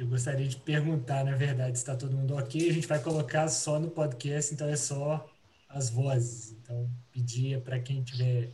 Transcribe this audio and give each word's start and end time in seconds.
eu 0.00 0.06
gostaria 0.06 0.48
de 0.48 0.56
perguntar, 0.56 1.22
na 1.24 1.36
verdade, 1.36 1.76
se 1.76 1.82
está 1.82 1.94
todo 1.94 2.16
mundo 2.16 2.34
ok. 2.34 2.70
A 2.70 2.72
gente 2.72 2.86
vai 2.86 2.98
colocar 3.02 3.46
só 3.48 3.78
no 3.78 3.90
podcast, 3.90 4.54
então 4.54 4.66
é 4.66 4.74
só 4.74 5.28
as 5.68 5.90
vozes. 5.90 6.52
Então, 6.52 6.90
pedia 7.12 7.60
para 7.60 7.78
quem 7.78 8.02
tiver 8.02 8.50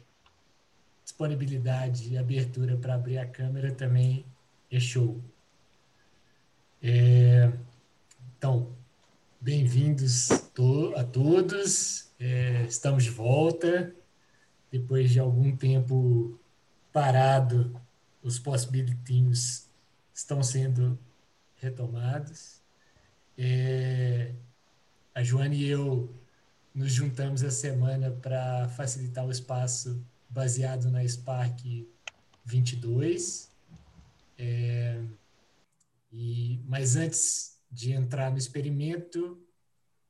disponibilidade 1.05 2.09
e 2.09 2.19
abertura 2.19 2.77
para 2.77 2.95
abrir 2.95 3.19
a 3.19 3.27
câmera 3.27 3.71
também 3.71 4.27
é 4.69 4.81
show. 4.81 5.23
É, 6.83 7.53
então, 8.37 8.75
bem-vindos 9.41 10.27
to 10.53 10.95
a 10.97 11.05
todos. 11.05 12.11
É, 12.19 12.65
estamos 12.65 13.05
de 13.05 13.11
volta. 13.11 13.95
Depois 14.69 15.13
de 15.13 15.21
algum 15.21 15.57
tempo 15.57 16.41
parado, 16.93 17.81
os 18.21 18.37
possibilities 18.37 19.71
estão 20.13 20.43
sendo 20.43 20.99
retomados. 21.67 22.63
É, 23.37 24.33
a 25.15 25.23
Joana 25.23 25.55
e 25.55 25.67
eu 25.67 26.15
nos 26.75 26.93
juntamos 26.93 27.43
essa 27.43 27.57
semana 27.57 28.11
para 28.11 28.69
facilitar 28.69 29.27
o 29.27 29.31
espaço 29.31 30.05
baseado 30.29 30.91
na 30.91 31.07
Spark 31.07 31.61
22. 32.45 33.51
É, 34.39 35.03
e, 36.13 36.61
mas 36.67 36.97
antes 36.97 37.59
de 37.71 37.93
entrar 37.93 38.31
no 38.31 38.39
experimento, 38.39 39.43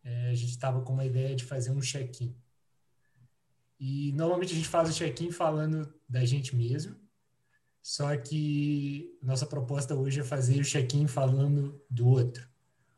é, 0.05 0.31
a 0.31 0.35
gente 0.35 0.51
estava 0.51 0.83
com 0.83 0.93
uma 0.93 1.05
ideia 1.05 1.35
de 1.35 1.45
fazer 1.45 1.71
um 1.71 1.81
check-in. 1.81 2.35
E 3.79 4.13
normalmente 4.13 4.53
a 4.53 4.57
gente 4.57 4.69
faz 4.69 4.91
o 4.91 4.93
check-in 4.93 5.31
falando 5.31 5.93
da 6.09 6.25
gente 6.25 6.55
mesmo, 6.55 6.97
só 7.87 8.17
que 8.17 9.17
nossa 9.23 9.47
proposta 9.47 9.95
hoje 9.95 10.19
é 10.19 10.25
fazer 10.25 10.59
o 10.59 10.65
check-in 10.65 11.07
falando 11.07 11.81
do 11.89 12.09
outro. 12.09 12.43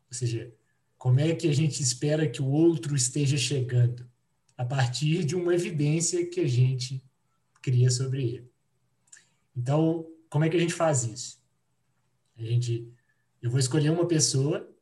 Ou 0.07 0.13
seja, 0.17 0.51
como 0.97 1.19
é 1.19 1.35
que 1.35 1.47
a 1.47 1.53
gente 1.53 1.79
espera 1.79 2.27
que 2.27 2.41
o 2.41 2.47
outro 2.47 2.95
esteja 2.95 3.37
chegando? 3.37 4.09
A 4.57 4.65
partir 4.65 5.23
de 5.23 5.35
uma 5.35 5.53
evidência 5.53 6.27
que 6.27 6.39
a 6.39 6.47
gente 6.47 7.03
cria 7.61 7.91
sobre 7.91 8.29
ele. 8.29 8.51
Então, 9.55 10.07
como 10.27 10.43
é 10.43 10.49
que 10.49 10.57
a 10.57 10.59
gente 10.59 10.73
faz 10.73 11.03
isso? 11.03 11.39
A 12.35 12.41
gente, 12.41 12.91
eu 13.43 13.51
vou 13.51 13.59
escolher 13.59 13.91
uma 13.91 14.07
pessoa 14.07 14.75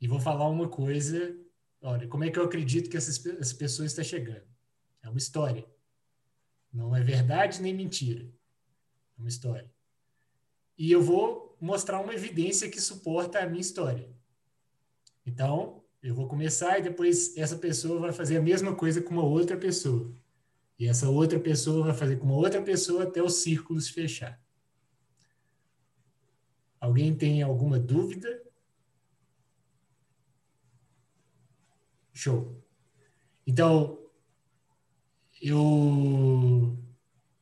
e 0.00 0.08
vou 0.08 0.18
falar 0.18 0.48
uma 0.48 0.68
coisa. 0.68 1.38
Olha, 1.80 2.08
como 2.08 2.24
é 2.24 2.30
que 2.32 2.40
eu 2.40 2.44
acredito 2.44 2.90
que 2.90 2.96
essa, 2.96 3.30
essa 3.38 3.54
pessoa 3.54 3.86
está 3.86 4.02
chegando? 4.02 4.48
É 5.00 5.08
uma 5.08 5.18
história. 5.18 5.64
Não 6.72 6.96
é 6.96 7.00
verdade 7.00 7.62
nem 7.62 7.72
mentira. 7.72 8.28
Uma 9.18 9.28
história. 9.28 9.70
E 10.76 10.92
eu 10.92 11.02
vou 11.02 11.56
mostrar 11.60 12.00
uma 12.00 12.14
evidência 12.14 12.70
que 12.70 12.80
suporta 12.80 13.40
a 13.40 13.46
minha 13.46 13.60
história. 13.60 14.08
Então, 15.26 15.82
eu 16.02 16.14
vou 16.14 16.28
começar 16.28 16.78
e 16.78 16.82
depois 16.82 17.36
essa 17.36 17.56
pessoa 17.56 17.98
vai 17.98 18.12
fazer 18.12 18.36
a 18.36 18.42
mesma 18.42 18.74
coisa 18.74 19.02
com 19.02 19.10
uma 19.10 19.24
outra 19.24 19.56
pessoa. 19.56 20.14
E 20.78 20.86
essa 20.86 21.08
outra 21.08 21.40
pessoa 21.40 21.86
vai 21.86 21.94
fazer 21.94 22.16
com 22.16 22.26
uma 22.26 22.36
outra 22.36 22.62
pessoa 22.62 23.02
até 23.02 23.20
o 23.20 23.28
círculo 23.28 23.80
se 23.80 23.92
fechar. 23.92 24.40
Alguém 26.80 27.12
tem 27.12 27.42
alguma 27.42 27.80
dúvida? 27.80 28.40
Show. 32.12 32.62
Então, 33.44 33.98
eu 35.42 36.78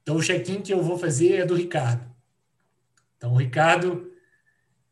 então 0.06 0.14
o 0.14 0.22
check-in 0.22 0.62
que 0.62 0.72
eu 0.72 0.80
vou 0.84 0.96
fazer 0.96 1.40
é 1.40 1.44
do 1.44 1.56
Ricardo. 1.56 2.08
Então 3.16 3.32
o 3.32 3.36
Ricardo, 3.36 4.08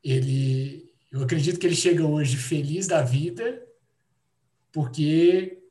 ele 0.02 0.92
eu 1.12 1.22
acredito 1.22 1.60
que 1.60 1.66
ele 1.68 1.76
chega 1.76 2.04
hoje 2.04 2.36
feliz 2.36 2.88
da 2.88 3.00
vida 3.00 3.64
porque 4.72 5.62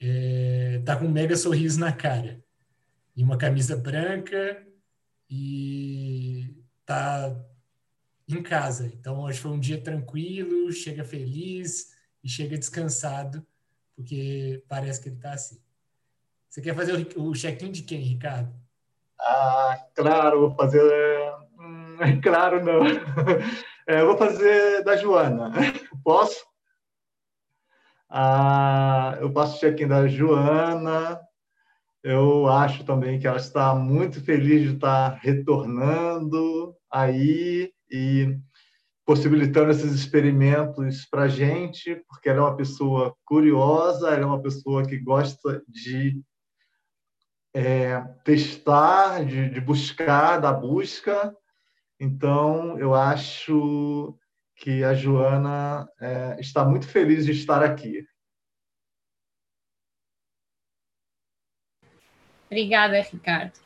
é, 0.00 0.82
tá 0.84 0.96
com 0.96 1.04
um 1.04 1.12
mega 1.12 1.36
sorriso 1.36 1.78
na 1.78 1.92
cara 1.92 2.44
e 3.14 3.22
uma 3.22 3.38
camisa 3.38 3.76
branca 3.76 4.66
e 5.30 6.52
tá 6.84 7.40
em 8.28 8.42
casa. 8.42 8.86
Então, 8.86 9.20
hoje 9.20 9.38
foi 9.38 9.52
um 9.52 9.60
dia 9.60 9.80
tranquilo, 9.80 10.72
chega 10.72 11.04
feliz 11.04 11.92
e 12.24 12.28
chega 12.28 12.58
descansado, 12.58 13.46
porque 13.94 14.64
parece 14.66 15.00
que 15.00 15.08
ele 15.08 15.16
está 15.16 15.34
assim. 15.34 15.60
Você 16.48 16.60
quer 16.60 16.74
fazer 16.74 17.08
o, 17.16 17.32
check-in 17.32 17.70
de 17.70 17.82
quem, 17.82 18.00
Ricardo? 18.00 18.52
Ah, 19.20 19.78
claro, 19.94 20.40
vou 20.40 20.54
fazer. 20.54 20.82
Hum, 21.58 21.96
claro, 22.22 22.64
não. 22.64 22.80
É, 23.88 24.02
vou 24.04 24.18
fazer 24.18 24.82
da 24.82 24.96
Joana. 24.96 25.52
Posso? 26.02 26.44
Ah, 28.10 29.16
eu 29.20 29.32
passo 29.32 29.56
o 29.56 29.60
check-in 29.60 29.86
da 29.86 30.08
Joana. 30.08 31.20
Eu 32.02 32.48
acho 32.48 32.82
também 32.84 33.18
que 33.18 33.28
ela 33.28 33.36
está 33.36 33.74
muito 33.76 34.20
feliz 34.20 34.62
de 34.62 34.74
estar 34.74 35.20
retornando 35.22 36.74
aí 36.90 37.72
e 37.88 38.36
possibilitando 39.04 39.70
esses 39.70 39.92
experimentos 39.92 41.06
para 41.06 41.22
a 41.22 41.28
gente, 41.28 41.94
porque 42.08 42.28
ela 42.28 42.38
é 42.38 42.42
uma 42.42 42.56
pessoa 42.56 43.14
curiosa, 43.24 44.08
ela 44.08 44.22
é 44.22 44.26
uma 44.26 44.42
pessoa 44.42 44.84
que 44.84 44.98
gosta 44.98 45.62
de 45.68 46.20
é, 47.56 48.02
testar, 48.22 49.24
de, 49.24 49.48
de 49.48 49.60
buscar, 49.62 50.38
da 50.38 50.52
busca. 50.52 51.34
Então, 51.98 52.78
eu 52.78 52.94
acho 52.94 54.14
que 54.54 54.84
a 54.84 54.92
Joana 54.92 55.88
é, 55.98 56.36
está 56.38 56.66
muito 56.66 56.86
feliz 56.86 57.24
de 57.24 57.32
estar 57.32 57.62
aqui. 57.62 58.06
Obrigada, 62.44 63.00
Ricardo. 63.00 63.58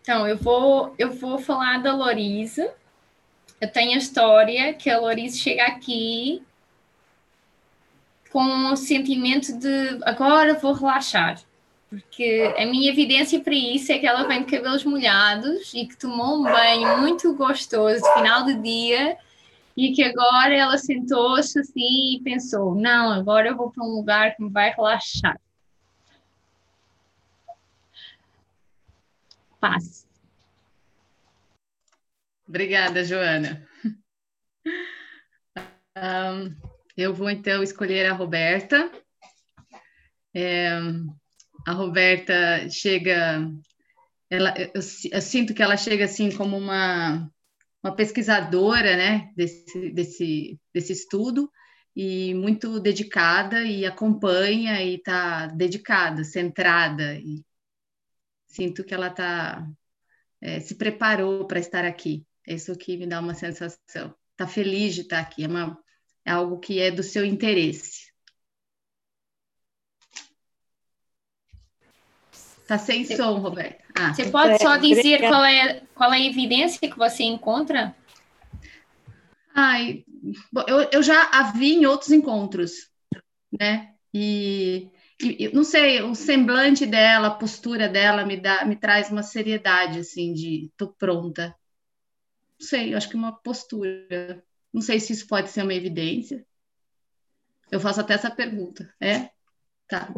Então, 0.00 0.26
eu 0.26 0.36
vou, 0.36 0.92
eu 0.98 1.12
vou 1.12 1.38
falar 1.38 1.80
da 1.80 1.94
Lorisa. 1.94 2.74
Eu 3.60 3.70
tenho 3.70 3.94
a 3.94 3.98
história 3.98 4.74
que 4.74 4.90
a 4.90 4.98
Lorisa 4.98 5.38
chega 5.38 5.66
aqui 5.66 6.44
com 8.32 8.72
o 8.72 8.76
sentimento 8.76 9.56
de 9.56 10.00
agora 10.04 10.54
vou 10.54 10.72
relaxar. 10.72 11.40
Porque 11.92 12.54
a 12.56 12.64
minha 12.64 12.90
evidência 12.90 13.38
para 13.38 13.54
isso 13.54 13.92
é 13.92 13.98
que 13.98 14.06
ela 14.06 14.26
vem 14.26 14.46
de 14.46 14.50
cabelos 14.50 14.82
molhados 14.82 15.74
e 15.74 15.86
que 15.86 15.94
tomou 15.94 16.40
um 16.40 16.42
banho 16.42 17.02
muito 17.02 17.34
gostoso 17.34 18.02
final 18.14 18.46
do 18.46 18.62
dia 18.62 19.18
e 19.76 19.92
que 19.92 20.02
agora 20.02 20.54
ela 20.54 20.78
sentou-se 20.78 21.58
assim 21.58 22.16
e 22.16 22.22
pensou: 22.24 22.74
não, 22.74 23.12
agora 23.12 23.48
eu 23.48 23.56
vou 23.58 23.70
para 23.70 23.84
um 23.84 23.90
lugar 23.90 24.34
que 24.34 24.42
me 24.42 24.48
vai 24.48 24.70
relaxar. 24.70 25.38
Passe. 29.60 30.06
Obrigada, 32.48 33.04
Joana. 33.04 33.68
Um, 35.94 36.56
eu 36.96 37.12
vou 37.12 37.28
então 37.28 37.62
escolher 37.62 38.06
a 38.06 38.14
Roberta. 38.14 38.90
É, 40.34 40.70
a 41.66 41.72
Roberta 41.72 42.68
chega, 42.68 43.48
ela, 44.30 44.54
eu, 44.58 44.70
eu, 44.74 45.22
sinto 45.22 45.54
que 45.54 45.62
ela 45.62 45.76
chega 45.76 46.04
assim 46.04 46.30
como 46.30 46.56
uma 46.56 47.30
uma 47.82 47.94
pesquisadora 47.94 48.96
né, 48.96 49.32
desse, 49.36 49.90
desse, 49.90 50.60
desse 50.72 50.92
estudo 50.92 51.50
e 51.94 52.32
muito 52.34 52.78
dedicada 52.78 53.64
e 53.64 53.84
acompanha 53.84 54.80
e 54.82 54.94
está 54.94 55.48
dedicada, 55.48 56.22
centrada 56.22 57.16
e 57.16 57.44
sinto 58.46 58.84
que 58.84 58.94
ela 58.94 59.08
está 59.08 59.68
é, 60.40 60.60
se 60.60 60.76
preparou 60.76 61.46
para 61.46 61.58
estar 61.58 61.84
aqui. 61.84 62.24
É 62.46 62.54
isso 62.54 62.76
que 62.76 62.96
me 62.96 63.06
dá 63.06 63.20
uma 63.20 63.34
sensação. 63.34 64.14
Está 64.32 64.46
feliz 64.46 64.94
de 64.94 65.02
estar 65.02 65.20
aqui. 65.20 65.44
É, 65.44 65.48
uma, 65.48 65.78
é 66.24 66.30
algo 66.30 66.58
que 66.58 66.80
é 66.80 66.90
do 66.90 67.02
seu 67.02 67.24
interesse. 67.24 68.11
Está 72.72 72.78
sem 72.78 73.04
som, 73.04 73.38
Roberto. 73.38 73.84
Ah. 73.94 74.14
Você 74.14 74.30
pode 74.30 74.62
só 74.62 74.78
dizer 74.78 75.20
qual 75.20 75.44
é, 75.44 75.82
qual 75.94 76.10
é 76.10 76.16
a 76.16 76.26
evidência 76.26 76.88
que 76.88 76.96
você 76.96 77.22
encontra? 77.22 77.94
Ai, 79.54 80.04
eu, 80.66 80.88
eu 80.90 81.02
já 81.02 81.28
a 81.32 81.52
vi 81.52 81.74
em 81.74 81.84
outros 81.84 82.10
encontros, 82.10 82.90
né? 83.60 83.92
E, 84.14 84.90
e, 85.20 85.50
não 85.52 85.64
sei, 85.64 86.00
o 86.00 86.14
semblante 86.14 86.86
dela, 86.86 87.28
a 87.28 87.34
postura 87.34 87.90
dela 87.90 88.24
me 88.24 88.38
dá, 88.38 88.64
me 88.64 88.74
traz 88.74 89.10
uma 89.10 89.22
seriedade 89.22 89.98
assim 89.98 90.32
de 90.32 90.70
tô 90.74 90.88
pronta. 90.88 91.54
Não 92.58 92.66
sei, 92.66 92.94
eu 92.94 92.96
acho 92.96 93.10
que 93.10 93.16
uma 93.16 93.32
postura. 93.32 94.42
Não 94.72 94.80
sei 94.80 94.98
se 94.98 95.12
isso 95.12 95.26
pode 95.26 95.50
ser 95.50 95.62
uma 95.62 95.74
evidência. 95.74 96.46
Eu 97.70 97.80
faço 97.80 98.00
até 98.00 98.14
essa 98.14 98.30
pergunta. 98.30 98.94
É? 98.98 99.28
Tá. 99.86 100.10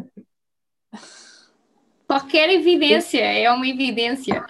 Qualquer 2.07 2.49
evidência 2.49 3.21
é 3.21 3.51
uma 3.51 3.67
evidência. 3.67 4.45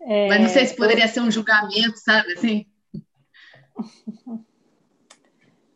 É, 0.00 0.28
Mas 0.28 0.40
não 0.40 0.48
sei 0.48 0.64
se 0.64 0.74
poderia 0.74 1.06
ser 1.06 1.20
um 1.20 1.30
julgamento, 1.30 1.98
sabe? 1.98 2.32
Assim. 2.32 2.66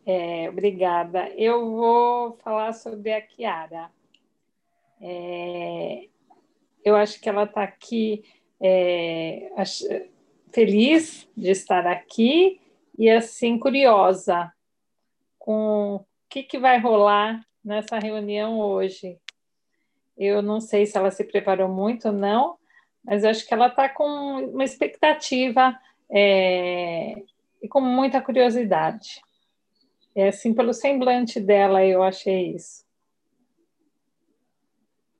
É, 0.06 0.48
obrigada. 0.48 1.28
Eu 1.36 1.70
vou 1.70 2.38
falar 2.38 2.72
sobre 2.72 3.12
a 3.12 3.20
Kiara. 3.20 3.90
É, 5.00 6.08
eu 6.84 6.96
acho 6.96 7.20
que 7.20 7.28
ela 7.28 7.44
está 7.44 7.62
aqui 7.62 8.24
é, 8.60 9.50
feliz 10.52 11.28
de 11.36 11.50
estar 11.50 11.86
aqui 11.86 12.60
e 12.98 13.10
assim 13.10 13.58
curiosa 13.58 14.52
com 15.38 15.96
o 15.96 16.06
que, 16.28 16.42
que 16.42 16.58
vai 16.58 16.78
rolar 16.78 17.44
nessa 17.64 17.98
reunião 17.98 18.58
hoje. 18.58 19.18
Eu 20.16 20.42
não 20.42 20.60
sei 20.60 20.86
se 20.86 20.96
ela 20.96 21.10
se 21.10 21.24
preparou 21.24 21.68
muito 21.68 22.08
ou 22.08 22.14
não, 22.14 22.58
mas 23.04 23.24
acho 23.24 23.46
que 23.46 23.54
ela 23.54 23.68
está 23.68 23.88
com 23.88 24.04
uma 24.04 24.64
expectativa 24.64 25.78
é, 26.10 27.14
e 27.62 27.68
com 27.68 27.80
muita 27.80 28.20
curiosidade. 28.20 29.20
É 30.14 30.28
assim, 30.28 30.52
pelo 30.52 30.74
semblante 30.74 31.40
dela, 31.40 31.84
eu 31.84 32.02
achei 32.02 32.54
isso. 32.54 32.84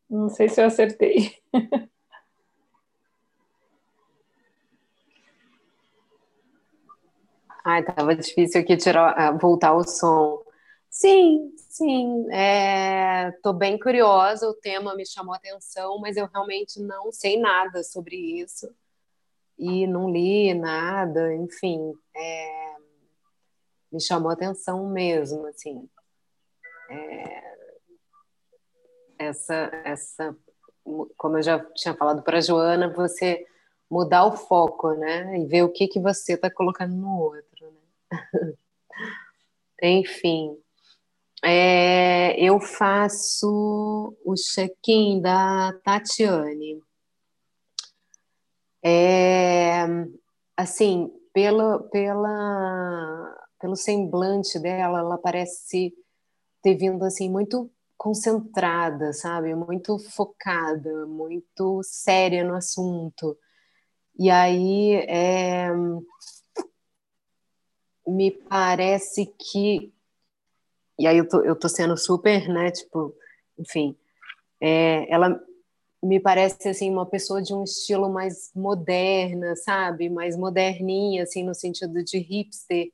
Não 0.09 0.29
sei 0.29 0.49
se 0.49 0.61
eu 0.61 0.67
acertei. 0.67 1.39
Ai, 7.65 7.83
tava 7.85 8.15
difícil 8.17 8.61
aqui 8.61 8.77
tirar, 8.77 9.15
ah, 9.17 9.31
voltar 9.31 9.73
o 9.73 9.85
som. 9.85 10.42
Sim, 10.93 11.55
sim, 11.57 12.27
estou 13.35 13.55
é, 13.55 13.59
bem 13.59 13.79
curiosa, 13.79 14.47
o 14.47 14.53
tema 14.53 14.95
me 14.95 15.07
chamou 15.07 15.33
a 15.33 15.39
atenção, 15.39 15.99
mas 15.99 16.19
eu 16.19 16.27
realmente 16.27 16.79
não 16.81 17.11
sei 17.11 17.41
nada 17.41 17.83
sobre 17.83 18.15
isso 18.15 18.71
e 19.59 19.87
não 19.87 20.11
li 20.11 20.53
nada, 20.53 21.35
enfim, 21.35 21.95
é, 22.15 22.77
me 23.91 24.03
chamou 24.03 24.29
a 24.31 24.35
atenção 24.35 24.87
mesmo, 24.91 25.47
assim. 25.47 25.89
É, 26.91 27.57
essa, 29.19 29.71
essa, 29.85 30.37
como 31.17 31.39
eu 31.39 31.43
já 31.43 31.59
tinha 31.75 31.95
falado 31.95 32.23
para 32.23 32.37
a 32.37 32.43
Joana, 32.43 32.93
você 32.93 33.47
mudar 33.91 34.27
o 34.27 34.37
foco, 34.37 34.93
né? 34.93 35.39
E 35.39 35.47
ver 35.47 35.63
o 35.63 35.73
que, 35.73 35.89
que 35.89 35.99
você 35.99 36.35
está 36.35 36.51
colocando 36.51 36.95
no 36.95 37.19
outro, 37.19 37.71
né? 37.71 37.81
Enfim, 39.83 40.62
é, 41.45 42.41
eu 42.41 42.61
faço 42.61 44.17
o 44.25 44.35
check-in 44.35 45.21
da 45.21 45.73
Tatiane. 45.85 46.81
É, 48.85 49.85
assim, 50.57 51.11
pela, 51.33 51.83
pela, 51.85 53.37
pelo 53.61 53.77
semblante 53.77 54.59
dela, 54.59 55.01
ela 55.01 55.19
parece 55.19 55.95
ter 56.63 56.77
vindo 56.77 57.05
assim 57.05 57.31
muito 57.31 57.71
concentrada, 57.97 59.13
sabe? 59.13 59.55
Muito 59.55 59.99
focada, 59.99 61.07
muito 61.07 61.81
séria 61.85 62.45
no 62.45 62.55
assunto. 62.55 63.37
E 64.19 64.31
aí 64.31 64.95
é, 65.09 65.69
me 68.07 68.31
parece 68.31 69.27
que. 69.27 69.93
E 71.03 71.07
aí 71.09 71.19
eu 71.19 71.29
tô, 71.29 71.41
eu 71.43 71.59
tô 71.59 71.69
sendo 71.69 71.97
super, 71.97 72.49
né? 72.49 72.71
Tipo, 72.71 73.13
enfim. 73.59 73.97
É, 74.61 75.13
ela 75.13 75.37
me 76.01 76.21
parece 76.21 76.69
assim 76.69 76.93
uma 76.93 77.05
pessoa 77.05 77.43
de 77.43 77.53
um 77.53 77.65
estilo 77.65 78.09
mais 78.09 78.53
moderna, 78.55 79.57
sabe? 79.57 80.09
Mais 80.09 80.37
moderninha, 80.37 81.25
assim, 81.25 81.43
no 81.43 81.57
sentido 81.57 82.05
de 82.05 82.19
hipster, 82.19 82.87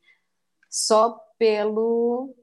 só 0.70 1.20
pelo 1.38 2.34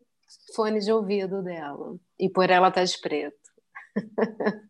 fone 0.55 0.81
de 0.81 0.91
ouvido 0.91 1.41
dela 1.41 1.97
e 2.19 2.29
por 2.29 2.51
ela 2.51 2.67
estar 2.67 2.81
tá 2.81 2.85
de 2.85 3.01
preto. 3.01 3.35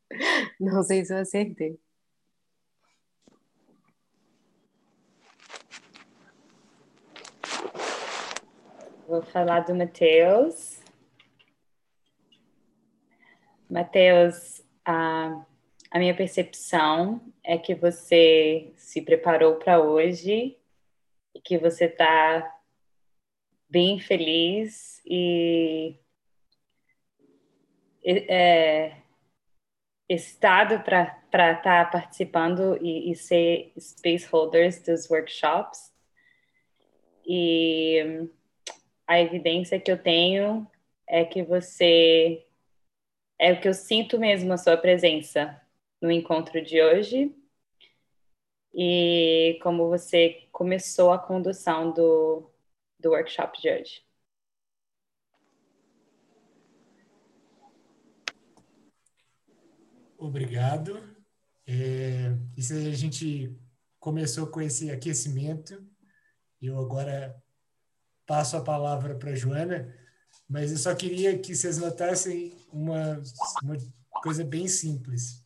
Não 0.62 0.82
sei 0.82 1.04
se 1.04 1.14
eu 1.14 1.18
acertei. 1.18 1.78
Vou 9.10 9.22
falar 9.24 9.60
do 9.66 9.76
Matheus. 9.76 10.75
Matheus, 13.76 14.64
a, 14.86 15.46
a 15.92 16.00
minha 16.00 16.16
percepção 16.16 17.20
é 17.44 17.58
que 17.58 17.76
você 17.76 18.72
se 18.78 19.02
preparou 19.02 19.56
para 19.56 19.82
hoje 19.82 20.58
e 21.34 21.42
que 21.42 21.58
você 21.58 21.84
está 21.84 22.58
bem 23.70 24.00
feliz 24.00 25.02
e 25.06 26.00
é, 28.02 28.96
estado 30.08 30.82
para 30.82 31.20
estar 31.30 31.62
tá 31.62 31.86
participando 31.86 32.78
e, 32.82 33.12
e 33.12 33.16
ser 33.18 33.74
space 33.78 34.26
holders 34.28 34.82
dos 34.84 35.10
workshops. 35.10 35.94
E 37.28 38.30
a 39.06 39.20
evidência 39.20 39.82
que 39.82 39.92
eu 39.92 40.02
tenho 40.02 40.66
é 41.06 41.26
que 41.26 41.44
você 41.44 42.46
é 43.40 43.52
o 43.52 43.60
que 43.60 43.68
eu 43.68 43.74
sinto 43.74 44.20
mesmo 44.20 44.54
a 44.54 44.58
sua 44.58 44.78
presença 44.78 45.60
no 46.02 46.12
encontro 46.12 46.62
de 46.64 46.82
hoje 46.82 47.36
e 48.74 49.58
como 49.64 49.88
você 49.88 50.48
começou 50.52 51.12
a 51.12 51.20
condução 51.20 51.94
do, 51.94 52.52
do 53.00 53.12
workshop 53.12 53.62
de 53.62 53.72
hoje. 53.72 54.06
Obrigado. 60.18 61.16
É, 61.68 62.36
isso 62.58 62.74
a 62.74 62.92
gente 62.92 63.58
começou 64.00 64.48
com 64.48 64.62
esse 64.62 64.92
aquecimento. 64.92 65.88
Eu 66.62 66.80
agora 66.80 67.42
passo 68.26 68.58
a 68.58 68.64
palavra 68.64 69.16
para 69.16 69.36
Joana, 69.36 69.94
mas 70.48 70.72
eu 70.72 70.78
só 70.78 70.94
queria 70.94 71.38
que 71.38 71.56
vocês 71.56 71.78
notassem 71.78 72.56
uma, 72.72 73.22
uma 73.64 73.78
coisa 74.22 74.44
bem 74.44 74.68
simples. 74.68 75.44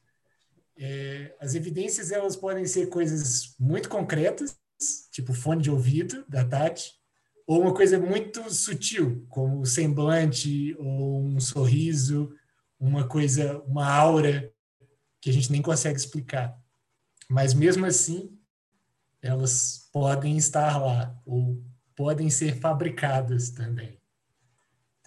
É, 0.78 1.36
as 1.40 1.56
evidências 1.56 2.12
elas 2.12 2.36
podem 2.36 2.66
ser 2.66 2.88
coisas 2.88 3.56
muito 3.60 3.90
concretas, 3.90 4.58
tipo 5.12 5.34
fone 5.34 5.62
de 5.62 5.72
ouvido 5.72 6.26
da 6.28 6.46
Tati, 6.46 6.94
ou 7.46 7.62
uma 7.62 7.74
coisa 7.74 8.00
muito 8.00 8.54
sutil, 8.54 9.26
como 9.28 9.66
semblante 9.66 10.76
ou 10.78 11.22
um 11.22 11.40
sorriso, 11.40 12.32
uma 12.80 13.08
coisa, 13.08 13.60
uma 13.64 13.90
aura 13.90 14.54
que 15.20 15.30
a 15.30 15.34
gente 15.34 15.52
nem 15.52 15.62
consegue 15.62 15.98
explicar. 15.98 16.58
Mas 17.30 17.54
mesmo 17.54 17.86
assim, 17.86 18.38
elas 19.22 19.90
podem 19.92 20.38
estar 20.38 20.78
lá 20.78 21.20
ou 21.26 21.62
podem 21.96 22.30
ser 22.30 22.60
fabricadas 22.60 23.50
também. 23.50 23.99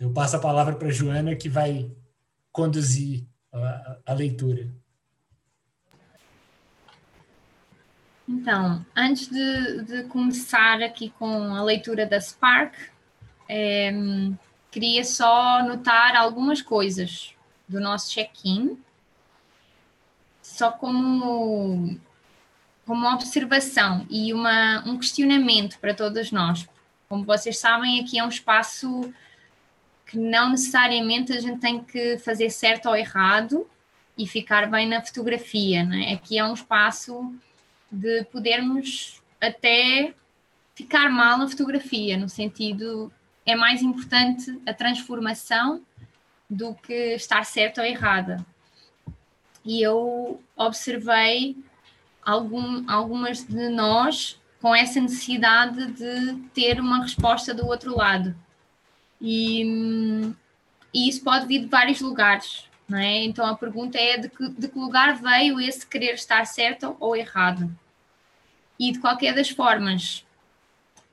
Eu 0.03 0.13
passo 0.13 0.35
a 0.35 0.41
palavra 0.41 0.75
para 0.75 0.91
Joana, 0.91 1.37
que 1.37 1.49
vai 1.49 1.89
conduzir 2.51 3.25
a, 3.53 3.99
a 4.05 4.13
leitura. 4.13 4.69
Então, 8.29 8.85
antes 8.97 9.29
de, 9.29 9.85
de, 9.85 10.03
começar 10.09 10.83
aqui 10.83 11.11
com 11.11 11.55
a 11.55 11.63
leitura 11.63 12.05
da 12.05 12.21
Spark, 12.21 12.75
é, 13.49 13.93
queria 14.73 15.05
só 15.05 15.63
notar 15.63 16.17
algumas 16.17 16.61
coisas 16.61 17.33
do 17.69 17.79
nosso 17.79 18.11
check-in, 18.11 18.77
só 20.43 20.73
como, 20.73 21.97
como 22.85 23.07
observação 23.07 24.05
e 24.11 24.35
uma, 24.35 24.83
um 24.85 24.99
questionamento 24.99 25.79
para 25.79 25.95
todas 25.95 26.33
nós. 26.33 26.69
Como 27.09 27.23
vocês 27.23 27.57
sabem, 27.57 28.01
aqui 28.01 28.19
é 28.19 28.25
um 28.25 28.29
espaço 28.29 29.15
que 30.13 30.19
não 30.19 30.51
necessariamente 30.51 31.33
a 31.33 31.41
gente 31.41 31.59
tem 31.59 31.83
que 31.83 32.19
fazer 32.19 32.51
certo 32.51 32.87
ou 32.87 32.95
errado 32.95 33.67
e 34.17 34.27
ficar 34.27 34.71
bem 34.71 34.87
na 34.87 35.01
fotografia, 35.01 35.83
né? 35.83 36.13
Aqui 36.13 36.37
é 36.37 36.45
um 36.45 36.53
espaço 36.53 37.35
de 37.91 38.23
podermos 38.25 39.23
até 39.41 40.13
ficar 40.75 41.09
mal 41.09 41.39
na 41.39 41.49
fotografia, 41.49 42.19
no 42.19 42.29
sentido 42.29 43.11
é 43.47 43.57
mais 43.57 43.81
importante 43.81 44.61
a 44.67 44.75
transformação 44.75 45.81
do 46.49 46.75
que 46.75 47.15
estar 47.15 47.47
certo 47.47 47.79
ou 47.79 47.87
errada. 47.87 48.45
E 49.65 49.81
eu 49.81 50.43
observei 50.55 51.57
algum, 52.23 52.85
algumas 52.87 53.45
de 53.45 53.71
nós 53.71 54.39
com 54.61 54.75
essa 54.75 55.01
necessidade 55.01 55.87
de 55.93 56.35
ter 56.53 56.79
uma 56.79 57.01
resposta 57.01 57.55
do 57.55 57.67
outro 57.67 57.97
lado. 57.97 58.37
E, 59.23 60.35
e 60.93 61.09
isso 61.09 61.23
pode 61.23 61.47
vir 61.47 61.61
de 61.61 61.67
vários 61.67 62.01
lugares, 62.01 62.69
não 62.89 62.99
é? 62.99 63.23
Então 63.23 63.47
a 63.47 63.57
pergunta 63.57 63.97
é 63.97 64.19
de 64.19 64.29
que, 64.29 64.49
de 64.49 64.67
que 64.67 64.79
lugar 64.79 65.15
veio 65.15 65.61
esse 65.61 65.87
querer 65.87 66.15
estar 66.15 66.45
certo 66.45 66.97
ou 66.99 67.15
errado? 67.15 67.71
E 68.79 68.91
de 68.91 68.99
qualquer 68.99 69.33
das 69.33 69.49
formas, 69.49 70.27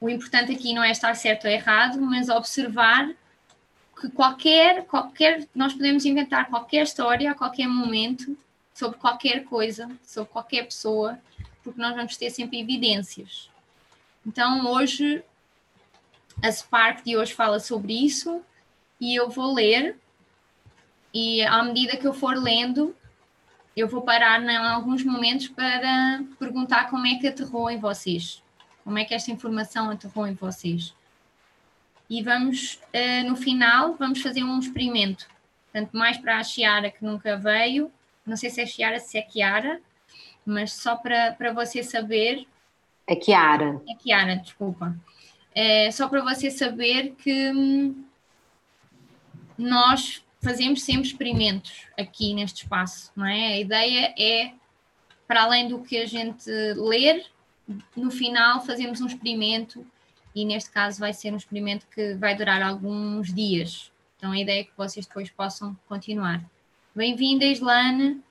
o 0.02 0.10
importante 0.10 0.52
aqui 0.52 0.74
não 0.74 0.84
é 0.84 0.90
estar 0.90 1.14
certo 1.14 1.46
ou 1.46 1.52
errado, 1.52 2.02
mas 2.02 2.30
observar 2.30 3.12
que 4.00 4.10
qualquer, 4.10 4.86
qualquer, 4.86 5.48
nós 5.54 5.74
podemos 5.74 6.04
inventar 6.04 6.50
qualquer 6.50 6.84
história 6.84 7.30
a 7.30 7.36
qualquer 7.36 7.68
momento 7.68 8.36
sobre 8.74 8.98
qualquer 8.98 9.44
coisa, 9.44 9.88
sobre 10.04 10.32
qualquer 10.32 10.64
pessoa, 10.64 11.20
porque 11.64 11.80
nós 11.80 11.96
vamos 11.96 12.18
ter 12.18 12.32
sempre 12.32 12.60
evidências. 12.60 13.52
Então, 14.26 14.66
hoje, 14.66 15.22
a 16.42 16.52
Spark 16.52 17.04
de 17.04 17.18
hoje 17.18 17.34
fala 17.34 17.60
sobre 17.60 17.94
isso 17.94 18.42
e 19.00 19.16
eu 19.16 19.30
vou 19.30 19.54
ler, 19.54 19.98
e 21.14 21.42
à 21.44 21.64
medida 21.64 21.98
que 21.98 22.08
eu 22.08 22.14
for 22.14 22.36
lendo, 22.36 22.96
eu 23.76 23.88
vou 23.88 24.02
parar 24.02 24.42
em 24.42 24.58
alguns 24.58 25.04
momentos 25.04 25.48
para 25.48 26.24
perguntar 26.38 26.90
como 26.90 27.08
é 27.08 27.16
que 27.16 27.28
aterrou 27.28 27.70
em 27.70 27.80
vocês, 27.80 28.44
como 28.84 28.98
é 28.98 29.06
que 29.06 29.14
esta 29.14 29.32
informação 29.32 29.90
aterrou 29.90 30.28
em 30.28 30.34
vocês. 30.34 30.94
E 32.10 32.22
vamos, 32.24 32.80
uh, 32.94 33.30
no 33.30 33.36
final, 33.36 33.96
vamos 33.96 34.22
fazer 34.22 34.44
um 34.44 34.60
experimento. 34.60 35.28
Portanto, 35.72 35.96
mais 35.96 36.18
para 36.18 36.40
a 36.40 36.44
Chiara 36.44 36.90
que 36.90 37.06
nunca 37.06 37.38
veio, 37.38 37.92
não 38.26 38.36
sei 38.36 38.50
se 38.50 38.62
é 38.62 38.66
Chiara, 38.66 39.00
se 39.00 39.18
é 39.18 39.28
Chiara, 39.30 39.80
mas 40.46 40.74
só 40.74 40.96
para, 40.96 41.34
para 41.34 41.54
você 41.54 41.84
saber. 41.84 42.48
É 43.08 43.20
Chiara. 43.20 43.80
É 43.88 44.02
Chiara, 44.02 44.36
desculpa. 44.36 44.96
É, 45.54 45.90
só 45.92 46.08
para 46.08 46.22
você 46.22 46.52
saber 46.52 47.16
que 47.16 47.52
hum, 47.52 48.04
nós 49.58 50.24
fazemos 50.42 50.84
sempre 50.84 51.08
experimentos 51.08 51.86
aqui 51.98 52.34
neste 52.34 52.64
espaço, 52.64 53.12
não 53.16 53.26
é? 53.26 53.54
A 53.54 53.60
ideia 53.60 54.14
é, 54.18 54.54
para 55.28 55.44
além 55.44 55.68
do 55.68 55.82
que 55.82 55.98
a 55.98 56.06
gente 56.06 56.50
ler, 56.76 57.26
no 57.96 58.10
final 58.10 58.62
fazemos 58.66 59.02
um 59.02 59.08
experimento 59.08 59.86
e 60.34 60.46
neste 60.46 60.70
caso 60.72 61.00
vai 61.00 61.14
ser 61.14 61.34
um 61.34 61.38
experimento 61.38 61.86
que 61.88 62.14
vai 62.16 62.36
durar 62.36 62.62
alguns 62.62 63.34
dias. 63.34 63.92
Então 64.18 64.32
a 64.32 64.40
ideia 64.40 64.62
é 64.62 64.64
que 64.64 64.72
vocês 64.78 65.06
depois 65.06 65.30
possam 65.30 65.78
continuar. 65.88 66.44
Bem-vinda, 66.96 67.46
Islane. 67.46 68.22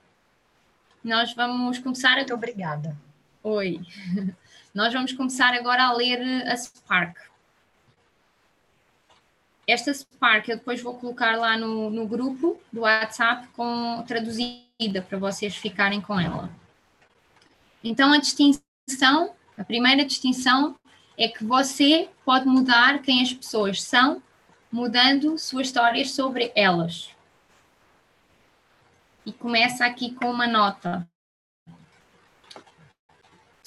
Nós 1.03 1.33
vamos 1.33 1.79
começar. 1.79 2.13
A... 2.13 2.17
Muito 2.17 2.33
obrigada. 2.33 2.95
Oi. 3.43 3.79
Nós 4.73 4.93
vamos 4.93 5.13
começar 5.13 5.53
agora 5.53 5.85
a 5.85 5.93
ler 5.93 6.21
a 6.47 6.55
Spark. 6.55 7.17
Esta 9.67 9.93
Spark 9.93 10.47
eu 10.47 10.57
depois 10.57 10.81
vou 10.81 10.95
colocar 10.95 11.37
lá 11.37 11.57
no, 11.57 11.89
no 11.89 12.07
grupo 12.07 12.59
do 12.71 12.81
WhatsApp 12.81 13.47
com 13.49 14.03
traduzida 14.07 15.01
para 15.07 15.17
vocês 15.17 15.55
ficarem 15.55 16.01
com 16.01 16.19
ela. 16.19 16.49
Então 17.83 18.13
a 18.13 18.17
distinção, 18.17 19.33
a 19.57 19.63
primeira 19.63 20.05
distinção 20.05 20.75
é 21.17 21.27
que 21.27 21.43
você 21.43 22.09
pode 22.23 22.45
mudar 22.45 23.01
quem 23.01 23.21
as 23.21 23.33
pessoas 23.33 23.81
são, 23.81 24.21
mudando 24.71 25.37
suas 25.37 25.67
histórias 25.67 26.11
sobre 26.11 26.51
elas. 26.55 27.09
E 29.25 29.33
começa 29.33 29.85
aqui 29.85 30.13
com 30.13 30.29
uma 30.29 30.47
nota. 30.47 31.07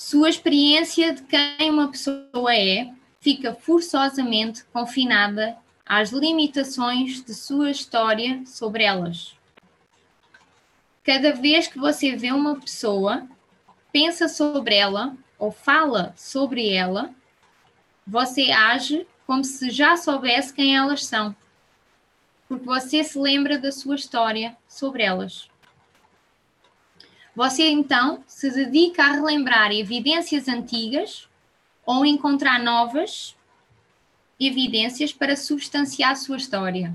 Sua 0.04 0.28
experiência 0.28 1.14
de 1.14 1.22
quem 1.22 1.70
uma 1.70 1.88
pessoa 1.88 2.52
é 2.52 2.92
fica 3.20 3.54
forçosamente 3.54 4.64
confinada 4.64 5.56
às 5.86 6.10
limitações 6.10 7.22
de 7.22 7.32
sua 7.32 7.70
história 7.70 8.42
sobre 8.44 8.82
elas. 8.82 9.36
Cada 11.04 11.32
vez 11.32 11.68
que 11.68 11.78
você 11.78 12.16
vê 12.16 12.32
uma 12.32 12.60
pessoa, 12.60 13.28
pensa 13.92 14.26
sobre 14.26 14.74
ela 14.74 15.16
ou 15.38 15.52
fala 15.52 16.12
sobre 16.16 16.68
ela, 16.68 17.14
você 18.04 18.50
age 18.50 19.06
como 19.24 19.44
se 19.44 19.70
já 19.70 19.96
soubesse 19.96 20.52
quem 20.52 20.76
elas 20.76 21.06
são, 21.06 21.34
porque 22.48 22.64
você 22.64 23.04
se 23.04 23.16
lembra 23.16 23.56
da 23.56 23.70
sua 23.70 23.94
história 23.94 24.56
sobre 24.66 25.04
elas. 25.04 25.48
Você 27.34 27.68
então 27.70 28.22
se 28.26 28.50
dedica 28.50 29.04
a 29.04 29.12
relembrar 29.12 29.72
evidências 29.72 30.48
antigas 30.48 31.28
ou 31.84 32.04
encontrar 32.04 32.62
novas 32.62 33.34
evidências 34.38 35.12
para 35.12 35.36
substanciar 35.36 36.10
a 36.10 36.16
sua 36.16 36.36
história. 36.36 36.94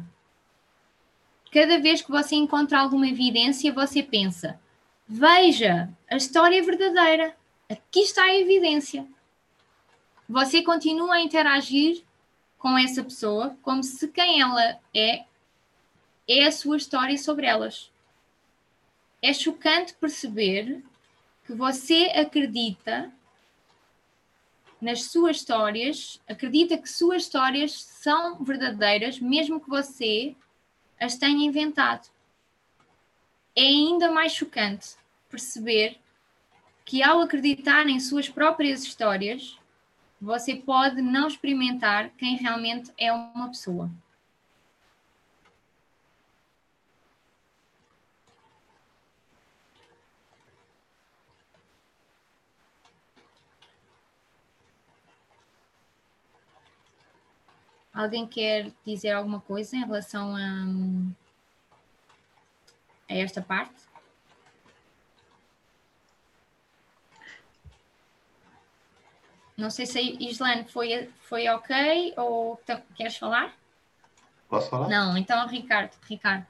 Cada 1.51 1.79
vez 1.79 2.01
que 2.01 2.11
você 2.11 2.35
encontra 2.35 2.79
alguma 2.79 3.07
evidência, 3.07 3.73
você 3.73 4.03
pensa: 4.03 4.59
veja, 5.07 5.89
a 6.09 6.17
história 6.17 6.59
é 6.59 6.61
verdadeira, 6.61 7.35
aqui 7.69 8.01
está 8.01 8.23
a 8.23 8.35
evidência. 8.35 9.07
Você 10.29 10.61
continua 10.61 11.15
a 11.15 11.21
interagir 11.21 12.03
com 12.59 12.77
essa 12.77 13.03
pessoa 13.03 13.57
como 13.61 13.81
se 13.83 14.07
quem 14.09 14.41
ela 14.41 14.77
é 14.93 15.25
é 16.27 16.45
a 16.45 16.51
sua 16.51 16.75
história 16.75 17.17
sobre 17.17 17.45
elas. 17.45 17.89
É 19.21 19.33
chocante 19.33 19.93
perceber 19.95 20.83
que 21.45 21.53
você 21.53 22.11
acredita 22.15 23.11
nas 24.79 25.03
suas 25.03 25.37
histórias, 25.37 26.21
acredita 26.27 26.77
que 26.77 26.87
suas 26.87 27.23
histórias 27.23 27.73
são 27.81 28.43
verdadeiras, 28.43 29.19
mesmo 29.19 29.59
que 29.59 29.69
você 29.69 30.35
as 30.99 31.15
tenha 31.15 31.45
inventado. 31.45 32.09
É 33.55 33.61
ainda 33.61 34.11
mais 34.11 34.33
chocante 34.33 34.95
perceber 35.29 35.97
que, 36.85 37.01
ao 37.01 37.21
acreditar 37.21 37.87
em 37.87 37.99
suas 37.99 38.29
próprias 38.29 38.83
histórias, 38.83 39.57
você 40.21 40.55
pode 40.55 41.01
não 41.01 41.27
experimentar 41.27 42.09
quem 42.11 42.37
realmente 42.37 42.91
é 42.97 43.11
uma 43.11 43.49
pessoa. 43.49 43.89
Alguém 57.97 58.27
quer 58.27 58.71
dizer 58.85 59.09
alguma 59.09 59.41
coisa 59.41 59.75
em 59.75 59.79
relação 59.79 60.35
a, 60.35 60.67
a 63.09 63.15
esta 63.15 63.41
parte? 63.41 63.73
Não 69.57 69.71
sei 69.71 69.87
se 69.87 69.97
a 69.97 70.01
Islane 70.01 70.65
foi, 70.65 71.09
foi 71.21 71.49
ok 71.49 72.13
ou 72.17 72.61
queres 72.93 73.17
falar? 73.17 73.57
Posso 74.47 74.69
falar? 74.69 74.87
Não, 74.89 75.17
então 75.17 75.47
Ricardo. 75.47 75.97
Ricardo. 76.07 76.45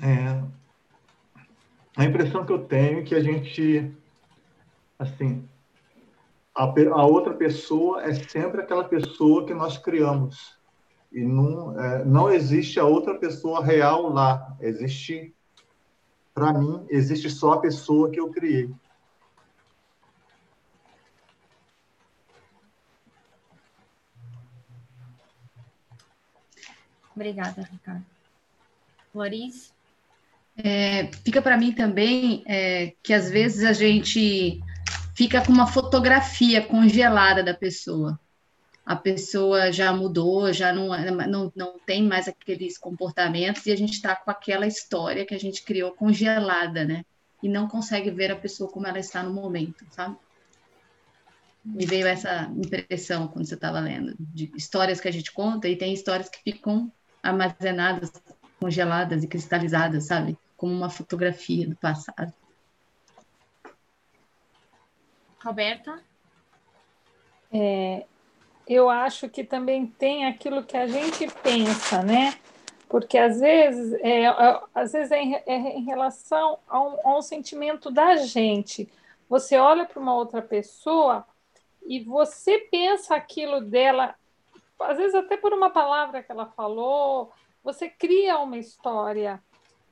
É, 0.00 0.44
a 1.96 2.04
impressão 2.04 2.46
que 2.46 2.52
eu 2.52 2.64
tenho 2.68 3.00
é 3.00 3.02
que 3.02 3.16
a 3.16 3.20
gente, 3.20 3.92
assim, 4.96 5.48
a, 6.56 6.64
a 6.64 7.06
outra 7.06 7.34
pessoa 7.34 8.02
é 8.02 8.14
sempre 8.14 8.62
aquela 8.62 8.84
pessoa 8.84 9.44
que 9.44 9.52
nós 9.52 9.76
criamos. 9.76 10.56
E 11.12 11.22
não, 11.22 11.78
é, 11.78 12.04
não 12.04 12.30
existe 12.30 12.80
a 12.80 12.84
outra 12.84 13.18
pessoa 13.18 13.62
real 13.62 14.08
lá. 14.08 14.56
Existe, 14.60 15.34
para 16.32 16.54
mim, 16.54 16.86
existe 16.88 17.28
só 17.28 17.52
a 17.52 17.60
pessoa 17.60 18.10
que 18.10 18.18
eu 18.18 18.30
criei. 18.30 18.74
Obrigada, 27.14 27.68
Ricardo. 27.70 28.04
Clarice? 29.12 29.72
É, 30.56 31.06
fica 31.22 31.42
para 31.42 31.56
mim 31.58 31.72
também 31.72 32.42
é, 32.46 32.94
que 33.02 33.12
às 33.12 33.30
vezes 33.30 33.62
a 33.64 33.74
gente 33.74 34.62
fica 35.16 35.42
com 35.42 35.50
uma 35.50 35.66
fotografia 35.66 36.60
congelada 36.60 37.42
da 37.42 37.54
pessoa. 37.54 38.20
A 38.84 38.94
pessoa 38.94 39.72
já 39.72 39.90
mudou, 39.92 40.52
já 40.52 40.72
não, 40.72 40.88
não, 41.26 41.52
não 41.56 41.78
tem 41.84 42.02
mais 42.02 42.28
aqueles 42.28 42.76
comportamentos 42.76 43.64
e 43.66 43.72
a 43.72 43.76
gente 43.76 43.94
está 43.94 44.14
com 44.14 44.30
aquela 44.30 44.66
história 44.66 45.24
que 45.24 45.34
a 45.34 45.40
gente 45.40 45.64
criou 45.64 45.90
congelada, 45.92 46.84
né? 46.84 47.02
E 47.42 47.48
não 47.48 47.66
consegue 47.66 48.10
ver 48.10 48.30
a 48.30 48.36
pessoa 48.36 48.70
como 48.70 48.86
ela 48.86 48.98
está 48.98 49.22
no 49.22 49.32
momento, 49.32 49.84
sabe? 49.90 50.16
Me 51.64 51.86
veio 51.86 52.06
essa 52.06 52.52
impressão 52.54 53.26
quando 53.26 53.46
você 53.46 53.54
estava 53.54 53.80
lendo, 53.80 54.14
de 54.20 54.52
histórias 54.54 55.00
que 55.00 55.08
a 55.08 55.12
gente 55.12 55.32
conta 55.32 55.66
e 55.66 55.76
tem 55.76 55.92
histórias 55.94 56.28
que 56.28 56.38
ficam 56.44 56.92
armazenadas, 57.22 58.12
congeladas 58.60 59.24
e 59.24 59.26
cristalizadas, 59.26 60.06
sabe? 60.06 60.38
Como 60.56 60.72
uma 60.72 60.90
fotografia 60.90 61.66
do 61.66 61.74
passado. 61.74 62.32
Roberta? 65.46 66.02
É, 67.52 68.04
eu 68.66 68.90
acho 68.90 69.28
que 69.28 69.44
também 69.44 69.86
tem 69.86 70.26
aquilo 70.26 70.64
que 70.64 70.76
a 70.76 70.86
gente 70.86 71.26
pensa, 71.42 72.02
né? 72.02 72.36
Porque 72.88 73.16
às 73.16 73.40
vezes 73.40 73.92
é, 74.02 74.26
às 74.74 74.92
vezes 74.92 75.10
é 75.10 75.22
em, 75.22 75.34
é 75.34 75.78
em 75.78 75.84
relação 75.84 76.58
a 76.68 76.80
um, 76.80 76.98
a 77.04 77.18
um 77.18 77.22
sentimento 77.22 77.90
da 77.90 78.16
gente, 78.16 78.88
você 79.28 79.56
olha 79.56 79.86
para 79.86 80.00
uma 80.00 80.14
outra 80.14 80.40
pessoa 80.40 81.24
e 81.84 82.00
você 82.00 82.58
pensa 82.58 83.14
aquilo 83.14 83.60
dela, 83.60 84.14
às 84.80 84.98
vezes 84.98 85.14
até 85.14 85.36
por 85.36 85.52
uma 85.52 85.70
palavra 85.70 86.22
que 86.22 86.30
ela 86.30 86.46
falou, 86.46 87.32
você 87.62 87.88
cria 87.88 88.38
uma 88.38 88.58
história, 88.58 89.42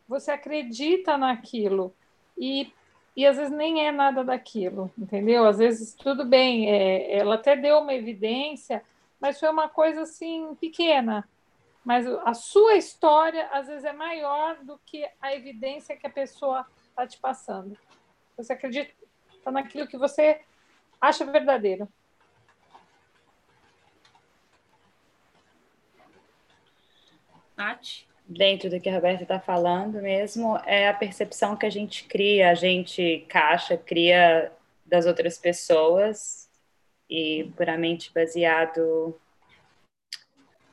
você 0.08 0.30
acredita 0.30 1.16
naquilo 1.16 1.94
e, 2.38 2.72
e 3.16 3.26
às 3.26 3.36
vezes 3.36 3.52
nem 3.52 3.86
é 3.86 3.92
nada 3.92 4.24
daquilo, 4.24 4.90
entendeu? 4.98 5.46
Às 5.46 5.58
vezes 5.58 5.94
tudo 5.94 6.24
bem, 6.24 6.70
é, 6.70 7.16
ela 7.16 7.36
até 7.36 7.56
deu 7.56 7.78
uma 7.78 7.94
evidência, 7.94 8.82
mas 9.20 9.38
foi 9.38 9.48
uma 9.48 9.68
coisa 9.68 10.02
assim 10.02 10.54
pequena. 10.56 11.28
Mas 11.84 12.06
a 12.06 12.32
sua 12.34 12.76
história 12.76 13.48
às 13.52 13.66
vezes 13.68 13.84
é 13.84 13.92
maior 13.92 14.56
do 14.64 14.80
que 14.86 15.06
a 15.20 15.34
evidência 15.34 15.96
que 15.96 16.06
a 16.06 16.10
pessoa 16.10 16.66
está 16.88 17.06
te 17.06 17.18
passando. 17.18 17.76
Você 18.36 18.52
acredita 18.52 18.92
naquilo 19.46 19.86
que 19.86 19.98
você 19.98 20.40
acha 21.00 21.24
verdadeiro. 21.24 21.88
Nath? 27.56 28.06
Dentro 28.26 28.70
do 28.70 28.80
que 28.80 28.88
a 28.88 28.94
Roberta 28.94 29.22
está 29.22 29.38
falando 29.38 30.00
mesmo, 30.00 30.56
é 30.64 30.88
a 30.88 30.94
percepção 30.94 31.56
que 31.56 31.66
a 31.66 31.70
gente 31.70 32.04
cria, 32.04 32.50
a 32.50 32.54
gente 32.54 33.26
caixa, 33.28 33.76
cria 33.76 34.50
das 34.86 35.04
outras 35.04 35.36
pessoas 35.36 36.48
e 37.08 37.52
puramente 37.56 38.10
baseado 38.14 39.18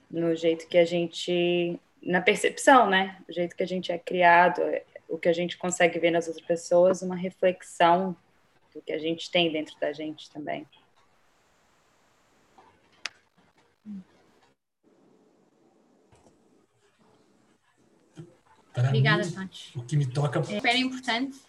no 0.09 0.35
jeito 0.35 0.67
que 0.67 0.77
a 0.77 0.85
gente, 0.85 1.79
na 2.01 2.21
percepção, 2.21 2.89
né? 2.89 3.17
O 3.27 3.33
jeito 3.33 3.55
que 3.55 3.63
a 3.63 3.67
gente 3.67 3.91
é 3.91 3.97
criado, 3.97 4.61
o 5.07 5.17
que 5.17 5.29
a 5.29 5.33
gente 5.33 5.57
consegue 5.57 5.99
ver 5.99 6.11
nas 6.11 6.27
outras 6.27 6.45
pessoas, 6.45 7.01
uma 7.01 7.15
reflexão 7.15 8.15
do 8.73 8.81
que 8.81 8.93
a 8.93 8.97
gente 8.97 9.29
tem 9.29 9.51
dentro 9.51 9.77
da 9.79 9.91
gente 9.91 10.29
também. 10.31 10.65
Para 18.73 18.87
Obrigada, 18.87 19.25
mim, 19.25 19.31
Tati. 19.31 19.71
O 19.77 19.83
que 19.83 19.97
me 19.97 20.05
toca. 20.05 20.39
É 20.39 20.43
super 20.43 20.75
importante. 20.75 21.39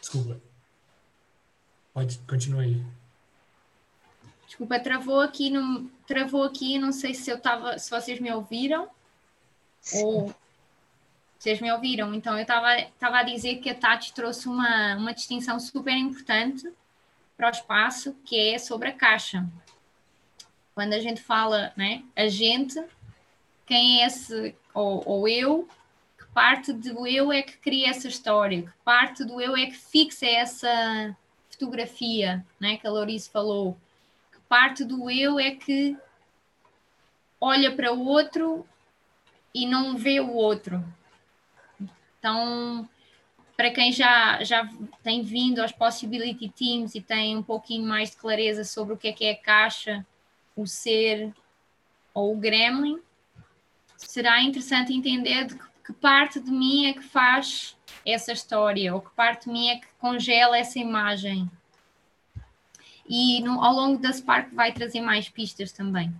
Desculpa. 0.00 0.40
Pode, 1.92 2.18
continua 2.28 2.62
aí. 2.62 2.84
Desculpa, 4.46 4.78
travou 4.78 5.20
aqui, 5.20 5.50
não, 5.50 5.90
travou 6.06 6.44
aqui, 6.44 6.78
não 6.78 6.92
sei 6.92 7.14
se 7.14 7.30
eu 7.30 7.40
tava, 7.40 7.78
se 7.78 7.90
vocês 7.90 8.20
me 8.20 8.32
ouviram 8.32 8.88
Sim. 9.80 10.04
ou 10.04 10.34
vocês 11.38 11.60
me 11.60 11.70
ouviram. 11.72 12.14
Então 12.14 12.34
eu 12.34 12.42
estava 12.42 12.68
tava 12.98 13.18
a 13.18 13.22
dizer 13.22 13.56
que 13.56 13.68
a 13.68 13.74
Tati 13.74 14.12
trouxe 14.12 14.48
uma, 14.48 14.96
uma 14.96 15.12
distinção 15.12 15.60
super 15.60 15.92
importante 15.92 16.72
para 17.36 17.48
o 17.48 17.50
espaço, 17.50 18.16
que 18.24 18.54
é 18.54 18.58
sobre 18.58 18.88
a 18.88 18.92
caixa. 18.92 19.46
Quando 20.74 20.92
a 20.92 21.00
gente 21.00 21.20
fala, 21.20 21.72
né, 21.76 22.02
a 22.16 22.28
gente, 22.28 22.82
quem 23.66 24.02
é 24.02 24.06
esse, 24.06 24.54
ou, 24.72 25.02
ou 25.06 25.28
eu, 25.28 25.68
que 26.18 26.26
parte 26.32 26.72
do 26.72 27.06
eu 27.06 27.32
é 27.32 27.42
que 27.42 27.56
cria 27.56 27.90
essa 27.90 28.08
história, 28.08 28.62
que 28.62 28.72
parte 28.84 29.24
do 29.24 29.40
eu 29.40 29.56
é 29.56 29.66
que 29.66 29.76
fixa 29.76 30.26
essa 30.26 31.16
fotografia, 31.50 32.44
né, 32.60 32.76
que 32.76 32.86
a 32.86 32.90
Lourice 32.90 33.30
falou, 33.30 33.76
que 34.32 34.38
parte 34.48 34.84
do 34.84 35.10
eu 35.10 35.38
é 35.38 35.52
que 35.52 35.96
olha 37.40 37.74
para 37.74 37.92
o 37.92 38.04
outro 38.04 38.66
e 39.54 39.66
não 39.66 39.96
vê 39.96 40.18
o 40.20 40.32
outro. 40.32 40.84
Então, 42.18 42.88
para 43.56 43.70
quem 43.70 43.92
já, 43.92 44.42
já 44.42 44.68
tem 45.02 45.22
vindo 45.22 45.60
aos 45.60 45.70
Possibility 45.70 46.48
Teams 46.48 46.94
e 46.94 47.00
tem 47.00 47.36
um 47.36 47.42
pouquinho 47.42 47.86
mais 47.86 48.10
de 48.10 48.16
clareza 48.16 48.64
sobre 48.64 48.94
o 48.94 48.96
que 48.96 49.08
é 49.08 49.12
que 49.12 49.24
é 49.24 49.32
a 49.32 49.36
caixa, 49.36 50.04
o 50.56 50.66
ser 50.66 51.32
ou 52.12 52.34
o 52.34 52.36
gremlin, 52.36 53.00
será 54.06 54.42
interessante 54.42 54.92
entender 54.92 55.46
de 55.46 55.54
que 55.84 55.92
parte 55.92 56.40
de 56.40 56.50
mim 56.50 56.86
é 56.86 56.92
que 56.94 57.02
faz 57.02 57.76
essa 58.06 58.32
história, 58.32 58.94
ou 58.94 59.00
que 59.00 59.10
parte 59.10 59.46
de 59.46 59.52
mim 59.52 59.68
é 59.68 59.76
que 59.76 59.86
congela 59.98 60.58
essa 60.58 60.78
imagem. 60.78 61.50
E 63.08 63.42
no, 63.42 63.62
ao 63.62 63.74
longo 63.74 64.00
da 64.00 64.12
Spark 64.12 64.54
vai 64.54 64.72
trazer 64.72 65.00
mais 65.00 65.28
pistas 65.28 65.72
também. 65.72 66.14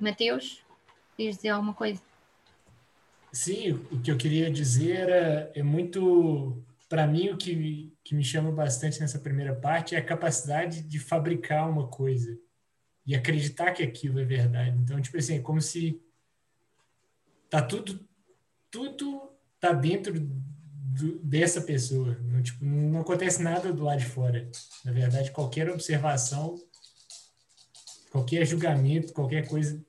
Mateus, 0.00 0.64
queres 1.16 1.36
dizer 1.36 1.50
alguma 1.50 1.74
coisa? 1.74 2.00
Sim, 3.32 3.72
o 3.90 4.00
que 4.00 4.10
eu 4.10 4.16
queria 4.16 4.50
dizer 4.50 5.08
era, 5.08 5.52
é 5.54 5.62
muito, 5.62 6.62
para 6.88 7.06
mim, 7.06 7.30
o 7.30 7.36
que, 7.36 7.94
que 8.04 8.14
me 8.14 8.24
chama 8.24 8.50
bastante 8.50 9.00
nessa 9.00 9.18
primeira 9.18 9.54
parte 9.54 9.94
é 9.94 9.98
a 9.98 10.04
capacidade 10.04 10.82
de 10.82 10.98
fabricar 10.98 11.68
uma 11.70 11.88
coisa 11.88 12.38
e 13.06 13.14
acreditar 13.14 13.72
que 13.72 13.82
aquilo 13.82 14.20
é 14.20 14.24
verdade. 14.24 14.76
Então, 14.78 15.00
tipo 15.00 15.16
assim, 15.16 15.36
é 15.36 15.40
como 15.40 15.60
se 15.60 16.00
tá 17.52 17.60
tudo, 17.60 18.00
tudo 18.70 19.30
tá 19.60 19.74
dentro 19.74 20.18
do, 20.18 21.18
dessa 21.18 21.60
pessoa. 21.60 22.16
Não, 22.22 22.42
tipo, 22.42 22.64
não 22.64 23.02
acontece 23.02 23.42
nada 23.42 23.70
do 23.70 23.84
lado 23.84 23.98
de 23.98 24.06
fora. 24.06 24.50
Na 24.82 24.90
verdade, 24.90 25.30
qualquer 25.30 25.68
observação, 25.68 26.54
qualquer 28.10 28.46
julgamento, 28.46 29.12
qualquer 29.12 29.46
coisa 29.46 29.84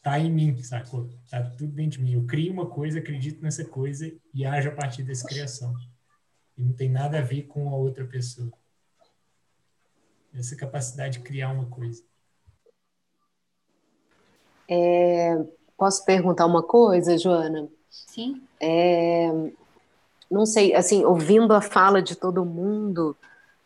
tá 0.00 0.18
em 0.18 0.32
mim, 0.32 0.62
sacou? 0.62 1.10
Tá 1.30 1.42
tudo 1.42 1.74
dentro 1.74 1.98
de 1.98 2.04
mim. 2.04 2.14
Eu 2.14 2.24
crio 2.24 2.50
uma 2.54 2.66
coisa, 2.66 3.00
acredito 3.00 3.42
nessa 3.42 3.66
coisa 3.66 4.10
e 4.32 4.42
ajo 4.46 4.70
a 4.70 4.74
partir 4.74 5.02
dessa 5.02 5.28
criação. 5.28 5.74
E 6.56 6.62
não 6.62 6.72
tem 6.72 6.88
nada 6.88 7.18
a 7.18 7.22
ver 7.22 7.42
com 7.42 7.68
a 7.68 7.76
outra 7.76 8.06
pessoa. 8.06 8.50
Essa 10.32 10.56
capacidade 10.56 11.18
de 11.18 11.24
criar 11.24 11.52
uma 11.52 11.66
coisa. 11.66 12.02
É, 14.66 15.36
posso 15.82 16.04
perguntar 16.04 16.46
uma 16.46 16.62
coisa, 16.62 17.18
Joana? 17.18 17.68
Sim. 17.90 18.40
É, 18.60 19.32
não 20.30 20.46
sei, 20.46 20.72
assim, 20.76 21.04
ouvindo 21.04 21.52
a 21.52 21.60
fala 21.60 22.00
de 22.00 22.14
todo 22.14 22.44
mundo, 22.44 23.16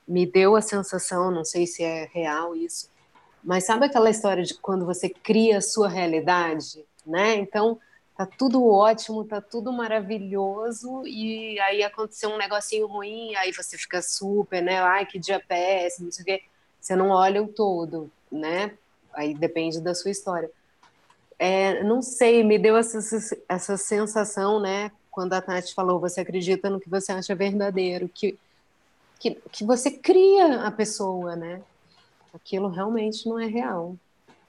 me 0.09 0.25
deu 0.25 0.57
a 0.57 0.63
sensação, 0.63 1.31
não 1.31 1.45
sei 1.45 1.67
se 1.67 1.85
é 1.85 2.09
real 2.11 2.57
isso, 2.57 2.89
mas 3.45 3.67
sabe 3.67 3.85
aquela 3.85 4.09
história 4.09 4.43
de 4.43 4.55
quando 4.55 4.87
você 4.87 5.11
cria 5.11 5.59
a 5.59 5.61
sua 5.61 5.91
realidade, 5.91 6.87
né? 7.05 7.35
Então, 7.35 7.79
tá 8.17 8.25
tudo 8.25 8.67
ótimo, 8.67 9.23
tá 9.23 9.43
tudo 9.43 9.71
maravilhoso, 9.71 11.07
e 11.07 11.61
aí 11.61 11.83
aconteceu 11.83 12.31
um 12.31 12.39
negocinho 12.39 12.87
ruim, 12.87 13.35
aí 13.35 13.53
você 13.53 13.77
fica 13.77 14.01
super, 14.01 14.63
né? 14.63 14.79
Ai, 14.79 15.05
que 15.05 15.19
dia 15.19 15.39
péssimo, 15.39 16.07
não 16.07 16.13
sei 16.13 16.23
o 16.23 16.25
quê. 16.25 16.43
Você 16.81 16.97
não 16.97 17.11
olha 17.11 17.43
o 17.43 17.49
todo, 17.49 18.11
né? 18.33 18.73
Aí 19.13 19.35
depende 19.35 19.83
da 19.83 19.95
sua 19.95 20.11
história. 20.11 20.51
É, 21.39 21.83
não 21.83 22.01
sei, 22.01 22.43
me 22.43 22.59
deu 22.59 22.77
essa, 22.77 22.99
essa 23.49 23.77
sensação, 23.77 24.59
né? 24.61 24.91
Quando 25.11 25.33
a 25.35 25.41
Tati 25.41 25.75
falou, 25.75 26.01
você 26.01 26.21
acredita 26.21 26.71
no 26.71 26.81
que 26.81 26.89
você 26.89 27.13
acha 27.13 27.35
verdadeiro, 27.35 28.09
que, 28.09 28.39
que, 29.19 29.33
que 29.53 29.65
você 29.65 29.91
cria 29.91 30.63
a 30.63 30.71
pessoa, 30.71 31.37
né? 31.37 31.63
Aquilo 32.35 32.69
realmente 32.69 33.27
não 33.27 33.39
é 33.39 33.47
real, 33.47 33.97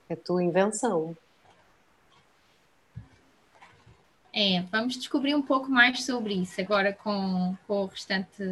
é 0.09 0.15
tua 0.15 0.43
invenção. 0.43 1.15
É, 4.33 4.61
vamos 4.71 4.95
descobrir 4.95 5.33
um 5.33 5.41
pouco 5.41 5.69
mais 5.69 6.05
sobre 6.05 6.35
isso 6.35 6.61
agora 6.61 6.93
com, 6.93 7.57
com 7.65 7.83
o 7.83 7.85
restante 7.87 8.43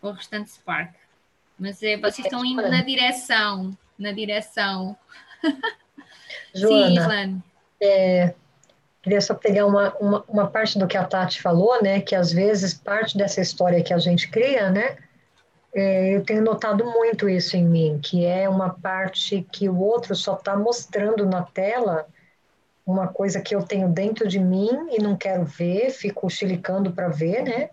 com 0.00 0.08
o 0.08 0.12
restante 0.12 0.50
Spark. 0.50 0.94
Mas 1.58 1.82
é, 1.82 1.96
vocês 1.96 2.26
estão 2.26 2.44
indo 2.44 2.62
na 2.62 2.82
direção, 2.82 3.76
na 3.98 4.12
direção. 4.12 4.96
Joana, 6.54 7.10
Sim, 7.10 7.42
é, 7.80 8.34
queria 9.02 9.20
só 9.20 9.34
pegar 9.34 9.66
uma, 9.66 9.94
uma, 9.98 10.24
uma, 10.28 10.46
parte 10.48 10.78
do 10.78 10.86
que 10.86 10.96
a 10.96 11.04
Tati 11.04 11.40
falou, 11.40 11.82
né? 11.82 12.00
Que 12.00 12.14
às 12.14 12.32
vezes 12.32 12.74
parte 12.74 13.16
dessa 13.16 13.40
história 13.40 13.82
que 13.82 13.92
a 13.92 13.98
gente 13.98 14.28
cria, 14.28 14.70
né? 14.70 14.96
É, 15.74 16.16
eu 16.16 16.24
tenho 16.24 16.42
notado 16.42 16.84
muito 16.84 17.28
isso 17.28 17.56
em 17.56 17.64
mim, 17.64 18.00
que 18.02 18.24
é 18.24 18.48
uma 18.48 18.70
parte 18.70 19.46
que 19.52 19.68
o 19.68 19.78
outro 19.78 20.14
só 20.14 20.34
está 20.34 20.56
mostrando 20.56 21.26
na 21.26 21.42
tela 21.42 22.06
uma 22.86 23.06
coisa 23.06 23.40
que 23.40 23.54
eu 23.54 23.62
tenho 23.62 23.86
dentro 23.88 24.26
de 24.26 24.40
mim 24.40 24.88
e 24.90 25.02
não 25.02 25.14
quero 25.14 25.44
ver, 25.44 25.90
fico 25.90 26.28
chilicando 26.30 26.90
para 26.90 27.08
ver, 27.08 27.42
né? 27.42 27.68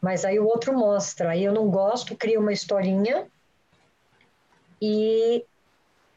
Mas 0.00 0.24
aí 0.24 0.40
o 0.40 0.46
outro 0.46 0.76
mostra, 0.76 1.30
aí 1.30 1.44
eu 1.44 1.52
não 1.52 1.70
gosto, 1.70 2.16
crio 2.16 2.40
uma 2.40 2.52
historinha 2.52 3.24
e 4.80 5.44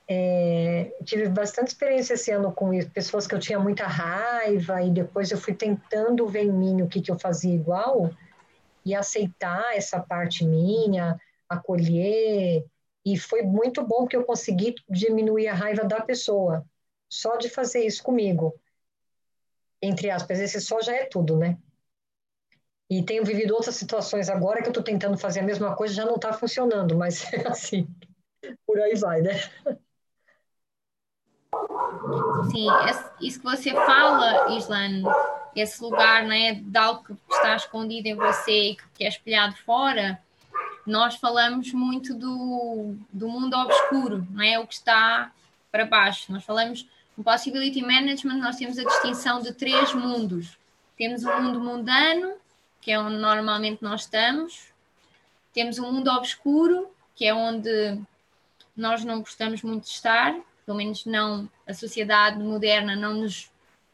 é, 0.08 0.92
tive 1.04 1.28
bastante 1.30 1.70
experiência 1.70 2.14
esse 2.14 2.32
ano 2.32 2.52
com 2.52 2.74
isso, 2.74 2.90
pessoas 2.92 3.26
que 3.26 3.34
eu 3.34 3.40
tinha 3.40 3.60
muita 3.60 3.88
raiva 3.88 4.82
e 4.82 4.92
depois 4.92 5.32
eu 5.32 5.38
fui 5.38 5.54
tentando 5.54 6.28
ver 6.28 6.44
em 6.44 6.52
mim 6.52 6.82
o 6.82 6.88
que, 6.88 7.02
que 7.02 7.12
eu 7.12 7.18
fazia 7.18 7.54
igual 7.54 8.12
e 8.86 8.94
aceitar 8.94 9.76
essa 9.76 10.00
parte 10.00 10.46
minha, 10.46 11.20
acolher, 11.50 12.64
e 13.06 13.18
foi 13.18 13.44
muito 13.44 13.84
bom 13.86 14.08
que 14.08 14.16
eu 14.16 14.26
consegui 14.26 14.76
diminuir 14.90 15.48
a 15.48 15.54
raiva 15.54 15.84
da 15.84 16.02
pessoa, 16.02 16.66
só 17.10 17.38
de 17.38 17.50
fazer 17.50 17.86
isso 17.86 18.04
comigo. 18.04 18.60
Entre 19.82 20.10
aspas, 20.10 20.40
esse 20.40 20.60
só 20.60 20.82
já 20.82 20.96
é 20.96 21.06
tudo, 21.06 21.38
né? 21.38 21.58
E 22.90 23.04
tenho 23.04 23.24
vivido 23.26 23.54
outras 23.56 23.76
situações 23.76 24.30
agora 24.30 24.62
que 24.62 24.68
eu 24.68 24.72
estou 24.72 24.84
tentando 24.84 25.18
fazer 25.18 25.40
a 25.40 25.44
mesma 25.44 25.76
coisa, 25.76 25.94
já 25.94 26.06
não 26.06 26.16
está 26.16 26.34
funcionando, 26.34 26.96
mas 26.96 27.24
assim, 27.46 27.88
por 28.66 28.80
aí 28.80 28.96
vai, 28.96 29.22
né? 29.22 29.34
Sim, 32.52 32.68
isso 33.22 33.40
que 33.40 33.46
você 33.46 33.72
fala, 33.74 34.56
Islane, 34.56 35.04
esse 35.56 35.82
lugar 35.82 36.24
né, 36.24 36.56
de 36.56 36.78
algo 36.78 37.04
que 37.04 37.14
está 37.30 37.56
escondido 37.56 38.08
em 38.08 38.16
você 38.16 38.72
e 38.72 38.78
que 38.94 39.04
é 39.04 39.08
espelhado 39.08 39.56
fora, 39.66 40.20
nós 40.86 41.16
falamos 41.16 41.74
muito 41.74 42.14
do, 42.14 42.96
do 43.12 43.28
mundo 43.28 43.56
obscuro, 43.58 44.28
não 44.30 44.44
é? 44.44 44.60
O 44.60 44.68
que 44.68 44.76
está 44.76 45.32
para 45.72 45.86
baixo. 45.86 46.32
Nós 46.32 46.44
falamos 46.44 46.88
no 47.18 47.24
Possibility 47.24 47.82
Management, 47.82 48.38
nós 48.38 48.58
temos 48.58 48.78
a 48.78 48.84
distinção 48.84 49.42
de 49.42 49.54
três 49.54 49.94
mundos. 49.94 50.58
Temos 50.98 51.24
o 51.24 51.42
mundo 51.42 51.60
mundano, 51.60 52.34
que 52.82 52.92
é 52.92 53.00
onde 53.00 53.18
normalmente 53.18 53.82
nós 53.82 54.02
estamos. 54.02 54.68
Temos 55.54 55.80
o 55.80 55.84
mundo 55.84 56.10
obscuro, 56.12 56.90
que 57.16 57.26
é 57.26 57.34
onde 57.34 58.00
nós 58.76 59.04
não 59.04 59.20
gostamos 59.20 59.64
muito 59.64 59.84
de 59.84 59.90
estar, 59.90 60.36
pelo 60.66 60.78
menos 60.78 61.06
não 61.06 61.50
a 61.68 61.74
sociedade 61.74 62.42
moderna 62.42 62.96
não 62.96 63.14
nos, 63.14 63.50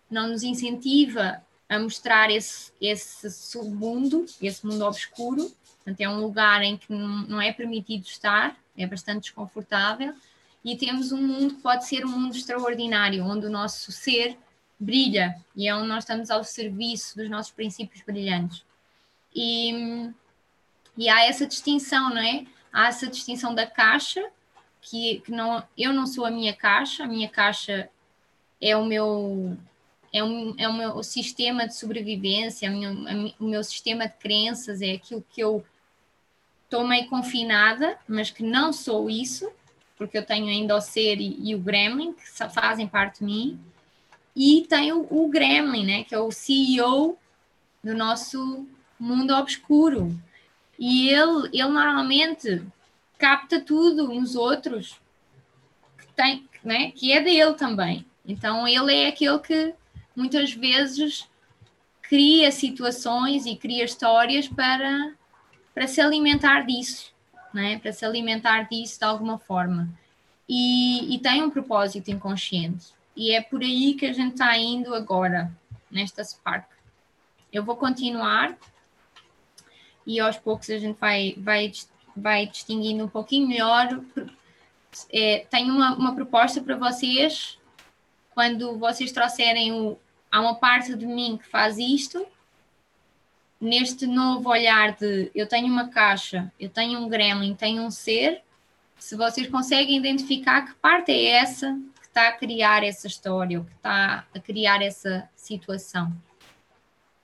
não 0.10 0.30
nos 0.30 0.44
incentiva 0.44 1.42
a 1.68 1.80
mostrar 1.80 2.30
esse, 2.30 2.72
esse 2.82 3.30
submundo, 3.30 4.26
esse 4.42 4.66
mundo 4.66 4.86
obscuro. 4.86 5.52
Portanto, 5.78 6.02
é 6.02 6.10
um 6.10 6.20
lugar 6.20 6.62
em 6.62 6.78
que 6.78 6.92
não 6.92 7.42
é 7.42 7.52
permitido 7.52 8.04
estar, 8.06 8.56
é 8.78 8.86
bastante 8.86 9.24
desconfortável. 9.24 10.14
E 10.64 10.76
temos 10.78 11.12
um 11.12 11.22
mundo 11.22 11.56
que 11.56 11.62
pode 11.62 11.88
ser 11.88 12.06
um 12.06 12.10
mundo 12.10 12.36
extraordinário, 12.36 13.26
onde 13.26 13.46
o 13.46 13.50
nosso 13.50 13.92
ser 13.92 14.38
brilha 14.80 15.36
e 15.56 15.68
é 15.68 15.76
onde 15.76 15.88
nós 15.88 16.04
estamos 16.04 16.32
ao 16.32 16.44
serviço 16.44 17.16
dos 17.16 17.30
nossos 17.30 17.52
princípios 17.52 18.04
brilhantes. 18.04 18.64
E, 19.34 20.12
e 20.98 21.08
há 21.08 21.26
essa 21.26 21.46
distinção, 21.46 22.10
não 22.10 22.22
é? 22.22 22.46
Há 22.74 22.88
essa 22.88 23.08
distinção 23.08 23.54
da 23.54 23.66
caixa, 23.66 24.24
que, 24.82 25.22
que 25.22 25.32
não, 25.32 25.64
eu 25.78 25.94
não 25.94 26.08
sou 26.08 26.26
a 26.26 26.32
minha 26.32 26.54
caixa, 26.54 27.04
a 27.04 27.08
minha 27.08 27.30
caixa 27.30 27.90
é 28.60 28.76
o 28.76 28.86
meu 28.86 29.58
é, 30.14 30.24
um, 30.24 30.54
é 30.58 30.68
o 30.68 30.74
meu 30.74 31.02
sistema 31.04 31.68
de 31.68 31.76
sobrevivência, 31.76 32.68
a 32.68 32.72
minha, 32.72 32.90
a, 32.90 33.44
o 33.44 33.48
meu 33.48 33.64
sistema 33.64 34.08
de 34.08 34.16
crenças, 34.16 34.82
é 34.82 34.94
aquilo 34.94 35.24
que 35.30 35.42
eu 35.42 35.64
estou 36.66 36.86
meio 36.86 37.08
confinada, 37.08 37.98
mas 38.08 38.30
que 38.30 38.44
não 38.44 38.74
sou 38.74 39.10
isso, 39.10 39.50
porque 39.98 40.18
eu 40.18 40.26
tenho 40.26 40.48
ainda 40.48 40.76
o 40.76 40.82
ser 40.82 41.20
e, 41.20 41.38
e 41.42 41.56
o 41.56 41.60
gremlin, 41.60 42.14
que 42.14 42.28
fazem 42.50 42.88
parte 42.88 43.20
de 43.20 43.26
mim, 43.26 43.60
e 44.36 44.66
tenho 44.68 45.08
o 45.10 45.30
gremlin, 45.30 45.86
né, 45.86 46.04
que 46.04 46.16
é 46.16 46.20
o 46.20 46.32
CEO 46.32 47.18
do 47.84 47.94
nosso 47.96 48.68
mundo 49.00 49.34
obscuro. 49.34 50.18
E 50.78 51.10
ele, 51.10 51.50
ele 51.54 51.68
normalmente 51.68 52.64
capta 53.22 53.62
tudo 53.62 54.08
nos 54.08 54.36
outros 54.36 55.00
que 56.00 56.08
tem, 56.16 56.50
né? 56.64 56.90
que 56.90 57.14
é 57.14 57.22
dele 57.22 57.54
também. 57.54 58.04
Então 58.26 58.68
ele 58.68 58.96
é 58.96 59.10
aquele 59.10 59.38
que 59.38 59.76
muitas 60.16 60.52
vezes 60.52 61.30
cria 62.02 62.52
situações 62.52 63.46
e 63.46 63.56
cria 63.56 63.86
histórias 63.86 64.48
para, 64.48 65.14
para 65.72 65.88
se 65.88 66.02
alimentar 66.02 66.62
disso, 66.62 67.14
né? 67.54 67.78
para 67.78 67.94
se 67.94 68.04
alimentar 68.04 68.64
disso 68.64 68.98
de 68.98 69.06
alguma 69.06 69.38
forma. 69.38 69.88
E, 70.50 71.14
e 71.14 71.20
tem 71.20 71.44
um 71.44 71.52
propósito 71.52 72.10
inconsciente. 72.10 72.88
E 73.16 73.36
é 73.36 73.42
por 73.42 73.62
aí 73.62 73.94
que 73.94 74.08
a 74.08 74.14
gente 74.14 74.32
está 74.32 74.58
indo 74.58 74.96
agora, 74.96 75.56
nesta 75.92 76.24
Spark. 76.24 76.66
Eu 77.54 77.64
vou 77.64 77.76
continuar 77.76 78.58
e 80.08 80.20
aos 80.20 80.38
poucos 80.38 80.72
a 80.72 80.80
gente 80.80 80.98
vai, 81.00 81.36
vai 81.38 81.72
vai 82.16 82.48
distinguindo 82.48 83.04
um 83.04 83.08
pouquinho 83.08 83.48
melhor. 83.48 84.02
É, 85.12 85.46
tenho 85.50 85.74
uma, 85.74 85.96
uma 85.96 86.16
proposta 86.16 86.62
para 86.62 86.76
vocês. 86.76 87.58
Quando 88.34 88.78
vocês 88.78 89.12
trouxerem 89.12 89.72
o. 89.74 89.98
Há 90.32 90.40
uma 90.40 90.56
parte 90.56 90.96
de 90.96 91.06
mim 91.06 91.38
que 91.38 91.46
faz 91.50 91.78
isto, 91.78 92.26
neste 93.60 94.08
novo 94.08 94.50
olhar 94.50 94.96
de 94.96 95.30
eu 95.36 95.46
tenho 95.46 95.68
uma 95.68 95.90
caixa, 95.90 96.52
eu 96.60 96.70
tenho 96.70 97.00
um 97.00 97.10
gremlin, 97.10 97.54
tenho 97.54 97.84
um 97.84 97.92
ser, 97.92 98.42
se 98.98 99.16
vocês 99.16 99.48
conseguem 99.48 99.98
identificar 99.98 100.62
que 100.62 100.74
parte 100.76 101.12
é 101.12 101.26
essa 101.32 101.78
que 102.00 102.08
está 102.08 102.30
a 102.30 102.32
criar 102.32 102.84
essa 102.84 103.08
história, 103.08 103.60
ou 103.60 103.66
que 103.66 103.74
está 103.74 104.26
a 104.34 104.40
criar 104.40 104.82
essa 104.82 105.30
situação. 105.36 106.12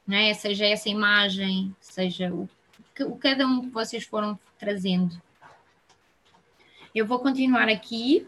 Né? 0.05 0.33
Seja 0.33 0.65
essa 0.65 0.89
imagem, 0.89 1.75
seja 1.79 2.33
o, 2.33 2.49
o 3.03 3.17
cada 3.17 3.45
um 3.45 3.61
que 3.61 3.69
vocês 3.69 4.03
foram 4.03 4.39
trazendo. 4.57 5.21
Eu 6.93 7.05
vou 7.05 7.19
continuar 7.19 7.69
aqui. 7.69 8.27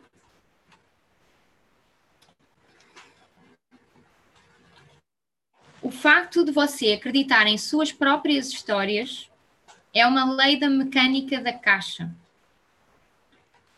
O 5.81 5.91
facto 5.91 6.43
de 6.43 6.51
você 6.51 6.93
acreditar 6.93 7.47
em 7.47 7.57
suas 7.57 7.91
próprias 7.91 8.49
histórias 8.49 9.29
é 9.93 10.05
uma 10.05 10.31
lei 10.33 10.59
da 10.59 10.69
mecânica 10.69 11.41
da 11.41 11.53
caixa. 11.53 12.13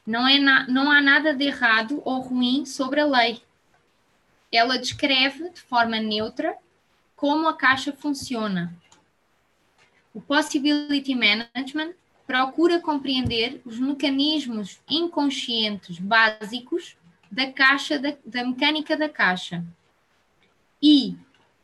Não, 0.06 0.28
é 0.28 0.40
na, 0.40 0.68
não 0.68 0.92
há 0.92 1.00
nada 1.00 1.34
de 1.34 1.46
errado 1.46 2.02
ou 2.04 2.20
ruim 2.20 2.66
sobre 2.66 3.00
a 3.00 3.06
lei. 3.06 3.42
Ela 4.52 4.78
descreve 4.78 5.52
de 5.52 5.62
forma 5.62 6.00
neutra 6.00 6.58
como 7.16 7.48
a 7.48 7.56
caixa 7.56 7.94
funciona. 7.94 8.76
O 10.14 10.22
Possibility 10.22 11.16
Management 11.16 11.94
procura 12.28 12.80
compreender 12.80 13.62
os 13.66 13.80
mecanismos 13.80 14.80
inconscientes 14.90 16.00
básicos 16.00 16.96
da 17.32 17.52
caixa 17.52 17.98
da, 17.98 18.16
da 18.26 18.46
mecânica 18.46 18.98
da 18.98 19.08
caixa 19.08 19.64
e, 20.82 21.16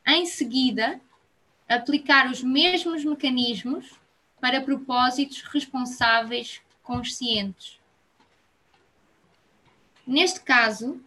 em 0.05 0.25
seguida, 0.25 1.01
aplicar 1.67 2.31
os 2.31 2.41
mesmos 2.41 3.03
mecanismos 3.03 3.91
para 4.39 4.61
propósitos 4.61 5.41
responsáveis 5.41 6.61
conscientes. 6.83 7.79
Neste 10.05 10.39
caso, 10.39 11.01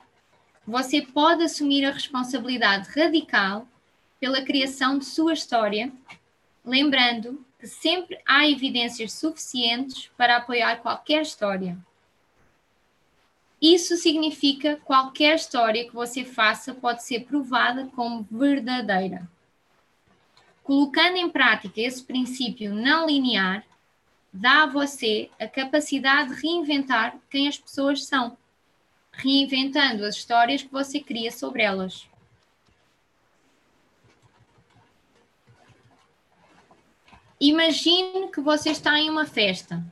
você 0.67 1.01
pode 1.01 1.43
assumir 1.43 1.85
a 1.87 1.91
responsabilidade 1.91 2.89
radical 2.91 3.67
pela 4.21 4.45
criação 4.45 4.99
de 4.99 5.07
sua 5.07 5.33
história, 5.33 5.91
lembrando 6.71 7.45
que 7.59 7.67
sempre 7.67 8.19
há 8.25 8.49
evidências 8.49 9.13
suficientes 9.13 10.11
para 10.17 10.37
apoiar 10.37 10.77
qualquer 10.77 11.23
história. 11.23 11.77
Isso 13.61 13.97
significa 13.97 14.77
que 14.77 14.83
qualquer 14.83 15.35
história 15.35 15.85
que 15.85 15.95
você 15.95 16.25
faça 16.25 16.73
pode 16.73 17.03
ser 17.03 17.27
provada 17.27 17.87
como 17.95 18.27
verdadeira. 18.31 19.29
Colocando 20.63 21.17
em 21.17 21.29
prática 21.29 21.81
esse 21.81 22.03
princípio 22.03 22.73
não 22.73 23.07
linear, 23.07 23.65
dá 24.33 24.63
a 24.63 24.67
você 24.67 25.29
a 25.39 25.47
capacidade 25.47 26.35
de 26.35 26.41
reinventar 26.41 27.19
quem 27.29 27.49
as 27.49 27.59
pessoas 27.59 28.05
são, 28.05 28.39
reinventando 29.13 30.05
as 30.05 30.15
histórias 30.15 30.63
que 30.63 30.73
você 30.73 31.01
cria 31.01 31.33
sobre 31.33 31.63
elas. 31.63 32.09
Imagine 37.43 38.29
que 38.31 38.39
você 38.39 38.69
está 38.69 38.99
em 38.99 39.09
uma 39.09 39.25
festa 39.25 39.83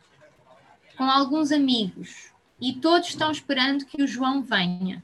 com 0.98 1.04
alguns 1.04 1.50
amigos 1.50 2.30
e 2.60 2.74
todos 2.74 3.08
estão 3.08 3.30
esperando 3.30 3.86
que 3.86 4.02
o 4.02 4.06
João 4.06 4.42
venha. 4.42 5.02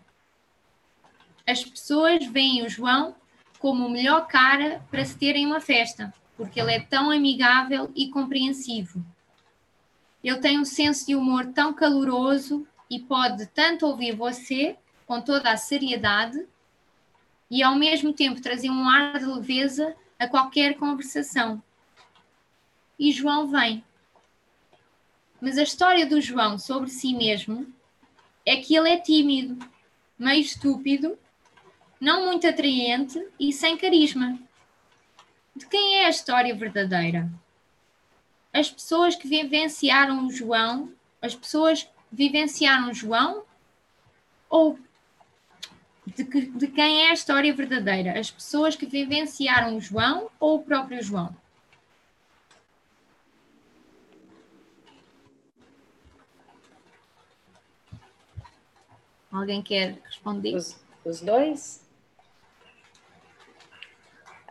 As 1.46 1.64
pessoas 1.64 2.26
veem 2.26 2.62
o 2.62 2.68
João 2.68 3.16
como 3.59 3.87
o 3.87 3.90
melhor 3.90 4.26
cara 4.26 4.85
para 4.90 5.02
se 5.07 5.16
terem 5.16 5.46
uma 5.46 5.59
festa, 5.59 6.12
porque 6.37 6.61
ele 6.61 6.72
é 6.72 6.80
tão 6.80 7.11
amigável 7.11 7.90
e 7.96 8.11
compreensivo. 8.11 9.02
Ele 10.22 10.38
tem 10.38 10.59
um 10.59 10.66
senso 10.66 11.07
de 11.07 11.16
humor 11.16 11.46
tão 11.46 11.72
caloroso 11.72 12.66
e 12.90 13.00
pode 13.00 13.46
tanto 13.46 13.87
ouvir 13.87 14.14
você 14.14 14.76
com 15.07 15.18
toda 15.18 15.50
a 15.50 15.57
seriedade 15.57 16.46
e 17.50 17.62
ao 17.62 17.74
mesmo 17.74 18.12
tempo 18.12 18.42
trazer 18.42 18.68
um 18.68 18.87
ar 18.87 19.18
de 19.18 19.24
leveza 19.24 19.96
a 20.18 20.28
qualquer 20.28 20.76
conversação 20.76 21.62
e 22.98 23.12
João 23.12 23.48
vem. 23.48 23.85
Mas 25.40 25.59
a 25.59 25.62
história 25.62 26.07
do 26.07 26.20
João 26.20 26.59
sobre 26.59 26.90
si 26.90 27.14
mesmo 27.14 27.66
é 28.46 28.57
que 28.57 28.74
ele 28.74 28.90
é 28.90 28.98
tímido, 28.98 29.59
meio 30.18 30.40
estúpido, 30.40 31.18
não 32.00 32.26
muito 32.26 32.46
atraente 32.46 33.22
e 33.38 33.52
sem 33.52 33.76
carisma. 33.76 34.38
De 35.54 35.66
quem 35.66 35.96
é 35.96 36.07
a 36.07 36.11
história 36.11 36.54
verdadeira? 36.54 37.30
As 38.52 38.70
pessoas 38.70 39.16
que 39.16 39.28
vivenciaram 39.28 40.26
o 40.26 40.30
João, 40.30 40.92
as 41.20 41.35
pessoas 41.35 41.88
vivenciaram 42.11 42.90
o 42.90 42.94
João 42.94 43.44
ou 44.48 44.78
de, 46.07 46.24
que, 46.24 46.46
de 46.46 46.68
quem 46.68 47.07
é 47.07 47.11
a 47.11 47.14
história 47.14 47.52
verdadeira? 47.52 48.18
As 48.18 48.30
pessoas 48.30 48.76
que 48.76 48.87
vivenciaram 48.87 49.76
o 49.76 49.80
João 49.80 50.30
ou 50.38 50.57
o 50.57 50.62
próprio 50.62 51.02
João? 51.02 51.35
Alguém 59.35 59.61
quer 59.61 59.99
responder? 60.05 60.55
Os, 60.55 60.81
os 61.05 61.20
dois? 61.20 61.85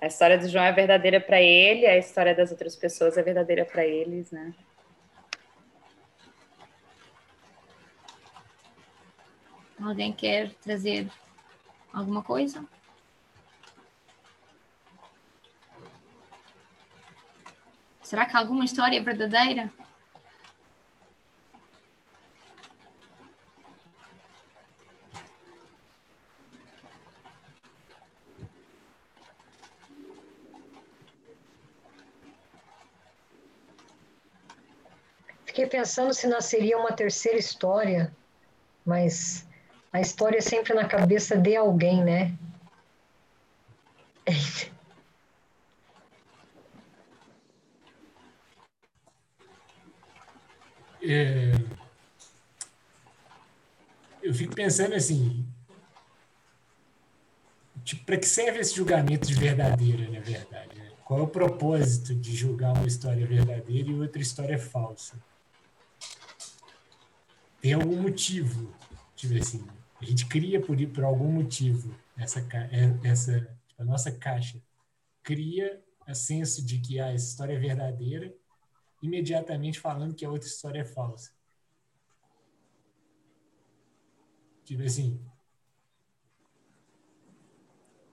A 0.02 0.08
história 0.08 0.38
do 0.38 0.50
João 0.50 0.66
é 0.66 0.74
verdadeira 0.74 1.22
para 1.22 1.42
ele, 1.42 1.86
a 1.86 1.98
história 1.98 2.36
das 2.36 2.52
outras 2.52 2.76
pessoas 2.76 3.18
é 3.18 3.24
verdadeira 3.24 3.64
para 3.64 3.86
eles, 3.86 4.30
né? 4.30 4.54
Alguém 9.82 10.12
quer 10.12 10.54
trazer 10.56 11.10
alguma 11.94 12.22
coisa? 12.22 12.66
Será 18.02 18.26
que 18.26 18.36
alguma 18.36 18.66
história 18.66 18.98
é 18.98 19.02
verdadeira? 19.02 19.72
Fiquei 35.64 35.80
pensando 35.80 36.14
se 36.14 36.28
nasceria 36.28 36.78
uma 36.78 36.92
terceira 36.92 37.38
história, 37.38 38.14
mas 38.86 39.48
a 39.94 40.02
história 40.02 40.40
é 40.40 40.42
sempre 40.42 40.74
na 40.74 40.86
cabeça 40.86 41.38
de 41.38 41.56
alguém, 41.56 42.04
né? 42.04 42.38
É, 51.06 51.52
eu 54.22 54.34
fico 54.34 54.56
pensando 54.56 54.96
assim, 54.96 55.46
tipo, 57.84 58.06
para 58.06 58.16
que 58.16 58.26
serve 58.26 58.60
esse 58.60 58.74
julgamento 58.74 59.28
de 59.28 59.34
verdadeira, 59.34 60.10
na 60.10 60.22
verdade? 60.22 60.78
Né? 60.78 60.92
Qual 61.04 61.20
é 61.20 61.24
o 61.24 61.28
propósito 61.28 62.16
de 62.16 62.34
julgar 62.34 62.72
uma 62.72 62.88
história 62.88 63.28
verdadeira 63.28 63.90
e 63.90 64.00
outra 64.00 64.22
história 64.22 64.58
falsa? 64.58 65.18
Tem 67.64 67.72
algum 67.72 67.96
motivo, 67.96 68.76
tipo 69.16 69.36
assim, 69.36 69.66
a 70.02 70.04
gente 70.04 70.26
cria 70.26 70.60
por, 70.60 70.76
por 70.90 71.06
algum 71.06 71.32
motivo 71.32 71.98
essa, 72.18 72.42
é, 72.42 73.10
essa 73.10 73.40
tipo, 73.66 73.82
a 73.82 73.86
nossa 73.86 74.12
caixa 74.12 74.62
cria 75.24 75.82
a 76.06 76.14
senso 76.14 76.62
de 76.62 76.78
que 76.80 77.00
ah, 77.00 77.14
essa 77.14 77.26
história 77.26 77.54
é 77.54 77.58
verdadeira 77.58 78.36
imediatamente 79.02 79.80
falando 79.80 80.14
que 80.14 80.26
a 80.26 80.30
outra 80.30 80.46
história 80.46 80.82
é 80.82 80.84
falsa. 80.84 81.32
Tipo 84.66 84.84
assim, 84.84 85.26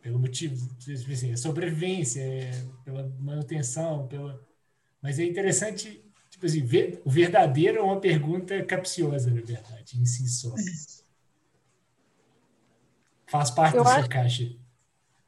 pelo 0.00 0.20
motivo, 0.20 0.72
tipo 0.76 1.10
assim, 1.10 1.32
é 1.32 1.36
sobrevivência, 1.36 2.20
é 2.20 2.52
pela 2.84 3.08
manutenção, 3.18 4.06
pela... 4.06 4.40
mas 5.02 5.18
é 5.18 5.24
interessante, 5.24 6.08
tipo 6.40 6.46
assim, 6.46 6.64
ver, 6.64 7.02
o 7.04 7.10
verdadeiro 7.10 7.78
é 7.78 7.82
uma 7.82 8.00
pergunta 8.00 8.64
capciosa, 8.64 9.30
na 9.30 9.42
verdade, 9.42 10.00
em 10.00 10.06
si 10.06 10.26
só. 10.26 10.54
Faz 13.26 13.50
parte 13.50 13.76
Eu 13.76 13.84
da 13.84 13.90
sua 13.90 13.98
acho... 14.00 14.08
caixa. 14.08 14.50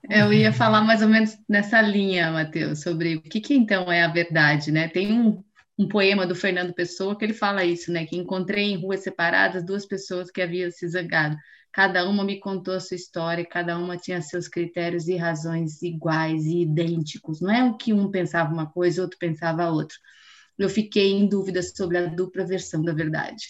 Eu 0.09 0.33
ia 0.33 0.53
falar 0.53 0.81
mais 0.81 1.03
ou 1.03 1.09
menos 1.09 1.37
nessa 1.49 1.81
linha, 1.81 2.33
Matheus, 2.33 2.81
sobre 2.81 3.17
o 3.17 3.23
que, 3.23 3.41
que 3.41 3.55
então 3.55 3.93
é 3.93 4.03
a 4.03 4.09
verdade, 4.09 4.73
né? 4.73 4.89
Tem 4.89 5.13
um, 5.13 5.45
um 5.79 5.87
poema 5.87 6.27
do 6.27 6.35
Fernando 6.35 6.75
Pessoa 6.75 7.17
que 7.17 7.25
ele 7.25 7.35
fala 7.35 7.65
isso, 7.65 7.93
né? 7.93 8.05
Que 8.05 8.17
encontrei 8.17 8.73
em 8.73 8.81
ruas 8.81 9.01
separadas 9.01 9.65
duas 9.65 9.87
pessoas 9.87 10.31
que 10.31 10.43
haviam 10.43 10.71
se 10.73 10.89
zangado. 10.89 11.37
Cada 11.71 12.09
uma 12.09 12.25
me 12.25 12.41
contou 12.41 12.75
a 12.75 12.81
sua 12.81 12.97
história, 12.97 13.47
cada 13.47 13.79
uma 13.79 13.97
tinha 13.97 14.21
seus 14.21 14.49
critérios 14.49 15.07
e 15.07 15.17
razões 15.17 15.83
iguais 15.83 16.47
e 16.47 16.63
idênticos. 16.63 17.41
Não 17.41 17.51
é 17.51 17.63
o 17.63 17.77
que 17.77 17.93
um 17.93 18.11
pensava 18.11 18.53
uma 18.53 18.67
coisa, 18.67 19.03
outro 19.03 19.19
pensava 19.19 19.71
outra. 19.71 19.97
Eu 20.59 20.69
fiquei 20.69 21.13
em 21.13 21.29
dúvida 21.29 21.63
sobre 21.63 21.99
a 21.99 22.07
dupla 22.07 22.45
versão 22.45 22.83
da 22.83 22.93
verdade. 22.93 23.47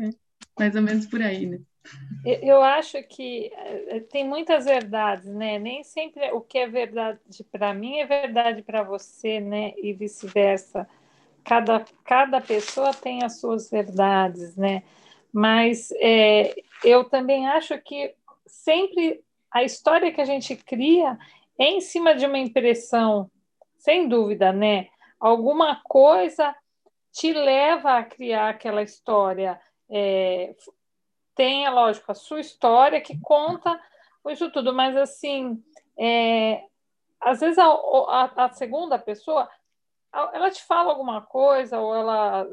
é, 0.00 0.10
mais 0.58 0.74
ou 0.74 0.82
menos 0.82 1.06
por 1.06 1.22
aí, 1.22 1.46
né? 1.46 1.60
Eu 2.24 2.62
acho 2.62 3.02
que 3.04 3.50
eh, 3.54 4.00
tem 4.10 4.26
muitas 4.26 4.66
verdades, 4.66 5.26
né? 5.26 5.58
Nem 5.58 5.82
sempre 5.82 6.30
o 6.32 6.40
que 6.40 6.58
é 6.58 6.68
verdade 6.68 7.18
para 7.50 7.72
mim 7.72 7.98
é 7.98 8.06
verdade 8.06 8.62
para 8.62 8.82
você, 8.82 9.40
né? 9.40 9.72
E 9.78 9.92
vice-versa. 9.94 10.86
Cada, 11.42 11.84
cada 12.04 12.40
pessoa 12.40 12.92
tem 12.92 13.24
as 13.24 13.40
suas 13.40 13.70
verdades, 13.70 14.54
né? 14.54 14.82
Mas 15.32 15.90
é, 15.92 16.54
eu 16.84 17.04
também 17.04 17.48
acho 17.48 17.78
que 17.78 18.14
sempre 18.46 19.22
a 19.50 19.64
história 19.64 20.12
que 20.12 20.20
a 20.20 20.24
gente 20.26 20.54
cria 20.56 21.18
é 21.58 21.64
em 21.64 21.80
cima 21.80 22.14
de 22.14 22.26
uma 22.26 22.38
impressão, 22.38 23.30
sem 23.80 24.08
dúvida, 24.08 24.52
né? 24.52 24.88
Alguma 25.18 25.80
coisa 25.84 26.54
te 27.12 27.32
leva 27.32 27.98
a 27.98 28.04
criar 28.04 28.50
aquela 28.50 28.82
história. 28.82 29.60
É, 29.90 30.54
tem, 31.34 31.64
é 31.64 31.70
lógico, 31.70 32.12
a 32.12 32.14
sua 32.14 32.40
história 32.40 33.00
que 33.00 33.18
conta 33.20 33.80
isso 34.28 34.50
tudo, 34.50 34.72
mas 34.72 34.96
assim, 34.96 35.62
é, 35.98 36.62
às 37.20 37.40
vezes 37.40 37.58
a, 37.58 37.66
a, 37.66 38.44
a, 38.44 38.52
segunda 38.52 38.98
pessoa 38.98 39.48
ela 40.12 40.50
te 40.50 40.62
fala 40.64 40.90
alguma 40.90 41.22
coisa, 41.22 41.78
ou 41.78 41.94
ela 41.94 42.46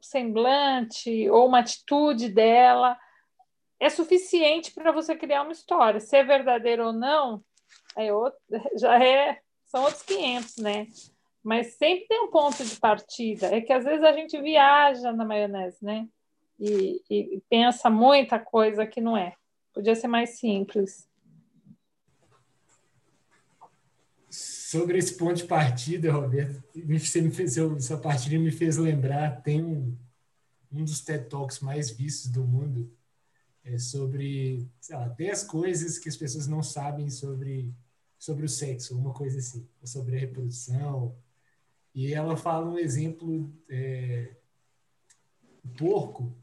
semblante, 0.00 1.28
ou 1.28 1.46
uma 1.46 1.58
atitude 1.60 2.28
dela 2.28 2.98
é 3.78 3.88
suficiente 3.88 4.72
para 4.72 4.92
você 4.92 5.16
criar 5.16 5.42
uma 5.42 5.52
história. 5.52 6.00
Se 6.00 6.16
é 6.16 6.24
verdadeiro 6.24 6.86
ou 6.86 6.92
não, 6.92 7.42
é 7.96 8.12
outro, 8.12 8.38
já 8.78 9.02
é, 9.02 9.38
são 9.66 9.82
outros 9.82 10.02
500, 10.02 10.56
né? 10.58 10.86
Mas 11.42 11.74
sempre 11.74 12.06
tem 12.06 12.20
um 12.20 12.30
ponto 12.30 12.62
de 12.62 12.76
partida. 12.76 13.46
É 13.54 13.60
que 13.60 13.72
às 13.72 13.84
vezes 13.84 14.04
a 14.04 14.12
gente 14.12 14.40
viaja 14.40 15.12
na 15.12 15.24
maionese, 15.24 15.78
né? 15.82 16.06
e, 16.60 17.02
e 17.08 17.42
pensa 17.48 17.88
muita 17.88 18.38
coisa 18.38 18.86
que 18.86 19.00
não 19.00 19.16
é. 19.16 19.34
Podia 19.72 19.94
ser 19.94 20.08
mais 20.08 20.38
simples. 20.38 21.08
Sobre 24.28 24.98
esse 24.98 25.16
ponto 25.16 25.34
de 25.34 25.44
partida, 25.44 26.12
Roberto, 26.12 26.62
você 26.74 27.20
me 27.20 27.30
fez, 27.30 27.56
essa 27.56 27.96
partida 27.96 28.38
me 28.38 28.52
fez 28.52 28.76
lembrar, 28.76 29.42
tem 29.42 29.64
um, 29.64 29.96
um 30.70 30.84
dos 30.84 31.00
TED 31.00 31.28
Talks 31.28 31.60
mais 31.60 31.90
vistos 31.90 32.30
do 32.30 32.44
mundo, 32.44 32.92
é 33.64 33.78
sobre 33.78 34.66
sei 34.80 34.96
lá, 34.96 35.08
10 35.08 35.44
coisas 35.44 35.98
que 35.98 36.08
as 36.08 36.16
pessoas 36.16 36.46
não 36.46 36.62
sabem 36.62 37.10
sobre, 37.10 37.72
sobre 38.18 38.44
o 38.44 38.48
sexo, 38.48 38.96
uma 38.96 39.12
coisa 39.12 39.38
assim, 39.38 39.66
sobre 39.84 40.16
a 40.16 40.20
reprodução. 40.20 41.14
E 41.94 42.12
ela 42.12 42.36
fala 42.36 42.70
um 42.70 42.78
exemplo, 42.78 43.52
é, 43.68 44.34
o 45.64 45.68
porco, 45.68 46.34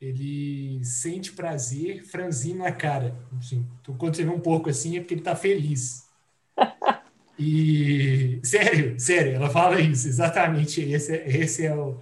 ele 0.00 0.82
sente 0.84 1.32
prazer 1.32 2.04
franzindo 2.04 2.64
a 2.64 2.72
cara. 2.72 3.14
Assim, 3.38 3.66
quando 3.98 4.16
você 4.16 4.24
vê 4.24 4.30
um 4.30 4.40
porco 4.40 4.70
assim, 4.70 4.96
é 4.96 5.00
porque 5.00 5.14
ele 5.14 5.20
está 5.20 5.36
feliz. 5.36 6.08
E 7.42 8.38
sério, 8.44 9.00
sério, 9.00 9.32
ela 9.32 9.48
fala 9.48 9.80
isso, 9.80 10.06
exatamente. 10.06 10.82
Esse, 10.82 11.16
esse 11.16 11.64
é 11.64 11.74
o. 11.74 11.98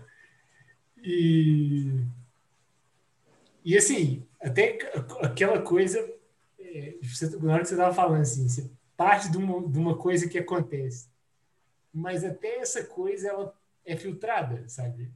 E, 1.01 2.05
e 3.65 3.77
assim, 3.79 4.27
até 4.41 4.79
aquela 5.23 5.61
coisa, 5.63 5.99
é, 6.59 6.99
na 7.41 7.55
hora 7.55 7.63
que 7.63 7.69
você 7.69 7.75
estava 7.75 7.95
falando 7.95 8.23
assim, 8.23 8.49
você 8.49 8.71
parte 8.97 9.31
de 9.31 9.37
uma, 9.37 9.69
de 9.69 9.79
uma 9.79 9.97
coisa 9.97 10.29
que 10.29 10.39
acontece, 10.39 11.09
mas 11.93 12.25
até 12.25 12.57
essa 12.57 12.85
coisa 12.85 13.29
ela 13.29 13.55
é 13.85 13.97
filtrada, 13.97 14.69
sabe? 14.69 15.11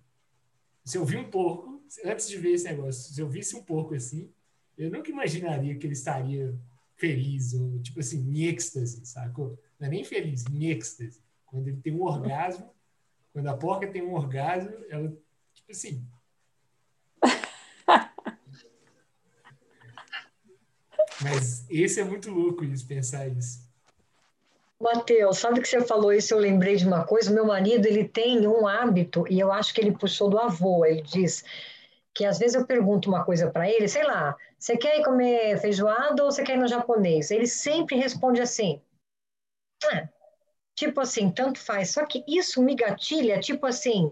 Se 0.85 0.97
eu 0.97 1.05
vi 1.05 1.17
um 1.17 1.29
porco, 1.29 1.83
antes 2.05 2.29
de 2.29 2.37
ver 2.39 2.53
esse 2.53 2.65
negócio, 2.65 3.13
se 3.13 3.21
eu 3.21 3.29
visse 3.29 3.57
um 3.57 3.63
porco 3.63 3.95
assim, 3.95 4.31
eu 4.79 4.91
nunca 4.91 5.11
imaginaria 5.11 5.77
que 5.77 5.87
ele 5.87 5.95
estaria 5.95 6.55
feliz, 6.97 7.55
ou 7.55 7.81
tipo 7.81 8.01
assim, 8.01 8.21
em 8.21 8.45
êxtase, 8.45 9.05
sacou? 9.05 9.59
Não 9.79 9.89
é 9.89 9.91
nem 9.91 10.05
feliz, 10.05 10.45
em 10.47 10.71
êxtase. 10.71 11.21
Quando 11.47 11.69
ele 11.69 11.79
tem 11.79 11.93
um 11.93 12.03
orgasmo, 12.03 12.71
quando 13.33 13.49
a 13.49 13.57
porca 13.57 13.87
tem 13.87 14.03
um 14.03 14.15
orgasmo, 14.15 14.73
ela, 14.89 15.09
tipo 15.53 15.73
assim. 15.73 16.07
Mas 21.23 21.65
esse 21.71 22.01
é 22.01 22.05
muito 22.05 22.31
louco 22.31 22.65
isso, 22.65 22.87
pensar 22.87 23.29
isso. 23.29 23.61
Mateus, 24.81 25.39
sabe 25.39 25.61
que 25.61 25.69
você 25.69 25.81
falou 25.81 26.13
isso? 26.13 26.35
Eu 26.35 26.39
lembrei 26.39 26.77
de 26.77 26.87
uma 26.87 27.05
coisa. 27.05 27.31
Meu 27.31 27.47
marido 27.47 27.87
ele 27.87 28.09
tem 28.09 28.47
um 28.47 28.67
hábito 28.67 29.25
e 29.31 29.39
eu 29.39 29.53
acho 29.53 29.73
que 29.73 29.81
ele 29.81 29.97
puxou 29.97 30.29
do 30.29 30.39
avô. 30.39 30.85
Ele 30.85 31.03
diz 31.03 31.45
que 32.13 32.25
às 32.25 32.39
vezes 32.39 32.57
eu 32.57 32.67
pergunto 32.67 33.09
uma 33.09 33.25
coisa 33.25 33.51
para 33.51 33.71
ele, 33.71 33.89
sei 33.89 34.03
lá, 34.05 34.37
você 34.59 34.77
quer 34.77 34.99
ir 34.99 35.05
comer 35.05 35.61
feijoada 35.61 36.25
ou 36.25 36.31
você 36.31 36.43
quer 36.43 36.57
ir 36.57 36.61
no 36.61 36.69
japonês? 36.69 37.31
Ele 37.31 37.47
sempre 37.47 37.97
responde 37.97 38.41
assim, 38.41 38.83
ah, 39.85 40.09
tipo 40.75 41.01
assim, 41.01 41.31
tanto 41.31 41.61
faz. 41.61 41.91
Só 41.91 42.05
que 42.05 42.25
isso 42.27 42.63
me 42.63 42.75
gatilha, 42.75 43.41
tipo 43.41 43.65
assim, 43.67 44.11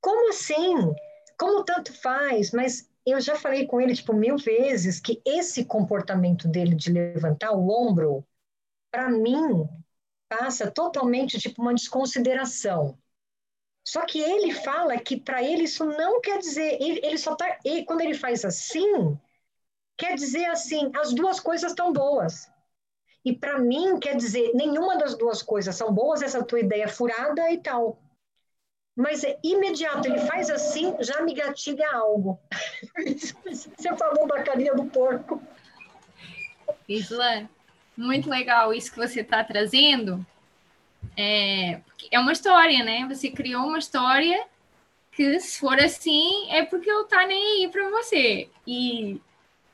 como 0.00 0.30
assim? 0.30 0.94
como 1.42 1.64
tanto 1.64 1.92
faz, 1.92 2.52
mas 2.52 2.88
eu 3.06 3.20
já 3.20 3.36
falei 3.36 3.66
com 3.66 3.80
ele, 3.80 3.94
tipo, 3.94 4.12
mil 4.12 4.36
vezes 4.36 5.00
que 5.00 5.20
esse 5.24 5.64
comportamento 5.64 6.48
dele 6.48 6.74
de 6.74 6.90
levantar 6.90 7.52
o 7.52 7.68
ombro, 7.68 8.24
para 8.90 9.10
mim, 9.10 9.68
passa 10.28 10.70
totalmente, 10.70 11.38
tipo, 11.38 11.60
uma 11.60 11.74
desconsideração. 11.74 12.98
Só 13.84 14.06
que 14.06 14.20
ele 14.20 14.54
fala 14.54 14.96
que 14.98 15.20
para 15.20 15.42
ele 15.42 15.64
isso 15.64 15.84
não 15.84 16.20
quer 16.20 16.38
dizer, 16.38 16.80
ele, 16.80 17.00
ele 17.04 17.18
só 17.18 17.34
tá, 17.34 17.58
quando 17.86 18.00
ele 18.00 18.14
faz 18.14 18.44
assim, 18.44 19.18
quer 19.96 20.14
dizer 20.14 20.46
assim, 20.46 20.90
as 20.94 21.12
duas 21.12 21.40
coisas 21.40 21.72
estão 21.72 21.92
boas. 21.92 22.48
E 23.24 23.36
para 23.36 23.58
mim 23.58 23.98
quer 23.98 24.16
dizer, 24.16 24.52
nenhuma 24.54 24.96
das 24.96 25.16
duas 25.16 25.42
coisas 25.42 25.74
são 25.74 25.92
boas, 25.92 26.22
essa 26.22 26.44
tua 26.44 26.60
ideia 26.60 26.84
é 26.84 26.88
furada 26.88 27.50
e 27.50 27.58
tal. 27.58 28.00
Mas 28.94 29.24
é 29.24 29.38
imediato, 29.42 30.06
ele 30.06 30.20
faz 30.20 30.50
assim, 30.50 30.94
já 31.00 31.22
me 31.22 31.32
gatilha 31.32 31.88
algo. 31.92 32.38
Você 33.46 33.96
falou 33.96 34.26
da 34.26 34.42
carinha 34.42 34.74
do 34.74 34.84
porco. 34.84 35.42
Isla, 36.86 37.48
muito 37.96 38.28
legal 38.28 38.74
isso 38.74 38.92
que 38.92 38.98
você 38.98 39.20
está 39.20 39.42
trazendo. 39.42 40.24
É, 41.16 41.80
é 42.10 42.18
uma 42.18 42.32
história, 42.32 42.84
né? 42.84 43.06
Você 43.08 43.30
criou 43.30 43.66
uma 43.66 43.78
história 43.78 44.46
que, 45.12 45.40
se 45.40 45.58
for 45.58 45.78
assim, 45.78 46.50
é 46.50 46.64
porque 46.64 46.90
ele 46.90 47.02
está 47.02 47.26
nem 47.26 47.62
aí 47.62 47.68
para 47.70 47.88
você. 47.90 48.48
E 48.66 49.20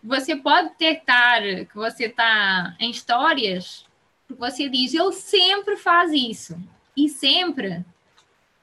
você 0.03 0.37
pode 0.37 0.71
detectar 0.71 1.43
que 1.43 1.75
você 1.75 2.07
está 2.07 2.77
em 2.79 2.91
histórias, 2.91 3.85
porque 4.27 4.41
você 4.41 4.69
diz, 4.69 4.95
ele 4.95 5.13
sempre 5.13 5.77
faz 5.77 6.13
isso. 6.13 6.57
E 6.97 7.09
sempre 7.09 7.85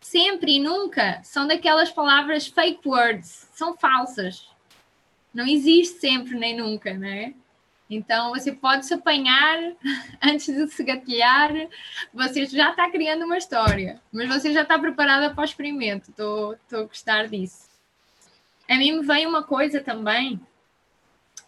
sempre 0.05 0.57
e 0.57 0.59
nunca 0.59 1.19
são 1.23 1.47
daquelas 1.47 1.89
palavras 1.89 2.45
fake 2.45 2.87
words, 2.87 3.49
são 3.53 3.75
falsas. 3.75 4.47
Não 5.33 5.47
existe 5.47 5.99
sempre 5.99 6.37
nem 6.37 6.55
nunca, 6.55 6.93
né? 6.93 7.33
Então 7.89 8.29
você 8.29 8.51
pode 8.51 8.85
se 8.85 8.93
apanhar 8.93 9.57
antes 10.21 10.55
de 10.55 10.67
se 10.67 10.83
gatilhar, 10.83 11.51
você 12.13 12.45
já 12.45 12.69
está 12.69 12.89
criando 12.89 13.25
uma 13.25 13.37
história, 13.37 13.99
mas 14.11 14.29
você 14.29 14.53
já 14.53 14.61
está 14.61 14.77
preparada 14.77 15.33
para 15.33 15.41
o 15.41 15.45
experimento. 15.45 16.11
Estou 16.11 16.55
a 16.71 16.83
gostar 16.83 17.27
disso. 17.27 17.67
A 18.69 18.75
mim 18.75 18.99
me 18.99 19.05
veio 19.05 19.27
uma 19.27 19.43
coisa 19.43 19.81
também 19.81 20.39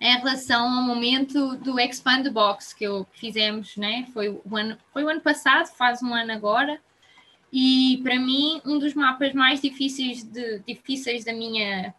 em 0.02 0.18
relação 0.18 0.68
ao 0.68 0.82
momento 0.82 1.56
do 1.58 1.80
Expand 1.80 2.30
Box 2.32 2.74
que 2.74 2.86
eu 2.86 3.06
fizemos, 3.14 3.78
né? 3.78 4.08
Foi 4.14 4.30
o 4.30 4.58
ano, 4.58 4.78
foi 4.92 5.04
o 5.04 5.10
ano 5.10 5.22
passado, 5.22 5.68
faz 5.68 6.02
um 6.02 6.14
ano 6.14 6.32
agora. 6.32 6.82
E 7.52 8.00
para 8.04 8.20
mim, 8.20 8.62
um 8.66 8.78
dos 8.78 8.94
mapas 8.94 9.34
mais 9.34 9.62
difíceis, 9.62 10.24
de, 10.24 10.60
difíceis 10.60 11.24
da 11.24 11.34
minha. 11.34 11.94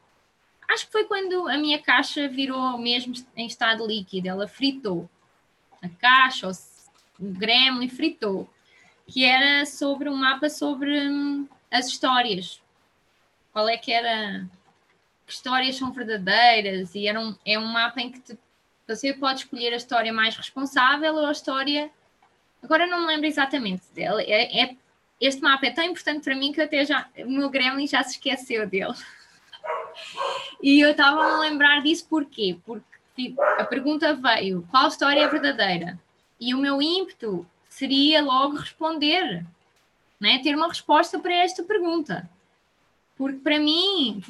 Acho 0.69 0.87
que 0.87 0.93
foi 0.93 1.05
quando 1.05 1.49
a 1.49 1.57
minha 1.57 1.79
caixa 1.81 2.29
virou 2.29 2.77
mesmo 2.79 3.15
em 3.35 3.47
estado 3.47 3.87
líquido, 3.87 4.29
ela 4.29 4.47
fritou. 4.47 5.09
A 5.83 5.89
caixa, 5.89 6.51
o 7.19 7.25
gremlin 7.33 7.89
fritou. 7.89 8.49
Que 9.07 9.25
era 9.25 9.65
sobre 9.65 10.11
um 10.11 10.17
mapa 10.17 10.51
sobre 10.51 11.09
hum, 11.09 11.49
as 11.71 11.87
histórias. 11.87 12.61
Qual 13.53 13.69
é 13.69 13.79
que 13.79 13.91
era. 13.91 14.47
Que 15.27 15.33
histórias 15.33 15.77
são 15.77 15.91
verdadeiras? 15.91 16.95
E 16.95 17.07
era 17.07 17.19
um, 17.19 17.35
é 17.45 17.59
um 17.59 17.67
mapa 17.67 18.01
em 18.03 18.11
que 18.13 18.21
te, 18.21 18.39
você 18.87 19.13
pode 19.15 19.41
escolher 19.41 19.73
a 19.73 19.77
história 19.77 20.13
mais 20.13 20.37
responsável 20.37 21.15
ou 21.15 21.27
a 21.27 21.33
história. 21.33 21.91
Agora 22.63 22.87
não 22.87 23.01
me 23.01 23.07
lembro 23.07 23.27
exatamente 23.27 23.83
dela. 23.95 24.23
É, 24.23 24.63
é 24.63 24.77
este 25.21 25.43
mapa 25.43 25.67
é 25.67 25.71
tão 25.71 25.85
importante 25.85 26.23
para 26.23 26.37
mim 26.37 26.53
que 26.53 26.61
até 26.61 26.85
já, 26.85 27.09
o 27.19 27.31
meu 27.31 27.51
gremlin 27.51 27.87
já 27.87 28.03
se 28.03 28.13
esqueceu 28.13 28.67
dele. 28.67 28.95
E 30.63 30.81
eu 30.81 30.91
estava 30.91 31.23
a 31.23 31.41
lembrar 31.41 31.83
disso 31.83 32.07
porquê? 32.09 32.57
Porque 32.65 32.85
tipo, 33.17 33.43
a 33.43 33.65
pergunta 33.65 34.15
veio: 34.15 34.67
qual 34.71 34.89
história 34.89 35.21
é 35.21 35.29
verdadeira? 35.29 35.99
E 36.41 36.55
o 36.55 36.59
meu 36.59 36.81
ímpeto 36.81 37.47
seria 37.69 38.23
logo 38.23 38.57
responder, 38.57 39.45
né? 40.21 40.39
ter 40.43 40.55
uma 40.55 40.69
resposta 40.69 41.19
para 41.19 41.35
esta 41.35 41.63
pergunta. 41.65 42.29
Porque 43.17 43.39
para 43.39 43.59
mim, 43.59 44.23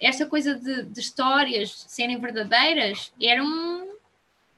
esta 0.00 0.26
coisa 0.26 0.56
de, 0.56 0.82
de 0.82 1.00
histórias 1.00 1.84
serem 1.88 2.18
verdadeiras 2.18 3.12
era 3.20 3.42
um. 3.42 3.94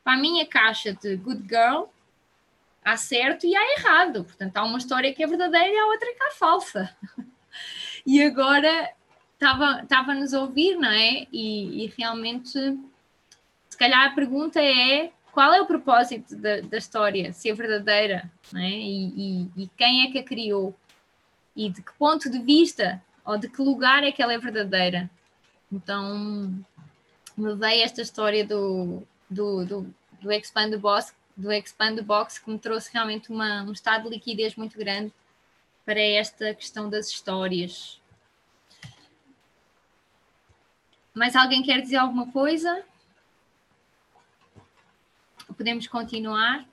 Para 0.03 0.15
a 0.15 0.21
minha 0.21 0.47
caixa 0.47 0.93
de 0.93 1.17
good 1.17 1.43
girl, 1.49 1.87
há 2.87 2.96
certo 2.96 3.44
e 3.44 3.57
há 3.57 3.79
errado. 3.79 4.25
Portanto, 4.25 4.57
há 4.57 4.64
uma 4.64 4.79
história 4.79 5.12
que 5.12 5.22
é 5.22 5.27
verdadeira 5.27 5.68
e 5.68 5.77
há 5.77 5.87
outra 5.87 6.14
que 6.14 6.22
é 6.22 6.31
falsa. 6.31 6.96
E 8.09 8.22
agora 8.22 8.92
estava-nos 9.35 10.33
ouvir, 10.33 10.77
não 10.77 10.90
é? 10.90 11.27
E, 11.33 11.85
e, 11.85 11.92
realmente, 11.99 12.53
se 13.68 13.77
calhar 13.77 14.07
a 14.07 14.14
pergunta 14.14 14.61
é 14.61 15.11
qual 15.33 15.53
é 15.53 15.61
o 15.61 15.66
propósito 15.66 16.37
da, 16.37 16.61
da 16.61 16.77
história, 16.77 17.33
se 17.33 17.51
é 17.51 17.55
verdadeira, 17.55 18.31
não 18.53 18.61
é? 18.61 18.70
E, 18.70 19.49
e, 19.57 19.62
e 19.64 19.70
quem 19.77 20.07
é 20.07 20.12
que 20.12 20.18
a 20.18 20.22
criou? 20.22 20.72
E 21.57 21.68
de 21.68 21.83
que 21.83 21.92
ponto 21.94 22.31
de 22.31 22.38
vista 22.38 23.03
ou 23.25 23.37
de 23.37 23.49
que 23.49 23.61
lugar 23.61 24.05
é 24.05 24.12
que 24.12 24.22
ela 24.22 24.35
é 24.35 24.38
verdadeira? 24.38 25.11
Então, 25.72 26.55
me 27.37 27.57
veio 27.57 27.83
esta 27.83 28.03
história 28.03 28.46
do, 28.46 29.03
do, 29.29 29.64
do, 29.64 29.94
do 30.20 30.31
Expand 30.31 30.70
the 30.70 30.77
Boss 30.77 31.12
do 31.37 31.53
Expand 31.53 32.03
Box 32.03 32.38
que 32.38 32.51
me 32.51 32.59
trouxe 32.59 32.90
realmente 32.92 33.31
uma, 33.31 33.62
um 33.62 33.72
estado 33.72 34.05
de 34.05 34.11
liquidez 34.11 34.57
muito 34.57 34.79
grande 34.79 35.12
para 35.85 36.01
esta 36.01 36.55
questão 36.55 36.88
das 36.88 37.09
histórias. 37.09 38.01
Mais 41.14 41.37
alguém 41.37 41.62
quer 41.62 41.81
dizer 41.81 41.96
alguma 41.96 42.31
coisa? 42.33 42.85
Podemos 45.57 45.87
continuar? 45.87 46.66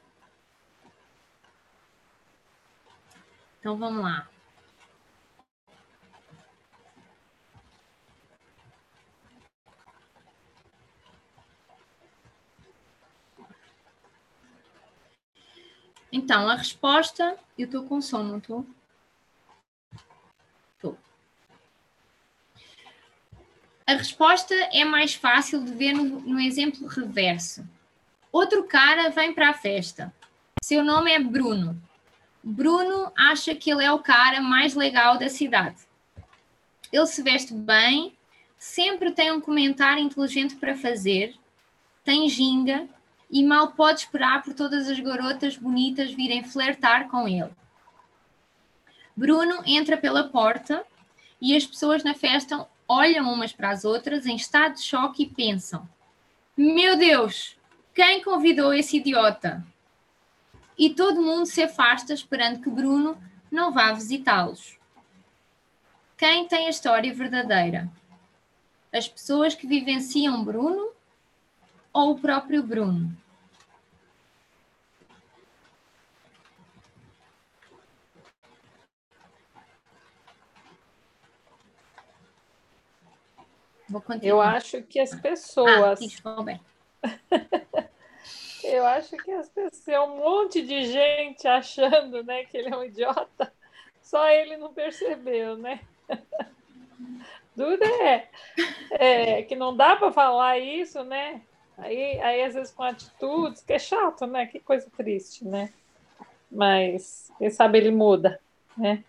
Então 3.60 3.78
vamos 3.78 4.04
lá. 4.04 4.28
Então, 16.16 16.48
a 16.48 16.54
resposta, 16.54 17.36
eu 17.58 17.66
estou 17.66 17.86
com 17.86 18.00
sono, 18.00 18.30
não 18.30 18.38
estou? 18.38 18.64
Estou. 20.76 20.96
A 23.88 23.94
resposta 23.94 24.54
é 24.72 24.86
mais 24.86 25.16
fácil 25.16 25.66
de 25.66 25.74
ver 25.74 25.94
no, 25.94 26.20
no 26.20 26.40
exemplo 26.40 26.86
reverso. 26.86 27.68
Outro 28.32 28.64
cara 28.66 29.10
vem 29.10 29.34
para 29.34 29.50
a 29.50 29.54
festa. 29.56 30.14
Seu 30.64 30.84
nome 30.84 31.12
é 31.12 31.20
Bruno. 31.20 31.82
Bruno 32.44 33.12
acha 33.18 33.56
que 33.56 33.72
ele 33.72 33.84
é 33.84 33.92
o 33.92 33.98
cara 33.98 34.40
mais 34.40 34.76
legal 34.76 35.18
da 35.18 35.30
cidade. 35.30 35.82
Ele 36.92 37.08
se 37.08 37.24
veste 37.24 37.56
bem, 37.56 38.16
sempre 38.56 39.12
tem 39.12 39.32
um 39.32 39.42
comentário 39.42 40.04
inteligente 40.04 40.58
para 40.58 40.78
fazer, 40.78 41.34
tem 42.04 42.30
ginga 42.30 42.88
e 43.34 43.44
mal 43.44 43.72
pode 43.72 44.02
esperar 44.02 44.44
por 44.44 44.54
todas 44.54 44.88
as 44.88 45.00
garotas 45.00 45.58
bonitas 45.58 46.14
virem 46.14 46.44
flertar 46.44 47.10
com 47.10 47.28
ele. 47.28 47.50
Bruno 49.18 49.64
entra 49.66 49.98
pela 49.98 50.30
porta 50.30 50.86
e 51.42 51.56
as 51.56 51.66
pessoas 51.66 52.04
na 52.04 52.14
festa 52.14 52.68
olham 52.88 53.34
umas 53.34 53.52
para 53.52 53.72
as 53.72 53.84
outras 53.84 54.28
em 54.28 54.36
estado 54.36 54.76
de 54.76 54.84
choque 54.84 55.24
e 55.24 55.30
pensam: 55.30 55.90
Meu 56.56 56.96
Deus, 56.96 57.58
quem 57.96 58.24
convidou 58.24 58.72
esse 58.72 58.98
idiota? 58.98 59.66
E 60.78 60.92
todo 60.92 61.20
mundo 61.20 61.48
se 61.48 61.64
afasta 61.64 62.14
esperando 62.14 62.62
que 62.62 62.70
Bruno 62.70 63.18
não 63.52 63.72
vá 63.72 63.92
visitá-los. 63.94 64.78
Quem 66.16 66.48
tem 66.48 66.68
a 66.68 66.70
história 66.70 67.12
verdadeira? 67.12 67.90
As 68.94 69.08
pessoas 69.08 69.56
que 69.56 69.66
vivenciam 69.66 70.44
Bruno 70.44 70.92
ou 71.92 72.12
o 72.12 72.20
próprio 72.20 72.62
Bruno? 72.62 73.23
Eu 84.28 84.42
acho 84.42 84.82
que 84.84 85.00
as 85.00 85.14
pessoas. 85.16 85.70
Ah, 85.72 85.92
Eu 88.64 88.86
acho 88.86 89.18
que 89.18 89.32
as 89.32 89.50
pessoas, 89.50 89.88
é 89.90 90.00
um 90.00 90.18
monte 90.18 90.62
de 90.62 90.86
gente 90.86 91.46
achando, 91.46 92.24
né, 92.24 92.46
que 92.46 92.56
ele 92.56 92.74
é 92.74 92.78
um 92.78 92.84
idiota. 92.86 93.52
Só 94.02 94.26
ele 94.30 94.56
não 94.56 94.74
percebeu, 94.74 95.58
né? 95.58 95.82
Dura 97.56 97.86
é, 97.86 98.30
é 98.92 99.44
que 99.44 99.56
não 99.56 99.76
dá 99.76 99.96
para 99.96 100.12
falar 100.12 100.58
isso, 100.60 101.04
né? 101.04 101.42
Aí, 101.78 102.20
aí 102.22 102.44
às 102.44 102.54
vezes 102.54 102.74
com 102.74 102.84
atitudes, 102.84 103.62
que 103.62 103.74
é 103.74 103.80
chato, 103.80 104.26
né? 104.26 104.46
Que 104.46 104.60
coisa 104.60 104.90
triste, 104.96 105.46
né? 105.46 105.72
Mas 106.50 107.32
quem 107.38 107.50
sabe 107.50 107.80
ele 107.80 107.92
muda, 107.92 108.40
né? 108.78 109.04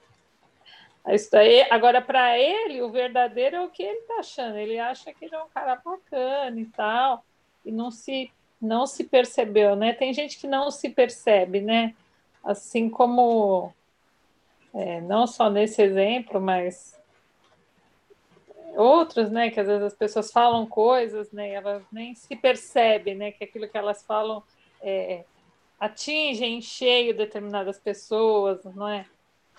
Isso 1.09 1.37
aí, 1.37 1.67
agora, 1.71 2.01
para 2.01 2.39
ele, 2.39 2.81
o 2.81 2.91
verdadeiro 2.91 3.57
é 3.57 3.61
o 3.61 3.69
que 3.69 3.83
ele 3.83 3.99
está 3.99 4.15
achando. 4.15 4.57
Ele 4.57 4.79
acha 4.79 5.13
que 5.13 5.27
ele 5.27 5.35
é 5.35 5.43
um 5.43 5.49
cara 5.49 5.77
bacana 5.77 6.59
e 6.59 6.65
tal, 6.67 7.25
e 7.65 7.71
não 7.71 7.91
se, 7.91 8.31
não 8.61 8.87
se 8.87 9.05
percebeu, 9.05 9.77
né? 9.77 9.93
Tem 9.93 10.15
gente 10.15 10.39
que 10.39 10.47
não 10.47 10.71
se 10.71 10.89
percebe, 10.89 11.61
né? 11.61 11.95
Assim 12.43 12.89
como, 12.89 13.73
é, 14.73 15.01
não 15.03 15.27
só 15.27 15.51
nesse 15.51 15.83
exemplo, 15.83 16.41
mas 16.41 16.99
outros, 18.77 19.31
né? 19.31 19.51
Que 19.51 19.61
às 19.61 19.67
vezes 19.67 19.83
as 19.83 19.95
pessoas 19.95 20.33
falam 20.33 20.67
coisas, 20.67 21.31
né? 21.33 21.51
elas 21.51 21.83
nem 21.93 22.15
se 22.15 22.35
percebem, 22.35 23.15
né? 23.15 23.33
Que 23.33 23.45
aquilo 23.45 23.69
que 23.69 23.79
elas 23.79 24.03
falam 24.03 24.43
é, 24.83 25.25
atinge 25.79 26.45
em 26.45 26.61
cheio 26.61 27.17
determinadas 27.17 27.79
pessoas, 27.79 28.65
não 28.65 28.89
é? 28.89 29.07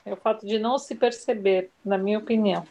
É 0.06 0.14
o 0.14 0.16
fato 0.16 0.46
de 0.46 0.60
não 0.60 0.78
se 0.78 0.94
perceber, 0.94 1.72
na 1.84 1.98
minha 1.98 2.20
opinião. 2.20 2.66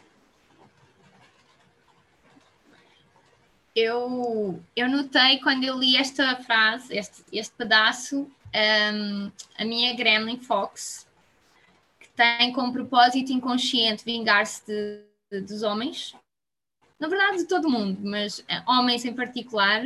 Eu, 3.75 4.63
eu 4.73 4.87
notei 4.87 5.39
quando 5.39 5.65
eu 5.65 5.77
li 5.77 5.97
esta 5.97 6.37
frase, 6.37 6.97
este, 6.97 7.25
este 7.33 7.53
pedaço, 7.55 8.31
um, 8.55 9.31
a 9.59 9.65
minha 9.65 9.93
Gremlin 9.93 10.39
Fox, 10.39 11.05
que 11.99 12.07
tem 12.09 12.53
como 12.53 12.71
propósito 12.71 13.33
inconsciente 13.33 14.05
vingar-se 14.05 14.65
de, 14.65 15.01
de, 15.29 15.41
dos 15.41 15.61
homens, 15.61 16.15
na 16.97 17.09
verdade 17.09 17.39
de 17.39 17.47
todo 17.49 17.69
mundo, 17.69 17.99
mas 18.01 18.41
eh, 18.47 18.63
homens 18.65 19.03
em 19.03 19.13
particular, 19.13 19.83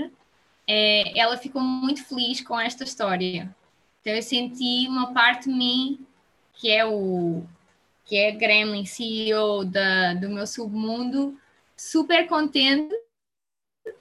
é, 0.68 1.20
ela 1.20 1.36
ficou 1.36 1.60
muito 1.60 2.04
feliz 2.04 2.41
com 2.41 2.60
esta 2.60 2.84
história. 2.84 3.50
Então 4.02 4.14
eu 4.14 4.22
senti 4.22 4.88
uma 4.88 5.12
parte 5.12 5.50
de 5.50 5.56
mim 5.56 6.06
que 6.60 6.70
é 6.70 6.86
o 6.86 7.41
que 8.05 8.18
é 8.18 8.32
Gremlin, 8.32 8.86
CEO 8.86 9.64
da, 9.64 10.14
do 10.14 10.30
meu 10.30 10.45
submundo, 10.45 11.39
super 11.78 12.28
contente 12.28 12.93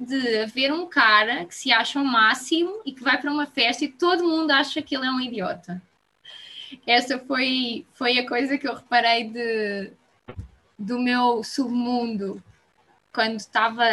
de 0.01 0.45
ver 0.47 0.73
um 0.73 0.87
cara 0.87 1.45
que 1.45 1.55
se 1.55 1.71
acha 1.71 2.01
o 2.01 2.05
máximo 2.05 2.83
e 2.85 2.93
que 2.93 3.03
vai 3.03 3.21
para 3.21 3.31
uma 3.31 3.47
festa 3.47 3.85
e 3.85 3.93
todo 3.93 4.27
mundo 4.27 4.51
acha 4.51 4.83
que 4.83 4.97
ele 4.97 5.07
é 5.07 5.11
um 5.11 5.21
idiota. 5.21 5.81
Essa 6.85 7.19
foi, 7.19 7.87
foi 7.95 8.19
a 8.19 8.29
coisa 8.29 8.59
que 8.59 8.67
eu 8.67 8.75
reparei 8.75 9.29
de, 9.29 9.93
do 10.77 10.99
meu 10.99 11.45
submundo 11.45 12.43
quando 13.13 13.37
estava, 13.37 13.85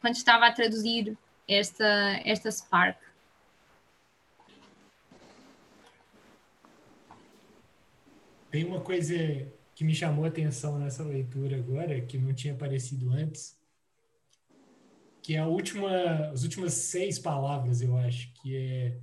quando 0.00 0.14
estava 0.14 0.46
a 0.46 0.52
traduzir 0.52 1.16
esta, 1.46 2.20
esta 2.24 2.50
Spark. 2.50 2.98
Tem 8.50 8.64
uma 8.64 8.80
coisa 8.80 9.14
que 9.74 9.84
me 9.84 9.94
chamou 9.94 10.24
a 10.24 10.28
atenção 10.28 10.78
nessa 10.78 11.04
leitura 11.04 11.56
agora, 11.56 12.00
que 12.00 12.18
não 12.18 12.34
tinha 12.34 12.54
aparecido 12.54 13.10
antes, 13.10 13.56
que 15.22 15.34
é 15.34 15.38
a 15.38 15.46
última, 15.46 16.30
as 16.30 16.42
últimas 16.42 16.72
seis 16.72 17.18
palavras, 17.18 17.82
eu 17.82 17.96
acho, 17.96 18.32
que 18.34 18.56
é 18.56 18.98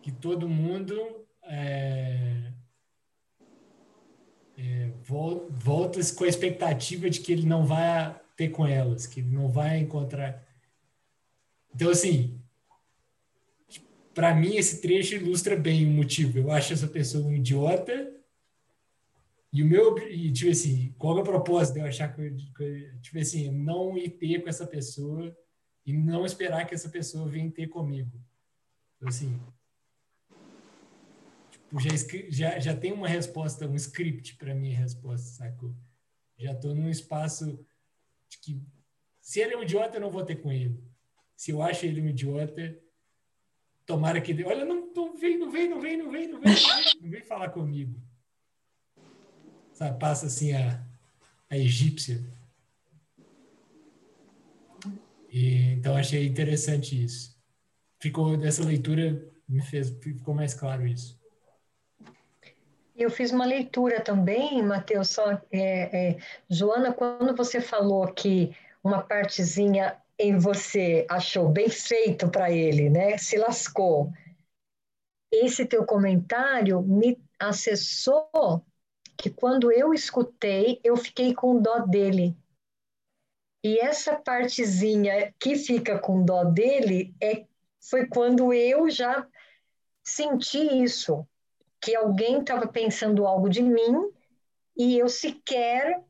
que 0.00 0.10
todo 0.10 0.48
mundo 0.48 1.26
é, 1.42 2.52
é, 4.56 4.90
volta 5.02 6.00
com 6.14 6.24
a 6.24 6.28
expectativa 6.28 7.10
de 7.10 7.20
que 7.20 7.32
ele 7.32 7.46
não 7.46 7.66
vai 7.66 8.18
ter 8.36 8.48
com 8.48 8.66
elas, 8.66 9.06
que 9.06 9.20
ele 9.20 9.30
não 9.30 9.48
vai 9.48 9.78
encontrar. 9.78 10.44
Então, 11.74 11.90
assim, 11.90 12.40
para 14.14 14.34
mim, 14.34 14.56
esse 14.56 14.80
trecho 14.80 15.14
ilustra 15.14 15.54
bem 15.54 15.86
o 15.86 15.90
motivo. 15.90 16.38
Eu 16.38 16.50
acho 16.50 16.72
essa 16.72 16.88
pessoa 16.88 17.24
um 17.26 17.34
idiota 17.34 18.17
e 19.52 19.62
o 19.62 19.66
meu, 19.66 19.96
e, 19.98 20.30
tipo 20.30 20.50
assim, 20.50 20.94
qual 20.98 21.16
é 21.18 21.20
o 21.22 21.24
propósito 21.24 21.74
de 21.74 21.80
eu 21.80 21.86
achar 21.86 22.14
que, 22.14 22.30
que, 22.54 22.92
tipo 23.00 23.18
assim, 23.18 23.50
não 23.50 23.96
ir 23.96 24.10
ter 24.10 24.42
com 24.42 24.48
essa 24.48 24.66
pessoa 24.66 25.34
e 25.86 25.92
não 25.92 26.26
esperar 26.26 26.66
que 26.66 26.74
essa 26.74 26.90
pessoa 26.90 27.26
venha 27.26 27.50
ter 27.50 27.66
comigo. 27.68 28.20
Então, 28.96 29.08
assim, 29.08 29.40
tipo, 31.50 31.80
já, 31.80 31.90
já, 32.28 32.58
já 32.58 32.76
tem 32.76 32.92
uma 32.92 33.08
resposta, 33.08 33.66
um 33.66 33.74
script 33.74 34.36
para 34.36 34.54
minha 34.54 34.76
resposta, 34.76 35.28
sacou? 35.28 35.74
Já 36.36 36.52
estou 36.52 36.74
num 36.74 36.90
espaço 36.90 37.58
de 38.28 38.38
que, 38.38 38.62
se 39.20 39.40
ele 39.40 39.54
é 39.54 39.56
um 39.56 39.62
idiota, 39.62 39.96
eu 39.96 40.02
não 40.02 40.10
vou 40.10 40.24
ter 40.26 40.36
com 40.36 40.52
ele. 40.52 40.78
Se 41.34 41.52
eu 41.52 41.62
acho 41.62 41.86
ele 41.86 42.02
um 42.02 42.08
idiota, 42.08 42.78
tomara 43.86 44.20
que. 44.20 44.44
Olha, 44.44 44.64
não, 44.64 44.92
não 44.92 45.16
vem, 45.16 45.38
não 45.38 45.50
vem, 45.50 45.70
não 45.70 45.80
vem, 45.80 45.96
não 45.96 46.10
vem, 46.10 46.28
não 46.28 46.40
vem, 46.40 46.52
não 46.52 46.54
vem, 46.54 47.02
não 47.02 47.10
vem 47.10 47.22
falar 47.22 47.48
comigo 47.48 48.07
sabe, 49.78 49.98
passa 50.00 50.26
assim 50.26 50.52
a, 50.52 50.82
a 51.48 51.56
egípcia. 51.56 52.20
E, 55.30 55.74
então 55.74 55.96
achei 55.96 56.26
interessante 56.26 57.00
isso. 57.04 57.38
Ficou 58.00 58.36
dessa 58.36 58.64
leitura 58.64 59.24
me 59.48 59.62
fez 59.62 59.90
ficou 60.00 60.34
mais 60.34 60.52
claro 60.52 60.86
isso. 60.86 61.16
Eu 62.96 63.08
fiz 63.08 63.30
uma 63.30 63.46
leitura 63.46 64.00
também, 64.00 64.60
Matheus, 64.62 65.10
só 65.10 65.40
é, 65.52 66.10
é, 66.10 66.18
Joana, 66.50 66.92
quando 66.92 67.34
você 67.36 67.60
falou 67.60 68.12
que 68.12 68.54
uma 68.82 69.02
partezinha 69.02 69.96
em 70.18 70.36
você 70.36 71.06
achou 71.08 71.48
bem 71.48 71.68
feito 71.68 72.28
para 72.28 72.50
ele, 72.50 72.90
né? 72.90 73.16
Se 73.16 73.36
lascou. 73.36 74.12
Esse 75.30 75.64
teu 75.64 75.86
comentário 75.86 76.82
me 76.82 77.16
acessou 77.38 78.64
que 79.18 79.28
quando 79.28 79.72
eu 79.72 79.92
escutei, 79.92 80.80
eu 80.84 80.96
fiquei 80.96 81.34
com 81.34 81.60
dó 81.60 81.80
dele. 81.80 82.36
E 83.64 83.80
essa 83.80 84.14
partezinha 84.14 85.34
que 85.40 85.56
fica 85.56 85.98
com 85.98 86.24
dó 86.24 86.44
dele 86.44 87.12
é, 87.20 87.44
foi 87.80 88.06
quando 88.06 88.54
eu 88.54 88.88
já 88.88 89.26
senti 90.04 90.82
isso, 90.82 91.26
que 91.80 91.96
alguém 91.96 92.40
estava 92.40 92.68
pensando 92.68 93.26
algo 93.26 93.48
de 93.48 93.60
mim 93.60 94.10
e 94.76 94.96
eu 94.96 95.08
sequer 95.08 96.00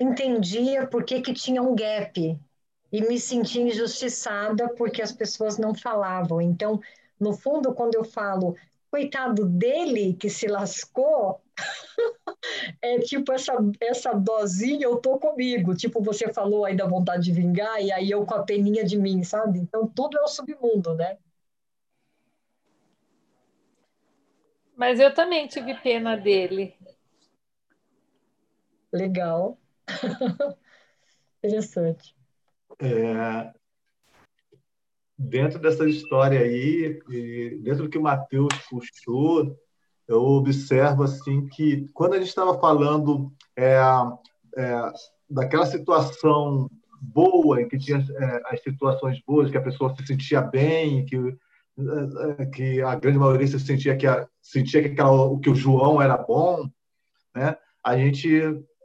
entendia 0.00 0.86
por 0.86 1.04
que, 1.04 1.20
que 1.20 1.34
tinha 1.34 1.62
um 1.62 1.74
gap 1.74 2.38
e 2.90 3.00
me 3.02 3.20
senti 3.20 3.60
injustiçada 3.60 4.68
porque 4.70 5.02
as 5.02 5.12
pessoas 5.12 5.58
não 5.58 5.74
falavam. 5.74 6.40
Então, 6.40 6.80
no 7.20 7.34
fundo, 7.34 7.74
quando 7.74 7.94
eu 7.94 8.04
falo 8.04 8.56
coitado 8.90 9.44
dele 9.44 10.14
que 10.14 10.30
se 10.30 10.46
lascou, 10.46 11.40
é 12.82 12.98
tipo 13.00 13.32
essa, 13.32 13.54
essa 13.80 14.12
dosinha 14.12 14.84
eu 14.84 14.96
tô 14.96 15.18
comigo. 15.18 15.74
Tipo, 15.74 16.02
você 16.02 16.32
falou 16.32 16.64
aí 16.64 16.76
da 16.76 16.86
vontade 16.86 17.24
de 17.24 17.32
vingar, 17.32 17.82
e 17.82 17.92
aí 17.92 18.10
eu 18.10 18.24
com 18.24 18.34
a 18.34 18.42
peninha 18.42 18.84
de 18.84 18.98
mim, 18.98 19.22
sabe? 19.22 19.58
Então 19.58 19.86
tudo 19.86 20.18
é 20.18 20.22
o 20.22 20.28
submundo, 20.28 20.94
né? 20.94 21.18
Mas 24.76 25.00
eu 25.00 25.12
também 25.14 25.46
tive 25.46 25.74
pena 25.74 26.16
dele. 26.16 26.76
Legal. 28.92 29.58
Interessante. 31.42 32.14
É, 32.78 33.52
dentro 35.18 35.58
dessa 35.58 35.88
história 35.88 36.40
aí, 36.40 37.00
dentro 37.62 37.84
do 37.84 37.88
que 37.88 37.98
o 37.98 38.02
Matheus 38.02 38.52
puxou, 38.68 39.56
eu 40.08 40.22
observo 40.22 41.02
assim 41.02 41.46
que 41.48 41.86
quando 41.92 42.14
a 42.14 42.18
gente 42.18 42.28
estava 42.28 42.58
falando 42.58 43.32
é, 43.56 43.78
é, 44.56 44.92
daquela 45.28 45.66
situação 45.66 46.70
boa, 47.00 47.60
em 47.60 47.68
que 47.68 47.78
tinha 47.78 47.98
é, 47.98 48.42
as 48.46 48.62
situações 48.62 49.20
boas, 49.26 49.50
que 49.50 49.56
a 49.56 49.62
pessoa 49.62 49.94
se 49.96 50.06
sentia 50.06 50.40
bem, 50.40 51.04
que, 51.04 51.16
é, 51.16 52.42
é, 52.42 52.46
que 52.46 52.82
a 52.82 52.94
grande 52.94 53.18
maioria 53.18 53.46
se 53.46 53.58
sentia 53.58 53.96
que, 53.96 54.06
a, 54.06 54.26
sentia 54.40 54.82
que, 54.82 54.88
aquela, 54.88 55.38
que 55.40 55.50
o 55.50 55.54
João 55.54 56.00
era 56.00 56.16
bom, 56.16 56.68
né? 57.34 57.56
a 57.84 57.96
gente 57.96 58.28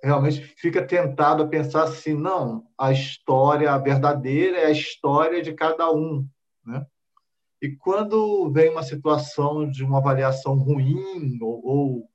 realmente 0.04 0.42
fica 0.58 0.86
tentado 0.86 1.44
a 1.44 1.48
pensar 1.48 1.84
assim, 1.84 2.14
não, 2.14 2.64
a 2.78 2.92
história 2.92 3.78
verdadeira 3.78 4.58
é 4.58 4.66
a 4.66 4.72
história 4.72 5.42
de 5.42 5.54
cada 5.54 5.92
um, 5.92 6.28
né? 6.66 6.86
E 7.62 7.76
quando 7.76 8.50
vem 8.52 8.70
uma 8.70 8.84
situação 8.84 9.70
de 9.70 9.84
uma 9.84 10.00
avaliação 10.00 10.56
ruim 10.56 11.38
ou, 11.42 11.66
ou 11.66 12.10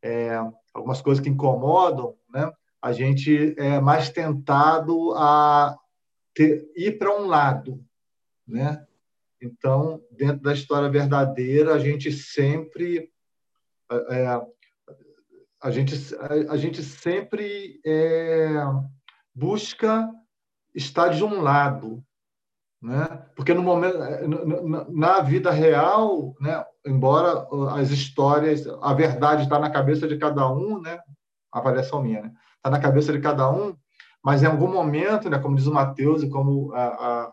é, 0.00 0.38
algumas 0.72 1.00
coisas 1.00 1.22
que 1.22 1.28
incomodam, 1.28 2.16
né, 2.32 2.52
a 2.80 2.92
gente 2.92 3.54
é 3.58 3.80
mais 3.80 4.10
tentado 4.10 5.12
a 5.14 5.76
ter, 6.34 6.70
ir 6.76 6.98
para 6.98 7.16
um 7.16 7.26
lado, 7.26 7.84
né? 8.46 8.86
Então, 9.40 10.00
dentro 10.10 10.42
da 10.42 10.52
história 10.52 10.88
verdadeira, 10.88 11.74
a 11.74 11.78
gente 11.78 12.12
sempre 12.12 13.10
é, 14.08 14.40
a 15.60 15.70
gente 15.70 15.94
a 16.48 16.56
gente 16.56 16.82
sempre 16.82 17.80
é, 17.84 18.50
busca 19.34 20.08
estar 20.74 21.08
de 21.08 21.22
um 21.24 21.40
lado, 21.40 22.04
né? 22.82 23.06
Porque 23.36 23.54
no 23.54 23.62
momento, 23.62 23.96
na 24.90 25.20
vida 25.20 25.50
real, 25.50 26.34
né? 26.40 26.64
embora 26.84 27.46
as 27.76 27.90
histórias, 27.90 28.66
a 28.82 28.92
verdade 28.92 29.44
está 29.44 29.58
na 29.58 29.70
cabeça 29.70 30.08
de 30.08 30.18
cada 30.18 30.50
um, 30.50 30.80
né? 30.80 30.98
avaliação 31.52 32.02
minha, 32.02 32.22
né? 32.22 32.32
Está 32.56 32.70
na 32.70 32.80
cabeça 32.80 33.12
de 33.12 33.20
cada 33.20 33.50
um, 33.50 33.76
mas 34.24 34.42
em 34.42 34.46
algum 34.46 34.68
momento, 34.68 35.28
né, 35.28 35.38
como 35.38 35.56
diz 35.56 35.66
o 35.66 35.72
Mateus 35.72 36.22
e 36.22 36.30
como 36.30 36.72
a, 36.72 36.84
a, 36.84 37.32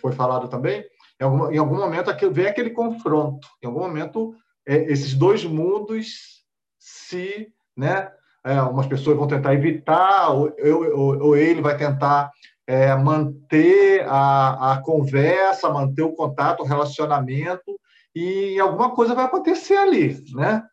foi 0.00 0.12
falado 0.12 0.48
também, 0.48 0.84
em 1.20 1.24
algum, 1.24 1.50
em 1.50 1.58
algum 1.58 1.76
momento 1.76 2.12
vem 2.30 2.46
aquele 2.46 2.70
confronto. 2.70 3.48
Em 3.62 3.66
algum 3.66 3.80
momento, 3.80 4.34
é, 4.66 4.92
esses 4.92 5.14
dois 5.14 5.44
mundos 5.44 6.44
se, 6.78 7.48
né, 7.76 8.10
é, 8.44 8.60
umas 8.62 8.86
pessoas 8.86 9.16
vão 9.16 9.26
tentar 9.26 9.54
evitar, 9.54 10.30
ou, 10.30 10.52
ou, 10.94 11.22
ou 11.22 11.36
ele 11.36 11.62
vai 11.62 11.76
tentar 11.76 12.30
é, 12.66 12.94
manter 12.96 14.06
a, 14.08 14.72
a 14.72 14.82
conversa, 14.82 15.70
manter 15.70 16.02
o 16.02 16.14
contato, 16.14 16.60
o 16.60 16.66
relacionamento, 16.66 17.78
e 18.14 18.58
alguma 18.58 18.94
coisa 18.94 19.14
vai 19.14 19.26
acontecer 19.26 19.76
ali, 19.76 20.24
né? 20.34 20.66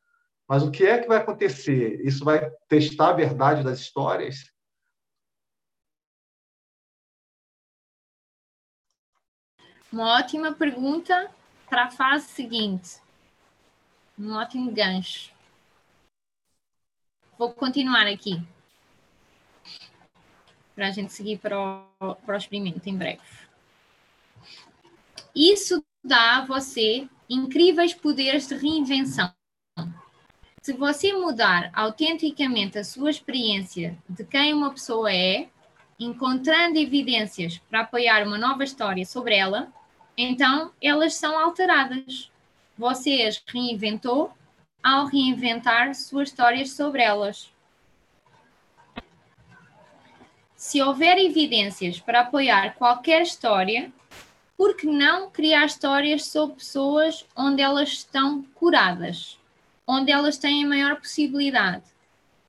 Mas 0.48 0.64
o 0.64 0.72
que 0.72 0.86
é 0.86 0.98
que 0.98 1.08
vai 1.08 1.18
acontecer? 1.18 2.02
Isso 2.06 2.26
vai 2.26 2.50
testar 2.68 3.10
a 3.10 3.14
verdade 3.14 3.64
das 3.64 3.80
histórias? 3.80 4.52
Uma 9.92 10.18
ótima 10.18 10.54
pergunta 10.54 11.30
para 11.70 11.86
a 11.86 11.92
fase 11.92 12.28
seguinte. 12.28 13.00
Um 14.18 14.34
ótimo 14.34 14.72
gancho. 14.72 15.32
Vou 17.38 17.54
continuar 17.54 18.08
aqui. 18.08 18.42
Para 20.76 20.88
a 20.88 20.92
gente 20.92 21.14
seguir 21.14 21.38
para 21.38 21.60
o, 22.00 22.16
para 22.16 22.38
experimento 22.38 22.90
em 22.90 22.98
breve. 22.98 23.22
Isso 25.36 25.84
dá 26.04 26.38
a 26.38 26.46
você 26.46 27.08
incríveis 27.30 27.94
poderes 27.94 28.48
de 28.48 28.56
reinvenção. 28.56 29.34
Se 30.62 30.74
você 30.74 31.12
mudar 31.14 31.70
autenticamente 31.74 32.78
a 32.78 32.84
sua 32.84 33.10
experiência 33.10 33.98
de 34.08 34.24
quem 34.24 34.54
uma 34.54 34.72
pessoa 34.72 35.12
é, 35.12 35.50
encontrando 36.00 36.80
evidências 36.80 37.58
para 37.70 37.82
apoiar 37.82 38.26
uma 38.26 38.38
nova 38.38 38.64
história 38.64 39.06
sobre 39.06 39.36
ela, 39.36 39.72
então, 40.18 40.72
elas 40.82 41.16
são 41.16 41.38
alteradas. 41.38 42.32
Você 42.78 43.24
as 43.24 43.44
reinventou 43.48 44.32
ao 44.82 45.06
reinventar 45.06 45.94
suas 45.96 46.30
histórias 46.30 46.72
sobre 46.72 47.02
elas. 47.02 47.53
Se 50.64 50.82
houver 50.82 51.18
evidências 51.18 52.00
para 52.00 52.22
apoiar 52.22 52.76
qualquer 52.76 53.22
história, 53.22 53.92
por 54.56 54.78
que 54.78 54.88
não 54.88 55.30
criar 55.30 55.66
histórias 55.66 56.28
sobre 56.28 56.56
pessoas 56.56 57.26
onde 57.36 57.62
elas 57.62 57.90
estão 57.90 58.44
curadas, 58.56 59.38
onde 59.86 60.10
elas 60.10 60.38
têm 60.38 60.66
maior 60.66 60.96
possibilidade, 60.96 61.84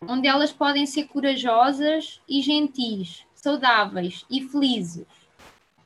onde 0.00 0.28
elas 0.28 0.52
podem 0.52 0.86
ser 0.86 1.08
corajosas 1.08 2.20
e 2.28 2.40
gentis, 2.40 3.26
saudáveis 3.34 4.24
e 4.30 4.42
felizes? 4.42 5.08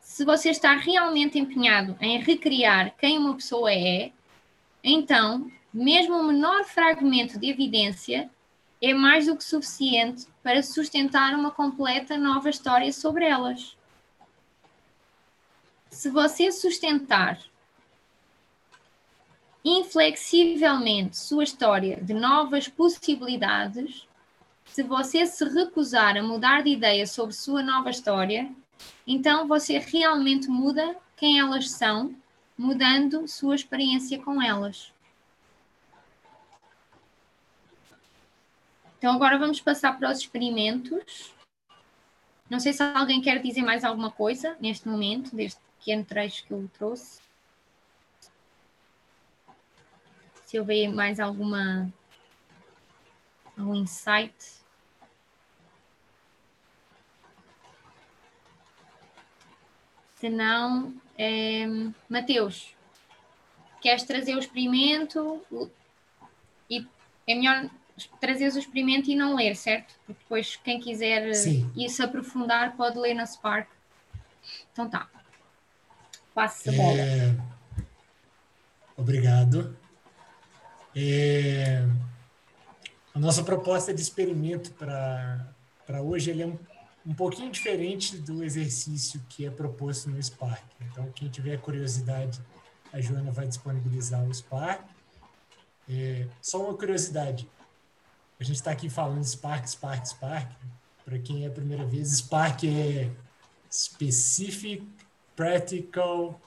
se 0.03 0.22
você 0.22 0.51
está 0.51 0.76
realmente 0.76 1.39
empenhado 1.39 1.97
em 1.99 2.18
recriar 2.18 2.95
quem 2.99 3.16
uma 3.16 3.37
pessoa 3.37 3.72
é, 3.72 4.12
então, 4.85 5.51
mesmo 5.72 6.16
o 6.16 6.24
menor 6.24 6.62
fragmento 6.64 7.39
de 7.39 7.49
evidência 7.49 8.29
é 8.81 8.95
mais 8.95 9.26
do 9.26 9.37
que 9.37 9.45
suficiente 9.45 10.26
para 10.43 10.62
sustentar 10.62 11.35
uma 11.35 11.51
completa 11.51 12.16
nova 12.16 12.49
história 12.49 12.93
sobre 12.93 13.24
elas. 13.24 13.76
Se 15.91 16.11
você 16.11 16.53
sustentar 16.53 17.41
inflexivelmente 19.64 21.16
sua 21.16 21.45
história 21.45 22.01
de 22.03 22.14
novas 22.14 22.68
possibilidades, 22.68 24.07
se 24.64 24.83
você 24.83 25.26
se 25.26 25.45
recusar 25.45 26.16
a 26.16 26.22
mudar 26.22 26.62
de 26.62 26.70
ideia 26.70 27.07
sobre 27.07 27.35
sua 27.35 27.62
nova 27.62 27.91
história, 27.91 28.51
então 29.07 29.49
você 29.49 29.79
realmente 29.79 30.49
muda 30.49 30.97
quem 31.16 31.41
elas 31.41 31.70
são, 31.70 32.14
mudando 32.57 33.26
sua 33.26 33.57
experiência 33.57 34.18
com 34.22 34.41
elas. 34.41 34.93
Então 38.99 39.14
agora 39.14 39.38
vamos 39.38 39.61
passar 39.61 39.96
para 39.96 40.11
os 40.11 40.18
experimentos. 40.18 41.32
Não 42.51 42.59
sei 42.59 42.72
se 42.72 42.82
alguém 42.82 43.22
quer 43.22 43.40
dizer 43.40 43.62
mais 43.62 43.84
alguma 43.84 44.11
coisa 44.11 44.57
neste 44.61 44.88
momento, 44.88 45.34
deste 45.36 45.61
pequeno 45.78 46.05
trecho 46.05 46.44
que 46.44 46.53
eu 46.53 46.68
trouxe. 46.74 47.20
Se 50.44 50.59
houver 50.59 50.88
mais 50.88 51.20
alguma 51.20 51.92
algum 53.57 53.74
insight. 53.74 54.34
Se 60.16 60.28
não, 60.28 60.92
é, 61.16 61.64
Mateus, 62.09 62.74
queres 63.80 64.03
trazer 64.03 64.34
o 64.34 64.40
experimento 64.40 65.40
e 66.68 66.84
é 67.26 67.34
melhor 67.36 67.70
trazer 68.20 68.53
o 68.53 68.59
experimento 68.59 69.11
e 69.11 69.14
não 69.14 69.34
ler, 69.34 69.57
certo? 69.57 69.94
Porque 70.07 70.22
depois 70.22 70.57
quem 70.57 70.80
quiser 70.80 71.34
Sim. 71.34 71.70
ir 71.76 71.88
se 71.88 72.03
aprofundar 72.03 72.76
pode 72.76 72.99
ler 72.99 73.14
na 73.14 73.26
Spark. 73.26 73.68
Então 74.72 74.88
tá. 74.88 75.09
Passa 76.34 76.70
a 76.70 76.72
bola. 76.72 77.01
É... 77.01 77.36
Obrigado. 78.96 79.76
É... 80.94 81.84
A 83.14 83.18
nossa 83.18 83.42
proposta 83.42 83.92
de 83.92 84.01
experimento 84.01 84.70
para 84.72 86.03
hoje 86.03 86.30
ele 86.30 86.42
é 86.42 86.46
um 86.46 86.59
um 87.09 87.14
pouquinho 87.14 87.51
diferente 87.51 88.18
do 88.18 88.44
exercício 88.44 89.18
que 89.30 89.46
é 89.46 89.51
proposto 89.51 90.11
no 90.11 90.22
Spark. 90.22 90.62
Então, 90.78 91.11
quem 91.12 91.30
tiver 91.30 91.59
curiosidade, 91.59 92.38
a 92.92 93.01
Joana 93.01 93.30
vai 93.30 93.49
disponibilizar 93.49 94.22
o 94.22 94.34
Spark. 94.34 94.84
É, 95.88 96.26
só 96.42 96.62
uma 96.62 96.76
curiosidade. 96.76 97.49
A 98.41 98.45
gente 98.45 98.57
está 98.57 98.70
aqui 98.70 98.89
falando 98.89 99.24
Spark, 99.24 99.66
Spark, 99.66 100.07
Spark. 100.07 100.51
Para 101.05 101.18
quem 101.18 101.45
é 101.45 101.49
a 101.49 101.51
primeira 101.51 101.84
vez, 101.84 102.09
Spark 102.18 102.64
é 102.64 103.11
Specific 103.70 104.86
Practical 105.34 106.41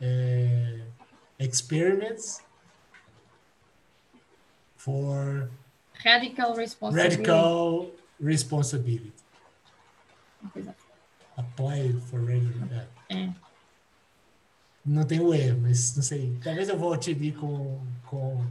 é, 0.00 0.80
Experiments 1.38 2.42
for 4.76 5.50
Radical 5.94 6.54
Responsibility. 6.54 7.16
Radical 7.16 7.90
responsibility. 8.20 9.12
Apply 11.36 11.92
for 12.10 12.24
regular. 12.24 12.88
É. 13.08 13.30
Não 14.84 15.04
tem 15.04 15.20
o 15.20 15.34
E, 15.34 15.52
mas 15.52 15.96
não 15.96 16.02
sei. 16.02 16.38
Talvez 16.42 16.68
eu 16.68 16.78
volte 16.78 17.10
ali 17.10 17.32
com, 17.32 17.80
com. 18.06 18.44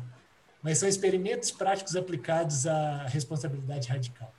Mas 0.64 0.78
são 0.78 0.88
experimentos 0.88 1.52
práticos 1.52 1.96
aplicados 1.96 2.66
à 2.66 3.06
responsabilidade 3.06 3.90
radical. 3.90 4.34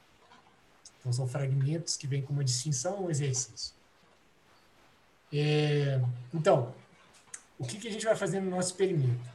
Então, 0.98 1.12
são 1.12 1.28
fragmentos 1.28 1.98
que 1.98 2.06
vêm 2.06 2.22
com 2.22 2.32
uma 2.32 2.42
distinção 2.42 3.04
um 3.04 3.10
exercício. 3.10 3.74
É, 5.30 6.00
então, 6.32 6.74
o 7.58 7.66
que, 7.66 7.78
que 7.78 7.88
a 7.88 7.92
gente 7.92 8.06
vai 8.06 8.16
fazer 8.16 8.40
no 8.40 8.50
nosso 8.50 8.70
experimento? 8.70 9.28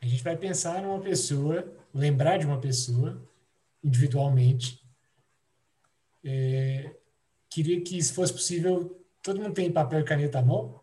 A 0.00 0.06
gente 0.06 0.24
vai 0.24 0.34
pensar 0.34 0.80
numa 0.80 1.00
pessoa, 1.00 1.70
lembrar 1.92 2.38
de 2.38 2.46
uma 2.46 2.58
pessoa 2.58 3.22
individualmente, 3.84 4.82
é, 6.24 6.96
queria 7.50 7.80
que, 7.82 8.00
se 8.02 8.12
fosse 8.12 8.32
possível, 8.32 9.04
todo 9.22 9.40
mundo 9.40 9.54
tem 9.54 9.70
papel 9.70 10.00
e 10.00 10.04
caneta 10.04 10.38
à 10.38 10.42
mão? 10.42 10.80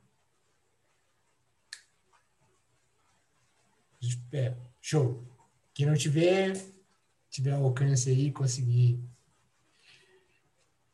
É, 4.32 4.53
show. 4.82 5.24
Quem 5.74 5.86
não 5.86 5.96
tiver, 5.96 6.54
tiver 7.30 7.52
alcance 7.52 8.10
aí, 8.10 8.32
conseguir. 8.32 9.00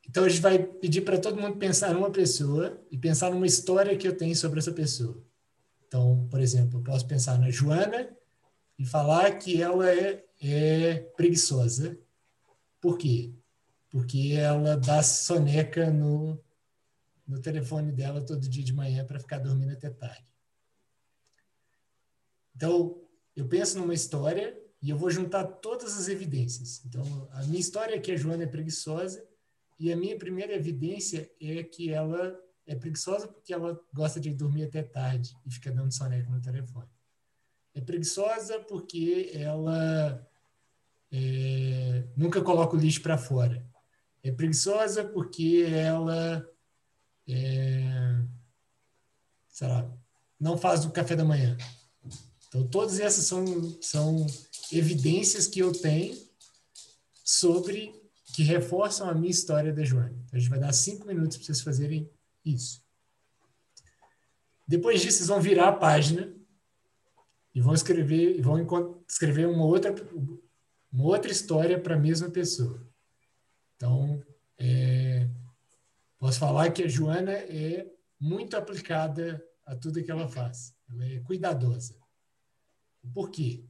Então 0.07 0.23
a 0.23 0.29
gente 0.29 0.41
vai 0.41 0.59
pedir 0.59 1.01
para 1.01 1.19
todo 1.19 1.39
mundo 1.39 1.57
pensar 1.57 1.93
numa 1.93 2.11
pessoa 2.11 2.79
e 2.91 2.97
pensar 2.97 3.31
numa 3.31 3.47
história 3.47 3.97
que 3.97 4.07
eu 4.07 4.15
tenho 4.15 4.35
sobre 4.35 4.59
essa 4.59 4.71
pessoa. 4.71 5.21
Então, 5.87 6.27
por 6.29 6.39
exemplo, 6.39 6.79
eu 6.79 6.83
posso 6.83 7.07
pensar 7.07 7.39
na 7.39 7.49
Joana 7.49 8.09
e 8.77 8.85
falar 8.85 9.31
que 9.37 9.61
ela 9.61 9.89
é, 9.89 10.23
é 10.41 10.95
preguiçosa. 11.15 11.97
Por 12.79 12.97
quê? 12.97 13.33
porque 13.95 14.33
ela 14.37 14.75
dá 14.75 15.01
soneca 15.01 15.89
no, 15.89 16.37
no 17.25 17.39
telefone 17.39 17.93
dela 17.93 18.21
todo 18.21 18.41
dia 18.49 18.61
de 18.61 18.73
manhã 18.73 19.05
para 19.05 19.21
ficar 19.21 19.39
dormindo 19.39 19.71
até 19.71 19.89
tarde. 19.89 20.27
Então, 22.53 23.04
eu 23.35 23.47
penso 23.47 23.77
numa 23.77 23.93
história 23.93 24.57
e 24.81 24.89
eu 24.89 24.97
vou 24.97 25.09
juntar 25.09 25.43
todas 25.43 25.97
as 25.97 26.07
evidências. 26.07 26.83
Então, 26.85 27.27
a 27.31 27.43
minha 27.43 27.59
história 27.59 27.95
é 27.95 27.99
que 27.99 28.11
a 28.11 28.15
Joana 28.15 28.43
é 28.43 28.47
preguiçosa 28.47 29.25
e 29.79 29.91
a 29.91 29.97
minha 29.97 30.17
primeira 30.17 30.53
evidência 30.53 31.29
é 31.41 31.63
que 31.63 31.91
ela 31.91 32.39
é 32.65 32.75
preguiçosa 32.75 33.27
porque 33.27 33.53
ela 33.53 33.79
gosta 33.93 34.19
de 34.19 34.33
dormir 34.33 34.63
até 34.63 34.81
tarde 34.81 35.35
e 35.45 35.51
fica 35.51 35.71
dando 35.71 35.93
soneca 35.93 36.29
no 36.29 36.41
telefone. 36.41 36.89
É 37.73 37.81
preguiçosa 37.81 38.59
porque 38.59 39.31
ela 39.33 40.25
é, 41.11 42.07
nunca 42.15 42.41
coloca 42.41 42.75
o 42.75 42.79
lixo 42.79 43.01
para 43.01 43.17
fora. 43.17 43.65
É 44.23 44.31
preguiçosa 44.31 45.03
porque 45.03 45.65
ela 45.69 46.47
é, 47.27 48.23
sei 49.49 49.67
lá, 49.67 49.91
não 50.39 50.57
faz 50.57 50.85
o 50.85 50.91
café 50.91 51.15
da 51.15 51.25
manhã. 51.25 51.57
Então, 52.55 52.65
todas 52.67 53.01
essas 53.01 53.25
são, 53.25 53.45
são 53.81 54.25
evidências 54.71 55.45
que 55.45 55.59
eu 55.59 55.73
tenho 55.73 56.17
sobre 57.21 57.93
que 58.33 58.43
reforçam 58.43 59.09
a 59.09 59.13
minha 59.13 59.29
história 59.29 59.73
da 59.73 59.83
Joana. 59.83 60.15
Então, 60.23 60.37
a 60.37 60.39
gente 60.39 60.49
vai 60.49 60.59
dar 60.59 60.71
cinco 60.71 61.05
minutos 61.05 61.35
para 61.35 61.47
vocês 61.47 61.59
fazerem 61.59 62.09
isso. 62.45 62.81
Depois 64.65 65.01
disso, 65.01 65.17
vocês 65.17 65.27
vão 65.27 65.41
virar 65.41 65.67
a 65.67 65.75
página 65.75 66.33
e 67.53 67.59
vão 67.59 67.73
escrever, 67.73 68.41
vão 68.41 69.03
escrever 69.05 69.47
uma 69.47 69.65
outra, 69.65 69.93
uma 70.89 71.03
outra 71.03 71.33
história 71.33 71.77
para 71.77 71.95
a 71.95 71.99
mesma 71.99 72.29
pessoa. 72.29 72.81
Então, 73.75 74.23
é, 74.57 75.27
posso 76.17 76.39
falar 76.39 76.71
que 76.71 76.83
a 76.83 76.87
Joana 76.87 77.33
é 77.33 77.85
muito 78.17 78.55
aplicada 78.55 79.45
a 79.65 79.75
tudo 79.75 80.01
que 80.01 80.11
ela 80.11 80.29
faz. 80.29 80.73
Ela 80.89 81.05
é 81.05 81.19
cuidadosa. 81.19 82.04
Por 83.13 83.29
quê? 83.29 83.63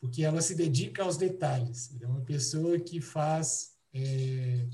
Porque 0.00 0.22
ela 0.22 0.40
se 0.40 0.54
dedica 0.54 1.02
aos 1.02 1.16
detalhes. 1.16 1.94
É 2.00 2.06
uma 2.06 2.22
pessoa 2.22 2.78
que 2.78 3.00
faz 3.00 3.76
é, 3.92 4.68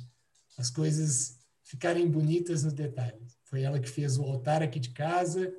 as 0.56 0.70
coisas 0.70 1.38
ficarem 1.62 2.08
bonitas 2.08 2.62
nos 2.62 2.72
detalhes. 2.72 3.36
Foi 3.44 3.62
ela 3.62 3.80
que 3.80 3.88
fez 3.88 4.18
o 4.18 4.22
altar 4.22 4.62
aqui 4.62 4.78
de 4.78 4.90
casa, 4.90 5.52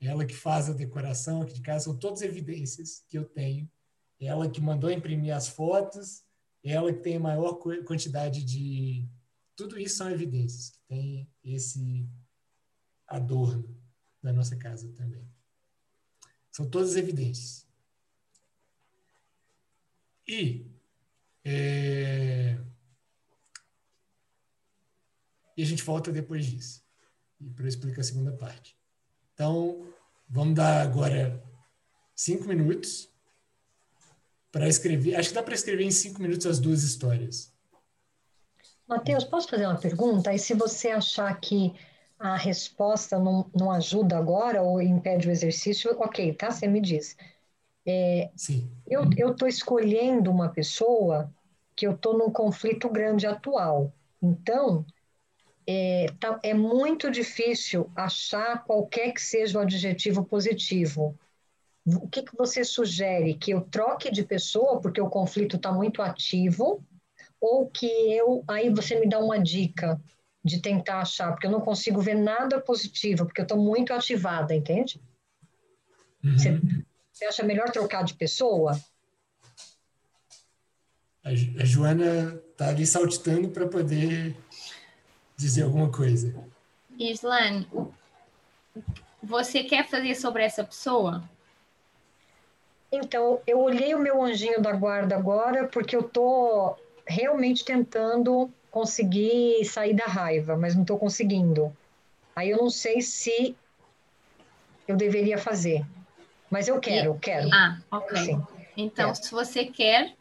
ela 0.00 0.24
que 0.24 0.34
faz 0.34 0.68
a 0.68 0.72
decoração 0.72 1.42
aqui 1.42 1.54
de 1.54 1.62
casa. 1.62 1.84
São 1.84 1.96
todas 1.96 2.22
evidências 2.22 3.04
que 3.08 3.16
eu 3.16 3.24
tenho. 3.24 3.70
Ela 4.20 4.50
que 4.50 4.60
mandou 4.60 4.90
imprimir 4.90 5.34
as 5.34 5.48
fotos, 5.48 6.22
ela 6.62 6.92
que 6.92 7.00
tem 7.00 7.16
a 7.16 7.20
maior 7.20 7.54
quantidade 7.84 8.44
de. 8.44 9.08
Tudo 9.56 9.78
isso 9.78 9.96
são 9.96 10.10
evidências 10.10 10.70
que 10.70 10.78
tem 10.88 11.28
esse 11.44 12.08
adorno 13.06 13.76
da 14.22 14.32
nossa 14.32 14.56
casa 14.56 14.88
também. 14.92 15.28
São 16.50 16.68
todas 16.68 16.96
evidências. 16.96 17.66
E, 20.26 20.66
é, 21.44 22.56
e 25.56 25.62
a 25.62 25.66
gente 25.66 25.82
volta 25.82 26.12
depois 26.12 26.46
disso, 26.46 26.84
para 27.56 27.68
explicar 27.68 28.00
a 28.00 28.04
segunda 28.04 28.32
parte. 28.32 28.76
Então, 29.34 29.86
vamos 30.28 30.54
dar 30.54 30.82
agora 30.82 31.42
cinco 32.14 32.44
minutos 32.44 33.10
para 34.50 34.68
escrever. 34.68 35.16
Acho 35.16 35.30
que 35.30 35.34
dá 35.34 35.42
para 35.42 35.54
escrever 35.54 35.84
em 35.84 35.90
cinco 35.90 36.22
minutos 36.22 36.46
as 36.46 36.60
duas 36.60 36.82
histórias. 36.82 37.52
Matheus, 38.86 39.24
posso 39.24 39.48
fazer 39.48 39.66
uma 39.66 39.80
pergunta? 39.80 40.32
E 40.32 40.38
se 40.38 40.54
você 40.54 40.88
achar 40.88 41.34
que 41.40 41.74
a 42.18 42.36
resposta 42.36 43.18
não, 43.18 43.50
não 43.54 43.70
ajuda 43.70 44.16
agora 44.16 44.62
ou 44.62 44.80
impede 44.80 45.28
o 45.28 45.30
exercício, 45.30 45.90
ok, 45.98 46.32
tá? 46.34 46.50
Você 46.50 46.68
me 46.68 46.80
diz. 46.80 47.16
É. 47.86 48.30
Eu 48.88 49.32
estou 49.32 49.48
escolhendo 49.48 50.30
uma 50.30 50.48
pessoa 50.48 51.32
que 51.74 51.86
eu 51.86 51.92
estou 51.92 52.16
num 52.16 52.30
conflito 52.30 52.88
grande 52.88 53.26
atual. 53.26 53.92
Então, 54.22 54.84
é, 55.66 56.06
tá, 56.18 56.38
é 56.42 56.54
muito 56.54 57.10
difícil 57.10 57.90
achar 57.94 58.64
qualquer 58.64 59.12
que 59.12 59.20
seja 59.20 59.58
o 59.58 59.62
adjetivo 59.62 60.24
positivo. 60.24 61.18
O 61.84 62.08
que, 62.08 62.22
que 62.22 62.36
você 62.36 62.64
sugere? 62.64 63.34
Que 63.34 63.52
eu 63.52 63.62
troque 63.62 64.10
de 64.10 64.22
pessoa 64.22 64.80
porque 64.80 65.00
o 65.00 65.10
conflito 65.10 65.56
está 65.56 65.72
muito 65.72 66.00
ativo? 66.00 66.84
Ou 67.40 67.66
que 67.66 67.86
eu. 67.86 68.44
Aí 68.46 68.70
você 68.70 68.98
me 69.00 69.08
dá 69.08 69.18
uma 69.18 69.38
dica 69.38 70.00
de 70.44 70.60
tentar 70.60 71.00
achar, 71.00 71.32
porque 71.32 71.46
eu 71.46 71.50
não 71.50 71.60
consigo 71.60 72.00
ver 72.00 72.14
nada 72.14 72.60
positivo, 72.60 73.24
porque 73.24 73.40
eu 73.40 73.44
estou 73.44 73.58
muito 73.58 73.92
ativada, 73.92 74.54
entende? 74.54 75.00
Uhum. 76.22 76.38
Você, 76.38 76.60
você, 77.12 77.24
acha 77.26 77.42
melhor 77.42 77.70
trocar 77.70 78.04
de 78.04 78.14
pessoa? 78.14 78.78
A, 81.24 81.28
a 81.28 81.64
Joana 81.64 82.40
está 82.50 82.68
ali 82.68 82.86
saltitando 82.86 83.48
para 83.48 83.68
poder 83.68 84.36
dizer 85.36 85.62
alguma 85.62 85.90
coisa. 85.90 86.34
Islane, 86.98 87.68
você 89.22 89.62
quer 89.62 89.88
fazer 89.88 90.14
sobre 90.14 90.42
essa 90.42 90.64
pessoa? 90.64 91.22
Então, 92.90 93.40
eu 93.46 93.60
olhei 93.60 93.94
o 93.94 93.98
meu 93.98 94.22
anjinho 94.22 94.60
da 94.60 94.72
guarda 94.72 95.16
agora 95.16 95.66
porque 95.66 95.96
eu 95.96 96.00
estou 96.00 96.78
realmente 97.06 97.64
tentando 97.64 98.50
conseguir 98.70 99.64
sair 99.64 99.94
da 99.94 100.04
raiva, 100.04 100.56
mas 100.56 100.74
não 100.74 100.82
estou 100.82 100.98
conseguindo. 100.98 101.74
Aí 102.34 102.50
eu 102.50 102.58
não 102.58 102.70
sei 102.70 103.00
se 103.00 103.56
eu 104.86 104.96
deveria 104.96 105.38
fazer. 105.38 105.86
Mas 106.52 106.68
eu 106.68 106.78
quero, 106.78 107.16
e... 107.16 107.18
quero. 107.18 107.48
Ah, 107.50 107.78
ok. 107.90 108.16
Sim. 108.18 108.46
Então, 108.76 109.10
quero. 109.10 109.24
se 109.24 109.30
você 109.32 109.64
quer, 109.64 110.14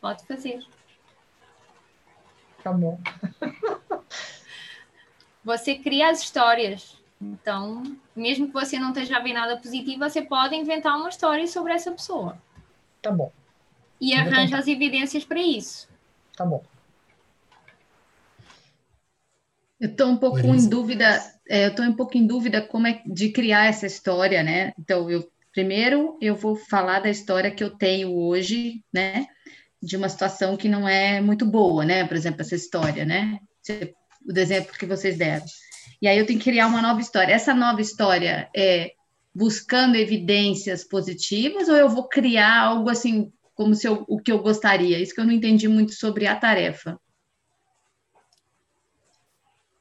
pode 0.00 0.26
fazer. 0.26 0.60
Tá 2.64 2.72
bom. 2.72 2.98
você 5.44 5.76
cria 5.76 6.10
as 6.10 6.20
histórias. 6.20 7.00
Então, 7.20 7.84
mesmo 8.16 8.48
que 8.48 8.52
você 8.52 8.76
não 8.76 8.88
esteja 8.88 9.18
a 9.18 9.20
ver 9.20 9.32
nada 9.32 9.56
positivo, 9.56 10.00
você 10.00 10.20
pode 10.20 10.56
inventar 10.56 10.96
uma 10.96 11.08
história 11.08 11.46
sobre 11.46 11.72
essa 11.72 11.92
pessoa. 11.92 12.36
Tá 13.00 13.12
bom. 13.12 13.30
E 14.00 14.12
arranja 14.14 14.58
as 14.58 14.66
evidências 14.66 15.24
para 15.24 15.38
isso. 15.40 15.88
Tá 16.36 16.44
bom. 16.44 16.64
Eu 19.78 19.90
estou 19.90 20.08
um 20.08 20.16
pouco 20.16 20.40
em 20.40 20.68
dúvida, 20.68 21.31
é, 21.48 21.66
eu 21.66 21.70
estou 21.70 21.84
um 21.84 21.94
pouco 21.94 22.16
em 22.16 22.26
dúvida 22.26 22.62
como 22.62 22.86
é 22.86 23.02
de 23.06 23.30
criar 23.30 23.66
essa 23.66 23.86
história, 23.86 24.42
né? 24.42 24.72
Então, 24.78 25.10
eu 25.10 25.30
primeiro 25.52 26.16
eu 26.20 26.34
vou 26.34 26.56
falar 26.56 27.00
da 27.00 27.10
história 27.10 27.50
que 27.50 27.62
eu 27.62 27.70
tenho 27.70 28.16
hoje, 28.16 28.82
né? 28.92 29.26
De 29.82 29.96
uma 29.96 30.08
situação 30.08 30.56
que 30.56 30.68
não 30.68 30.88
é 30.88 31.20
muito 31.20 31.44
boa, 31.44 31.84
né? 31.84 32.06
Por 32.06 32.16
exemplo, 32.16 32.40
essa 32.42 32.54
história, 32.54 33.04
né? 33.04 33.38
O 34.24 34.38
exemplo 34.38 34.72
que 34.78 34.86
vocês 34.86 35.18
deram. 35.18 35.44
E 36.00 36.08
aí 36.08 36.18
eu 36.18 36.26
tenho 36.26 36.38
que 36.38 36.50
criar 36.50 36.66
uma 36.66 36.82
nova 36.82 37.00
história. 37.00 37.32
Essa 37.32 37.54
nova 37.54 37.80
história 37.80 38.48
é 38.56 38.92
buscando 39.34 39.96
evidências 39.96 40.84
positivas 40.84 41.68
ou 41.68 41.76
eu 41.76 41.88
vou 41.88 42.08
criar 42.08 42.60
algo 42.60 42.90
assim 42.90 43.32
como 43.54 43.74
se 43.74 43.86
eu, 43.86 44.04
o 44.08 44.20
que 44.20 44.32
eu 44.32 44.42
gostaria. 44.42 44.98
Isso 44.98 45.14
que 45.14 45.20
eu 45.20 45.24
não 45.24 45.32
entendi 45.32 45.68
muito 45.68 45.92
sobre 45.92 46.26
a 46.26 46.36
tarefa. 46.36 46.98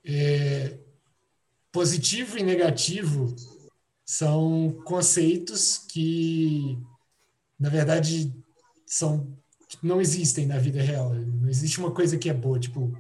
É, 0.04 0.78
positivo 1.72 2.38
e 2.38 2.44
negativo 2.44 3.36
são 4.06 4.82
conceitos 4.84 5.78
que, 5.78 6.78
na 7.60 7.70
verdade, 7.70 8.34
são 8.86 9.38
não 9.82 10.02
existem 10.02 10.46
na 10.46 10.58
vida 10.58 10.82
real. 10.82 11.14
Não 11.14 11.48
existe 11.48 11.80
uma 11.80 11.94
coisa 11.94 12.18
que 12.18 12.30
é 12.30 12.34
boa, 12.34 12.60
tipo 12.60 12.92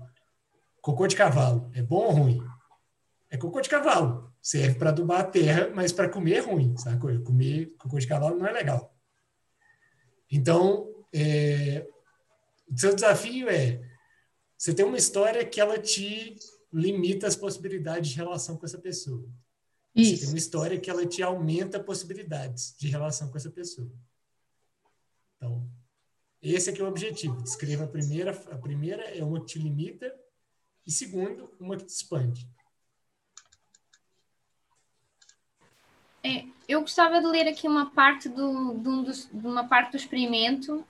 cocô 0.81 1.05
de 1.05 1.15
cavalo. 1.15 1.69
É 1.73 1.81
bom 1.81 2.05
ou 2.05 2.11
ruim? 2.11 2.43
É 3.29 3.37
cocô 3.37 3.59
de 3.61 3.69
cavalo. 3.69 4.31
Serve 4.41 4.75
para 4.75 4.89
adubar 4.89 5.19
a 5.19 5.25
terra, 5.25 5.69
mas 5.73 5.91
para 5.91 6.09
comer 6.09 6.35
é 6.35 6.39
ruim, 6.39 6.75
sabe? 6.77 6.99
Comer 7.23 7.75
cocô 7.77 7.99
de 7.99 8.07
cavalo 8.07 8.37
não 8.37 8.47
é 8.47 8.51
legal. 8.51 8.95
Então, 10.31 10.87
é, 11.13 11.85
o 12.71 12.77
seu 12.77 12.95
desafio 12.95 13.49
é 13.49 13.81
você 14.57 14.73
tem 14.75 14.85
uma 14.85 14.97
história 14.97 15.43
que 15.43 15.59
ela 15.59 15.79
te 15.79 16.35
limita 16.71 17.27
as 17.27 17.35
possibilidades 17.35 18.11
de 18.11 18.15
relação 18.15 18.57
com 18.57 18.65
essa 18.65 18.77
pessoa. 18.77 19.27
Isso. 19.93 20.15
Você 20.15 20.21
tem 20.21 20.29
uma 20.29 20.37
história 20.37 20.79
que 20.79 20.89
ela 20.89 21.05
te 21.05 21.21
aumenta 21.21 21.79
possibilidades 21.79 22.75
de 22.77 22.87
relação 22.87 23.29
com 23.29 23.37
essa 23.37 23.51
pessoa. 23.51 23.91
Então, 25.35 25.69
esse 26.41 26.69
aqui 26.69 26.81
é 26.81 26.83
o 26.83 26.87
objetivo. 26.87 27.41
Descreva 27.41 27.83
a 27.83 27.87
primeira, 27.87 28.31
a 28.31 28.57
primeira 28.57 29.03
é 29.03 29.23
uma 29.23 29.39
que 29.41 29.47
te 29.47 29.59
limita 29.59 30.13
e 30.85 30.91
segundo, 30.91 31.51
uma 31.59 31.75
que 31.77 31.85
te 31.85 31.89
expande. 31.89 32.49
É, 36.23 36.45
eu 36.67 36.81
gostava 36.81 37.19
de 37.19 37.27
ler 37.27 37.47
aqui 37.47 37.67
uma 37.67 37.89
parte 37.89 38.29
do, 38.29 38.75
de, 38.75 38.87
um 38.87 39.03
dos, 39.03 39.27
de 39.31 39.47
uma 39.47 39.67
parte 39.67 39.91
do 39.91 39.97
experimento, 39.97 40.85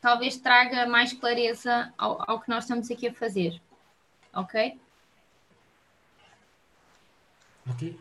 talvez 0.00 0.38
traga 0.38 0.86
mais 0.86 1.12
clareza 1.12 1.92
ao, 1.96 2.30
ao 2.30 2.40
que 2.40 2.48
nós 2.48 2.64
estamos 2.64 2.90
aqui 2.90 3.08
a 3.08 3.14
fazer. 3.14 3.60
Ok? 4.36 4.78
Ok. 7.70 7.98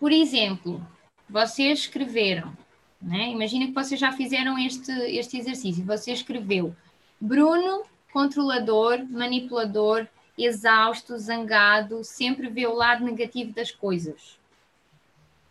Por 0.00 0.10
exemplo, 0.10 0.86
vocês 1.28 1.80
escreveram, 1.80 2.56
né? 3.00 3.28
imagina 3.28 3.66
que 3.66 3.72
vocês 3.72 4.00
já 4.00 4.12
fizeram 4.12 4.58
este, 4.58 4.90
este 4.90 5.38
exercício. 5.38 5.84
Você 5.84 6.10
escreveu 6.12 6.74
Bruno, 7.20 7.84
controlador, 8.12 9.04
manipulador, 9.10 10.06
exausto, 10.36 11.18
zangado, 11.18 12.02
sempre 12.02 12.48
vê 12.48 12.66
o 12.66 12.74
lado 12.74 13.04
negativo 13.04 13.52
das 13.52 13.70
coisas. 13.70 14.38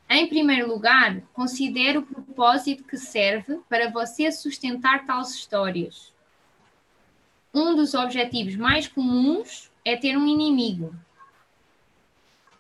Em 0.10 0.28
primeiro 0.28 0.68
lugar, 0.68 1.22
considere 1.34 2.00
o 2.00 2.06
propósito 2.06 2.84
que 2.84 2.98
serve 2.98 3.60
para 3.70 3.90
você 3.90 4.32
sustentar 4.32 5.06
tais 5.06 5.30
histórias. 5.30 6.13
Um 7.54 7.76
dos 7.76 7.94
objetivos 7.94 8.56
mais 8.56 8.88
comuns 8.88 9.70
é 9.86 9.96
ter 9.96 10.18
um 10.18 10.26
inimigo. 10.26 10.96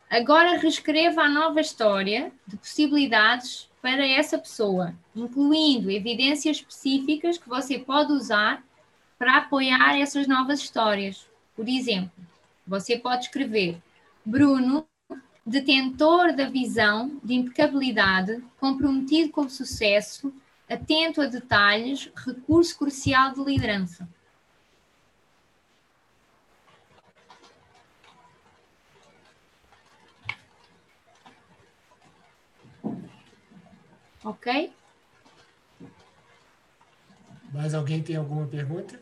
Agora 0.07 0.59
reescreva 0.59 1.23
a 1.23 1.29
nova 1.29 1.59
história 1.59 2.31
de 2.45 2.55
possibilidades 2.57 3.67
para 3.81 4.07
essa 4.07 4.37
pessoa, 4.37 4.93
incluindo 5.15 5.89
evidências 5.89 6.57
específicas 6.57 7.39
que 7.39 7.49
você 7.49 7.79
pode 7.79 8.11
usar 8.11 8.63
para 9.17 9.37
apoiar 9.37 9.99
essas 9.99 10.27
novas 10.27 10.59
histórias. 10.59 11.27
Por 11.55 11.67
exemplo, 11.67 12.11
você 12.67 12.95
pode 12.95 13.25
escrever 13.25 13.81
Bruno, 14.23 14.85
detentor 15.43 16.35
da 16.35 16.47
visão 16.47 17.19
de 17.23 17.33
impecabilidade, 17.33 18.43
comprometido 18.59 19.31
com 19.31 19.41
o 19.41 19.49
sucesso, 19.49 20.31
atento 20.69 21.19
a 21.19 21.25
detalhes, 21.25 22.11
recurso 22.15 22.77
crucial 22.77 23.33
de 23.33 23.43
liderança. 23.43 24.07
Ok? 34.23 34.73
Mais 37.51 37.73
alguém 37.73 38.01
tem 38.01 38.15
alguma 38.15 38.47
pergunta? 38.47 38.99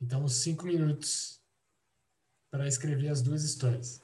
Então, 0.00 0.28
cinco 0.28 0.66
minutos 0.66 1.40
para 2.50 2.68
escrever 2.68 3.08
as 3.08 3.22
duas 3.22 3.42
histórias. 3.42 4.03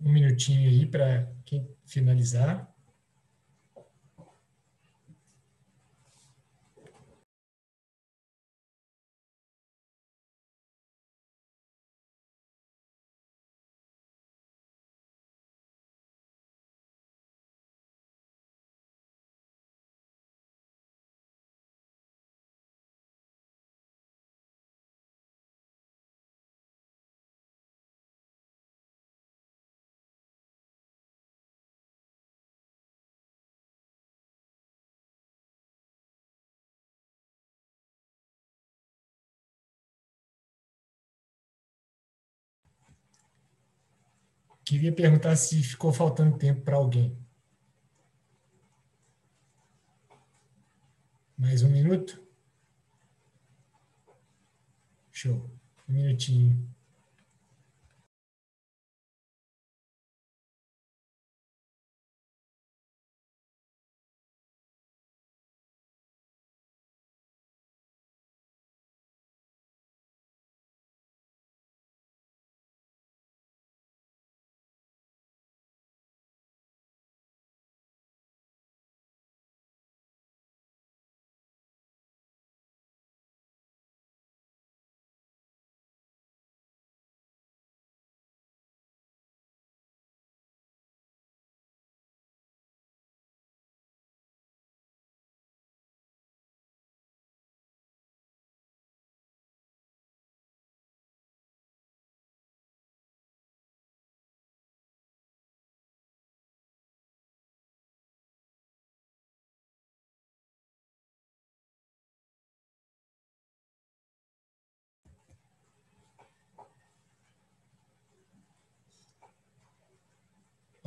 Um 0.00 0.12
minutinho 0.12 0.68
aí 0.68 0.86
para 0.86 1.30
finalizar. 1.84 2.68
Queria 44.70 44.92
perguntar 44.92 45.34
se 45.34 45.60
ficou 45.64 45.92
faltando 45.92 46.38
tempo 46.38 46.60
para 46.60 46.76
alguém. 46.76 47.18
Mais 51.36 51.64
um 51.64 51.68
minuto? 51.68 52.22
Show. 55.10 55.50
Um 55.88 55.92
minutinho. 55.92 56.72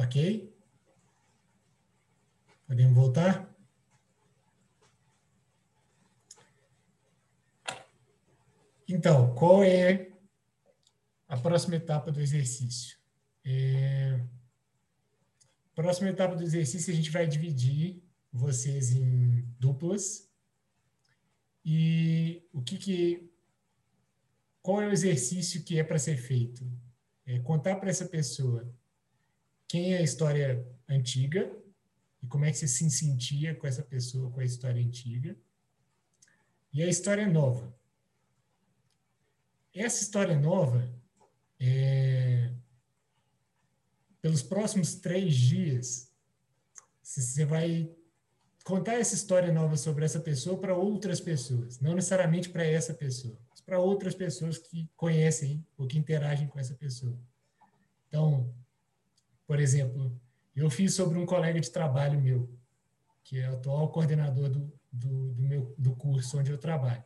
Ok? 0.03 0.53
Podemos 2.67 2.93
voltar? 2.93 3.49
Então, 8.87 9.33
qual 9.33 9.63
é 9.63 10.11
a 11.27 11.37
próxima 11.37 11.77
etapa 11.77 12.11
do 12.11 12.19
exercício? 12.19 12.97
É... 13.45 14.19
Próxima 15.73 16.09
etapa 16.09 16.35
do 16.35 16.43
exercício, 16.43 16.91
a 16.91 16.95
gente 16.95 17.09
vai 17.09 17.25
dividir 17.25 18.03
vocês 18.31 18.91
em 18.91 19.47
duplas. 19.57 20.29
E 21.63 22.45
o 22.51 22.61
que 22.61 22.77
que... 22.77 23.31
Qual 24.61 24.81
é 24.81 24.87
o 24.87 24.91
exercício 24.91 25.63
que 25.63 25.79
é 25.79 25.83
para 25.83 25.97
ser 25.97 26.17
feito? 26.17 26.69
É 27.25 27.39
contar 27.39 27.77
para 27.77 27.89
essa 27.89 28.05
pessoa 28.05 28.69
quem 29.73 29.95
é 29.95 29.97
a 29.97 30.03
história 30.03 30.63
antiga 30.87 31.51
e 32.21 32.27
como 32.27 32.45
é 32.45 32.51
que 32.51 32.57
você 32.59 32.67
se 32.67 32.87
sentia 32.91 33.55
com 33.55 33.65
essa 33.65 33.81
pessoa, 33.81 34.29
com 34.29 34.39
a 34.39 34.45
história 34.45 34.79
antiga. 34.79 35.35
E 36.71 36.83
a 36.83 36.87
história 36.87 37.27
nova. 37.27 37.75
Essa 39.73 40.03
história 40.03 40.39
nova, 40.39 40.87
é, 41.59 42.53
pelos 44.21 44.43
próximos 44.43 44.93
três 44.93 45.33
dias, 45.33 46.13
você 47.01 47.43
vai 47.43 47.91
contar 48.63 48.99
essa 48.99 49.15
história 49.15 49.51
nova 49.51 49.75
sobre 49.75 50.05
essa 50.05 50.19
pessoa 50.19 50.55
para 50.55 50.77
outras 50.77 51.19
pessoas, 51.19 51.79
não 51.79 51.95
necessariamente 51.95 52.47
para 52.47 52.63
essa 52.63 52.93
pessoa, 52.93 53.35
mas 53.49 53.59
para 53.59 53.79
outras 53.79 54.13
pessoas 54.13 54.59
que 54.59 54.87
conhecem 54.95 55.65
ou 55.75 55.87
que 55.87 55.97
interagem 55.97 56.47
com 56.47 56.59
essa 56.59 56.75
pessoa. 56.75 57.17
Então, 58.07 58.53
por 59.45 59.59
exemplo, 59.59 60.19
eu 60.55 60.69
fiz 60.69 60.93
sobre 60.93 61.17
um 61.17 61.25
colega 61.25 61.59
de 61.59 61.71
trabalho 61.71 62.21
meu, 62.21 62.49
que 63.23 63.39
é 63.39 63.49
o 63.49 63.53
atual 63.53 63.89
coordenador 63.89 64.49
do, 64.49 64.71
do, 64.91 65.33
do 65.33 65.41
meu 65.41 65.75
do 65.77 65.95
curso 65.95 66.39
onde 66.39 66.51
eu 66.51 66.57
trabalho. 66.57 67.03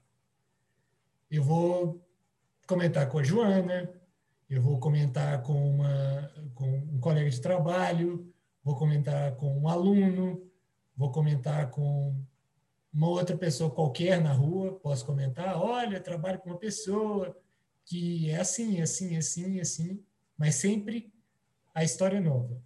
Eu 1.30 1.44
vou 1.44 2.06
comentar 2.66 3.10
com 3.10 3.20
a 3.20 3.24
Joana, 3.24 3.90
eu 4.50 4.62
vou 4.62 4.80
comentar 4.80 5.42
com, 5.44 5.76
uma, 5.76 6.32
com 6.54 6.70
um 6.70 7.00
colega 7.00 7.30
de 7.30 7.42
trabalho, 7.42 8.34
vou 8.64 8.76
comentar 8.76 9.36
com 9.36 9.58
um 9.60 9.68
aluno, 9.68 10.50
vou 10.96 11.12
comentar 11.12 11.70
com 11.70 12.16
uma 12.94 13.10
outra 13.10 13.38
pessoa 13.38 13.70
qualquer 13.70 14.22
na 14.22 14.34
rua, 14.34 14.80
posso 14.80 15.06
comentar, 15.06 15.58
olha, 15.62 16.00
trabalho 16.00 16.40
com 16.40 16.50
uma 16.50 16.58
pessoa 16.58 17.38
que 17.86 18.30
é 18.30 18.38
assim, 18.38 18.82
assim, 18.82 19.16
assim, 19.16 19.60
assim, 19.60 20.04
mas 20.38 20.56
sempre 20.56 21.14
a 21.78 21.84
história 21.84 22.20
nova. 22.20 22.60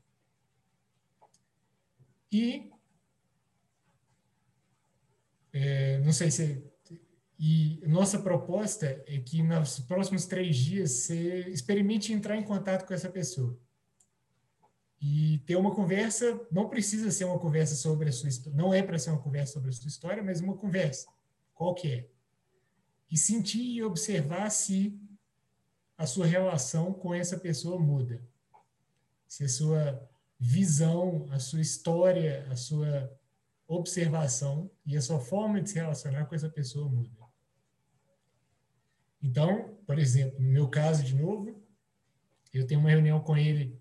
E 2.32 2.72
é, 5.52 6.00
não 6.00 6.14
sei 6.14 6.32
se 6.32 6.64
e 7.38 7.82
nossa 7.88 8.20
proposta 8.20 8.86
é 9.06 9.20
que 9.20 9.44
nos 9.44 9.80
próximos 9.82 10.26
três 10.28 10.56
dias 10.56 10.92
você 10.92 11.50
experimente 11.50 12.14
entrar 12.14 12.38
em 12.38 12.44
contato 12.44 12.88
com 12.88 12.94
essa 12.94 13.10
pessoa. 13.10 13.60
E 15.02 15.40
ter 15.40 15.58
uma 15.58 15.76
conversa, 15.76 16.40
não 16.50 16.70
precisa 16.70 17.12
ser 17.12 17.26
uma 17.26 17.40
conversa 17.40 17.76
sobre 17.76 18.08
a 18.08 18.14
sua 18.14 18.30
história, 18.30 18.56
não 18.56 18.74
é 18.74 18.82
para 18.82 18.98
ser 18.98 19.10
uma 19.10 19.22
conversa 19.22 19.54
sobre 19.54 19.72
a 19.72 19.74
sua 19.74 19.90
história, 19.90 20.24
mas 20.24 20.40
uma 20.40 20.56
conversa, 20.56 21.10
qual 21.54 21.74
que 21.76 21.92
é. 21.92 22.08
E 23.10 23.18
sentir 23.18 23.76
e 23.76 23.84
observar 23.84 24.50
se 24.52 24.98
a 25.98 26.06
sua 26.06 26.28
relação 26.28 26.94
com 26.94 27.14
essa 27.14 27.38
pessoa 27.38 27.78
muda. 27.78 28.31
Se 29.32 29.46
a 29.46 29.48
sua 29.48 30.10
visão, 30.38 31.26
a 31.32 31.40
sua 31.40 31.62
história, 31.62 32.46
a 32.52 32.56
sua 32.58 33.18
observação 33.66 34.70
e 34.86 34.98
a 34.98 35.02
sua 35.02 35.22
forma 35.22 35.62
de 35.62 35.70
se 35.70 35.76
relacionar 35.76 36.26
com 36.26 36.36
essa 36.36 36.50
pessoa 36.50 36.90
muda. 36.90 37.10
Então, 39.24 39.74
por 39.88 39.98
exemplo, 39.98 40.38
no 40.38 40.50
meu 40.50 40.68
caso, 40.68 41.02
de 41.02 41.16
novo, 41.16 41.64
eu 42.54 42.68
tenho 42.68 42.82
uma 42.82 42.90
reunião 42.90 43.22
com 43.22 43.38
ele, 43.38 43.80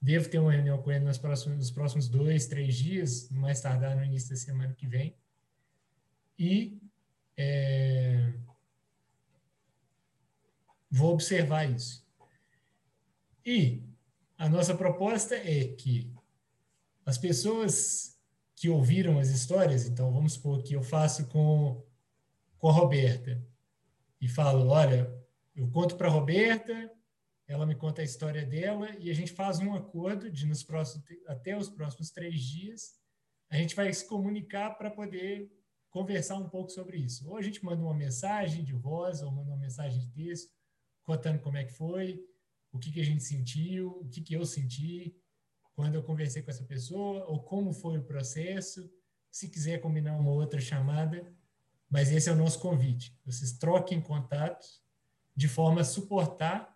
devo 0.00 0.30
ter 0.30 0.38
uma 0.38 0.50
reunião 0.52 0.80
com 0.80 0.90
ele 0.90 1.04
nos 1.04 1.18
próximos, 1.18 1.58
nos 1.58 1.70
próximos 1.70 2.08
dois, 2.08 2.46
três 2.46 2.74
dias, 2.74 3.28
mais 3.28 3.60
tardar 3.60 3.94
no 3.94 4.02
início 4.02 4.30
da 4.30 4.36
semana 4.36 4.72
que 4.72 4.86
vem. 4.86 5.14
E 6.38 6.80
é, 7.36 8.32
vou 10.90 11.12
observar 11.12 11.70
isso. 11.70 12.02
E 13.44 13.82
a 14.38 14.48
nossa 14.48 14.74
proposta 14.74 15.34
é 15.34 15.68
que 15.68 16.12
as 17.04 17.18
pessoas 17.18 18.18
que 18.54 18.68
ouviram 18.68 19.18
as 19.18 19.28
histórias, 19.28 19.86
então 19.86 20.12
vamos 20.12 20.34
supor 20.34 20.62
que 20.62 20.74
eu 20.74 20.82
faço 20.82 21.26
com, 21.28 21.84
com 22.58 22.68
a 22.68 22.72
Roberta, 22.72 23.42
e 24.20 24.28
falo: 24.28 24.68
olha, 24.68 25.12
eu 25.54 25.68
conto 25.70 25.96
para 25.96 26.08
a 26.08 26.10
Roberta, 26.10 26.90
ela 27.46 27.66
me 27.66 27.74
conta 27.74 28.02
a 28.02 28.04
história 28.04 28.44
dela 28.44 28.90
e 28.98 29.10
a 29.10 29.14
gente 29.14 29.32
faz 29.32 29.58
um 29.58 29.74
acordo 29.74 30.30
de 30.30 30.46
nos 30.46 30.62
próximos, 30.62 31.04
até 31.26 31.56
os 31.56 31.68
próximos 31.68 32.10
três 32.10 32.40
dias 32.40 32.96
a 33.48 33.56
gente 33.56 33.76
vai 33.76 33.92
se 33.92 34.06
comunicar 34.06 34.76
para 34.76 34.90
poder 34.90 35.50
conversar 35.88 36.36
um 36.36 36.48
pouco 36.48 36.70
sobre 36.70 36.98
isso. 36.98 37.28
Ou 37.28 37.36
a 37.36 37.42
gente 37.42 37.64
manda 37.64 37.82
uma 37.82 37.94
mensagem 37.94 38.64
de 38.64 38.72
voz 38.72 39.22
ou 39.22 39.30
manda 39.30 39.50
uma 39.50 39.56
mensagem 39.56 40.00
de 40.00 40.10
texto 40.10 40.52
contando 41.04 41.38
como 41.38 41.56
é 41.56 41.64
que 41.64 41.72
foi, 41.72 42.20
o 42.76 42.78
que, 42.78 42.92
que 42.92 43.00
a 43.00 43.04
gente 43.04 43.22
sentiu, 43.22 43.88
o 44.00 44.08
que, 44.08 44.20
que 44.20 44.34
eu 44.34 44.44
senti 44.44 45.16
quando 45.74 45.94
eu 45.94 46.02
conversei 46.02 46.42
com 46.42 46.50
essa 46.50 46.64
pessoa, 46.64 47.24
ou 47.26 47.42
como 47.42 47.72
foi 47.72 47.98
o 47.98 48.04
processo. 48.04 48.90
Se 49.30 49.48
quiser 49.48 49.78
combinar 49.78 50.16
uma 50.16 50.30
outra 50.30 50.60
chamada, 50.60 51.30
mas 51.90 52.10
esse 52.10 52.28
é 52.28 52.32
o 52.32 52.36
nosso 52.36 52.58
convite. 52.60 53.18
Vocês 53.24 53.52
troquem 53.52 54.00
contatos 54.00 54.82
de 55.34 55.48
forma 55.48 55.82
a 55.82 55.84
suportar 55.84 56.74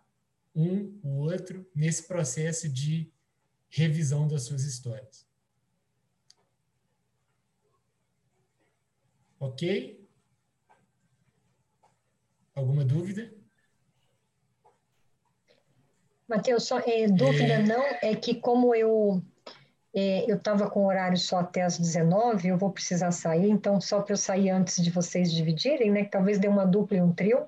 um 0.53 0.99
o 1.01 1.17
outro 1.17 1.67
nesse 1.73 2.07
processo 2.07 2.69
de 2.69 3.11
revisão 3.69 4.27
das 4.27 4.43
suas 4.43 4.63
histórias. 4.63 5.27
Ok? 9.39 10.07
Alguma 12.53 12.85
dúvida? 12.85 13.40
Matheus, 16.31 16.63
só, 16.63 16.79
é, 16.79 17.07
dúvida 17.07 17.53
é... 17.53 17.61
não, 17.61 17.83
é 18.01 18.15
que 18.15 18.35
como 18.35 18.73
eu 18.73 19.21
é, 19.93 20.31
eu 20.31 20.37
estava 20.37 20.69
com 20.69 20.85
horário 20.85 21.17
só 21.17 21.39
até 21.39 21.61
as 21.63 21.77
19, 21.77 22.47
eu 22.47 22.57
vou 22.57 22.71
precisar 22.71 23.11
sair, 23.11 23.49
então 23.49 23.81
só 23.81 24.01
para 24.01 24.13
eu 24.13 24.17
sair 24.17 24.49
antes 24.49 24.81
de 24.81 24.89
vocês 24.89 25.29
dividirem, 25.31 25.91
né? 25.91 26.05
Que 26.05 26.11
talvez 26.11 26.39
dê 26.39 26.47
uma 26.47 26.65
dupla 26.65 26.95
e 26.95 27.01
um 27.01 27.11
trio. 27.11 27.45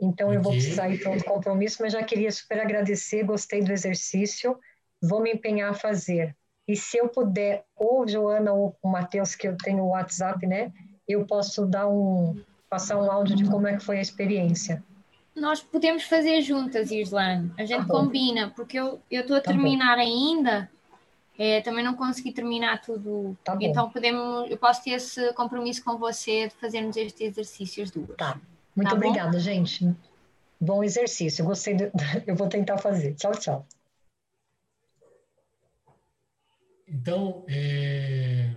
Então 0.00 0.32
eu 0.32 0.40
vou 0.40 0.52
precisar 0.52 0.88
ir 0.88 1.02
para 1.02 1.10
um 1.10 1.20
compromisso, 1.20 1.78
mas 1.80 1.92
já 1.92 2.04
queria 2.04 2.30
super 2.30 2.60
agradecer, 2.60 3.24
gostei 3.24 3.62
do 3.62 3.72
exercício, 3.72 4.56
vou 5.02 5.20
me 5.20 5.32
empenhar 5.32 5.70
a 5.70 5.74
fazer. 5.74 6.36
E 6.68 6.76
se 6.76 6.96
eu 6.96 7.08
puder, 7.08 7.64
ou 7.74 8.06
Joana 8.06 8.52
ou 8.52 8.76
o 8.80 8.88
Matheus, 8.88 9.34
que 9.34 9.48
eu 9.48 9.56
tenho 9.56 9.82
o 9.82 9.88
WhatsApp, 9.88 10.46
né? 10.46 10.72
Eu 11.06 11.26
posso 11.26 11.66
dar 11.66 11.88
um, 11.88 12.40
passar 12.70 12.96
um 12.96 13.10
áudio 13.10 13.34
de 13.34 13.44
como 13.44 13.66
é 13.66 13.76
que 13.76 13.84
foi 13.84 13.98
a 13.98 14.02
experiência. 14.02 14.82
Nós 15.34 15.60
podemos 15.60 16.04
fazer 16.04 16.40
juntas, 16.42 16.90
Islane. 16.90 17.52
A 17.58 17.64
gente 17.64 17.86
tá 17.86 17.92
combina, 17.92 18.50
porque 18.50 18.78
eu 18.78 19.00
estou 19.10 19.36
a 19.36 19.40
tá 19.40 19.50
terminar 19.50 19.96
bom. 19.96 20.02
ainda 20.02 20.70
é, 21.36 21.60
também 21.60 21.84
não 21.84 21.94
consegui 21.94 22.32
terminar 22.32 22.80
tudo. 22.80 23.36
Tá 23.42 23.56
então 23.60 23.90
podemos, 23.90 24.48
eu 24.48 24.56
posso 24.56 24.82
ter 24.84 24.90
esse 24.90 25.32
compromisso 25.32 25.82
com 25.82 25.98
você 25.98 26.48
de 26.48 26.54
fazermos 26.54 26.96
estes 26.96 27.20
exercícios 27.20 27.90
duas. 27.90 28.16
Tá. 28.16 28.40
Muito 28.76 28.88
tá 28.88 28.94
obrigada, 28.94 29.32
bom? 29.32 29.38
gente. 29.38 29.94
Bom 30.60 30.84
exercício. 30.84 31.44
Gostei. 31.44 31.74
De... 31.74 31.90
Eu 32.26 32.36
vou 32.36 32.48
tentar 32.48 32.78
fazer. 32.78 33.14
Tchau, 33.14 33.32
tchau. 33.32 33.66
Então, 36.86 37.44
é... 37.48 38.54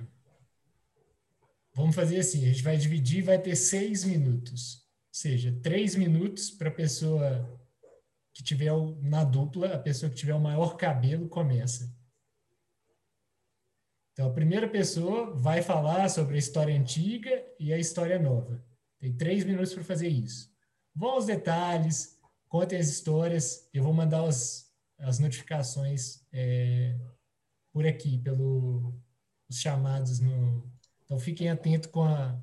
vamos 1.73 1.95
fazer 1.95 2.19
assim: 2.19 2.43
a 2.43 2.51
gente 2.51 2.63
vai 2.63 2.77
dividir, 2.77 3.23
vai 3.23 3.39
ter 3.39 3.55
seis 3.55 4.03
minutos. 4.03 4.86
Seja, 5.17 5.51
três 5.63 5.95
minutos 5.95 6.51
para 6.51 6.69
a 6.69 6.71
pessoa 6.71 7.59
que 8.31 8.43
tiver 8.43 8.71
na 9.01 9.23
dupla, 9.23 9.73
a 9.73 9.79
pessoa 9.79 10.11
que 10.11 10.15
tiver 10.15 10.35
o 10.35 10.39
maior 10.39 10.77
cabelo 10.77 11.27
começa. 11.27 11.91
Então, 14.13 14.29
a 14.29 14.33
primeira 14.33 14.69
pessoa 14.69 15.33
vai 15.33 15.63
falar 15.63 16.07
sobre 16.09 16.35
a 16.35 16.37
história 16.37 16.79
antiga 16.79 17.31
e 17.59 17.73
a 17.73 17.79
história 17.79 18.19
nova. 18.19 18.63
Tem 18.99 19.11
três 19.11 19.43
minutos 19.43 19.73
para 19.73 19.83
fazer 19.83 20.07
isso. 20.07 20.53
Vão 20.93 21.09
aos 21.09 21.25
detalhes, 21.25 22.21
contem 22.47 22.77
as 22.77 22.87
histórias. 22.87 23.67
Eu 23.73 23.81
vou 23.81 23.93
mandar 23.93 24.23
as, 24.23 24.71
as 24.99 25.17
notificações 25.17 26.23
é, 26.31 26.95
por 27.73 27.87
aqui, 27.87 28.19
pelos 28.19 28.93
chamados. 29.49 30.19
No, 30.19 30.71
então, 31.03 31.17
fiquem 31.17 31.49
atentos 31.49 31.89
com 31.89 32.03
a, 32.03 32.39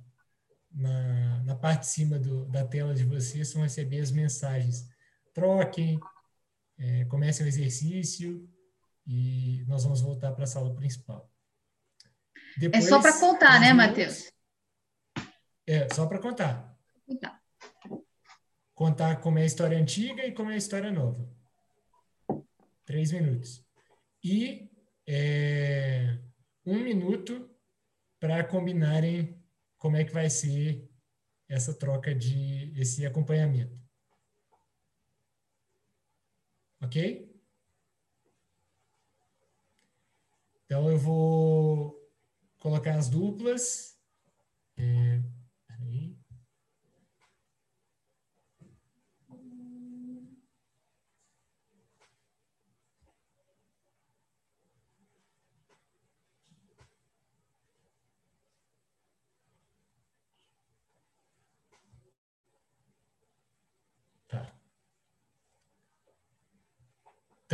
na, 0.74 1.42
na 1.44 1.54
parte 1.54 1.80
de 1.80 1.86
cima 1.86 2.18
do, 2.18 2.46
da 2.46 2.66
tela 2.66 2.94
de 2.94 3.04
vocês, 3.04 3.52
vão 3.52 3.62
receber 3.62 4.00
as 4.00 4.10
mensagens. 4.10 4.88
Troquem, 5.32 5.98
é, 6.78 7.04
comecem 7.04 7.46
o 7.46 7.48
exercício 7.48 8.48
e 9.06 9.64
nós 9.68 9.84
vamos 9.84 10.00
voltar 10.00 10.32
para 10.32 10.44
a 10.44 10.48
sala 10.48 10.74
principal. 10.74 11.30
Depois, 12.56 12.84
é 12.84 12.88
só 12.88 13.00
para 13.00 13.18
contar, 13.18 13.60
né, 13.60 13.72
Matheus? 13.72 14.32
É, 15.66 15.92
só 15.92 16.06
para 16.06 16.18
contar. 16.18 16.76
Contar. 17.06 17.42
Contar 18.74 19.20
como 19.20 19.38
é 19.38 19.42
a 19.42 19.46
história 19.46 19.78
antiga 19.78 20.26
e 20.26 20.32
como 20.32 20.50
é 20.50 20.54
a 20.54 20.58
história 20.58 20.90
nova. 20.90 21.28
Três 22.84 23.12
minutos. 23.12 23.64
E 24.22 24.70
é, 25.06 26.18
um 26.66 26.78
minuto 26.80 27.50
para 28.18 28.42
combinarem 28.44 29.43
como 29.84 29.98
é 29.98 30.04
que 30.04 30.14
vai 30.14 30.30
ser 30.30 30.90
essa 31.46 31.74
troca 31.74 32.14
de 32.14 32.72
esse 32.74 33.04
acompanhamento. 33.04 33.78
Ok? 36.80 37.30
Então 40.64 40.88
eu 40.88 40.96
vou 40.96 42.02
colocar 42.58 42.96
as 42.96 43.10
duplas. 43.10 44.00
É, 44.78 45.22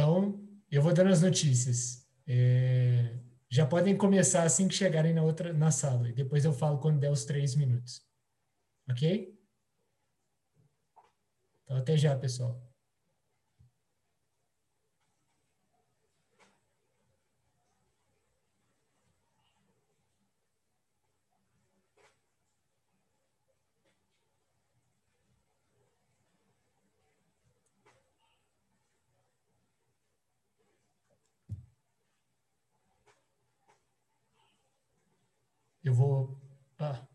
Então, 0.00 0.40
eu 0.70 0.80
vou 0.80 0.94
dando 0.94 1.10
as 1.10 1.20
notícias. 1.20 2.08
É, 2.26 3.18
já 3.50 3.66
podem 3.66 3.94
começar 3.94 4.44
assim 4.44 4.66
que 4.66 4.72
chegarem 4.74 5.12
na 5.12 5.22
outra 5.22 5.52
na 5.52 5.70
sala. 5.70 6.08
E 6.08 6.14
depois 6.14 6.42
eu 6.42 6.54
falo 6.54 6.78
quando 6.78 6.98
der 6.98 7.10
os 7.10 7.26
três 7.26 7.54
minutos. 7.54 8.00
Ok? 8.90 9.38
Então, 11.64 11.76
até 11.76 11.98
já, 11.98 12.16
pessoal. 12.16 12.70
Eu 35.82 35.94
vou. 35.94 36.38
Ah. 36.78 37.06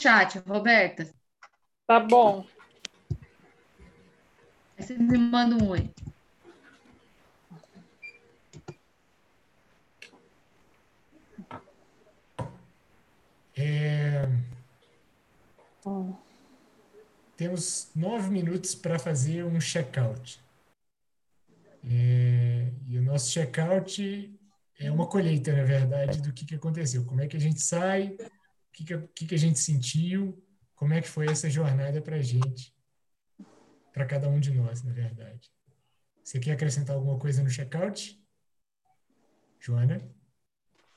Chat, 0.00 0.38
Roberta. 0.38 1.06
Tá 1.86 2.00
bom. 2.00 2.46
Você 4.78 4.96
me 4.96 5.18
manda 5.18 5.62
um 5.62 5.68
oi. 5.68 5.90
É... 13.54 14.26
Temos 17.36 17.90
nove 17.94 18.30
minutos 18.30 18.74
para 18.74 18.98
fazer 18.98 19.44
um 19.44 19.60
check-out. 19.60 20.42
É... 21.84 22.72
E 22.88 22.98
o 22.98 23.02
nosso 23.02 23.30
check-out 23.30 24.34
é 24.78 24.90
uma 24.90 25.06
colheita, 25.06 25.52
na 25.54 25.64
verdade, 25.64 26.22
do 26.22 26.32
que, 26.32 26.46
que 26.46 26.54
aconteceu. 26.54 27.04
Como 27.04 27.20
é 27.20 27.26
que 27.26 27.36
a 27.36 27.40
gente 27.40 27.60
sai, 27.60 28.16
o 28.70 28.72
que, 28.72 28.84
que, 28.84 28.98
que, 29.14 29.26
que 29.26 29.34
a 29.34 29.38
gente 29.38 29.58
sentiu, 29.58 30.42
como 30.74 30.94
é 30.94 31.02
que 31.02 31.08
foi 31.08 31.26
essa 31.26 31.50
jornada 31.50 32.00
para 32.00 32.16
a 32.16 32.22
gente, 32.22 32.74
para 33.92 34.06
cada 34.06 34.28
um 34.28 34.40
de 34.40 34.52
nós, 34.52 34.82
na 34.82 34.92
verdade. 34.92 35.50
Você 36.22 36.38
quer 36.38 36.52
acrescentar 36.52 36.96
alguma 36.96 37.18
coisa 37.18 37.42
no 37.42 37.50
checkout? 37.50 38.18
Joana? 39.58 40.00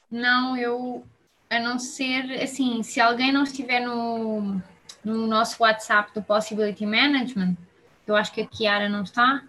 Não, 0.10 0.56
eu, 0.56 1.06
a 1.50 1.60
não 1.60 1.80
ser, 1.80 2.42
assim, 2.42 2.84
se 2.84 3.02
alguém 3.02 3.32
não 3.32 3.44
estiver 3.44 3.80
no, 3.80 4.62
no 5.04 5.28
nosso 5.28 5.62
WhatsApp 5.64 6.14
do 6.14 6.22
Possibility 6.22 6.86
Management, 6.86 7.58
eu 8.06 8.16
acho 8.16 8.32
que 8.32 8.42
a 8.42 8.48
Kiara 8.48 8.88
não 8.88 9.04
está, 9.04 9.44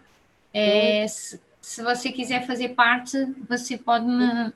é, 0.52 1.06
se, 1.06 1.40
se 1.60 1.82
você 1.82 2.10
quiser 2.10 2.46
fazer 2.46 2.70
parte, 2.70 3.24
você 3.48 3.76
pode 3.76 4.06
me 4.06 4.52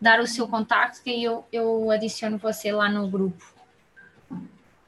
dar 0.00 0.20
o 0.20 0.26
seu 0.26 0.46
contacto 0.46 1.00
e 1.08 1.24
eu, 1.24 1.44
eu 1.52 1.90
adiciono 1.90 2.38
você 2.38 2.70
lá 2.72 2.88
no 2.88 3.08
grupo. 3.08 3.54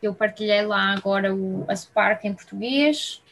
Eu 0.02 0.14
partilhei 0.14 0.62
lá 0.62 0.92
agora 0.92 1.34
o, 1.34 1.64
a 1.68 1.74
Spark 1.74 2.24
em 2.24 2.34
português 2.34 3.22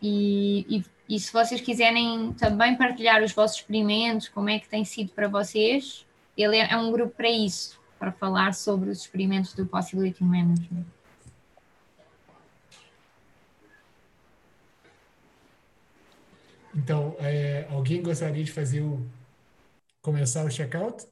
e, 0.00 0.64
e, 0.68 0.84
e, 1.16 1.20
se 1.20 1.32
vocês 1.32 1.60
quiserem 1.60 2.32
também 2.34 2.76
partilhar 2.76 3.22
os 3.22 3.32
vossos 3.32 3.58
experimentos, 3.58 4.28
como 4.28 4.48
é 4.48 4.58
que 4.58 4.68
tem 4.68 4.84
sido 4.84 5.12
para 5.12 5.28
vocês, 5.28 6.06
ele 6.36 6.56
é, 6.56 6.72
é 6.72 6.76
um 6.76 6.90
grupo 6.90 7.14
para 7.14 7.28
isso, 7.28 7.78
para 7.98 8.10
falar 8.12 8.54
sobre 8.54 8.88
os 8.88 9.00
experimentos 9.00 9.52
do 9.52 9.66
Possibility 9.66 10.24
Management. 10.24 10.86
Então, 16.74 17.14
é, 17.18 17.66
alguém 17.70 18.00
gostaria 18.00 18.42
de 18.42 18.52
fazer 18.52 18.80
o 18.80 19.06
começar 20.02 20.44
o 20.44 20.50
checkout? 20.50 21.06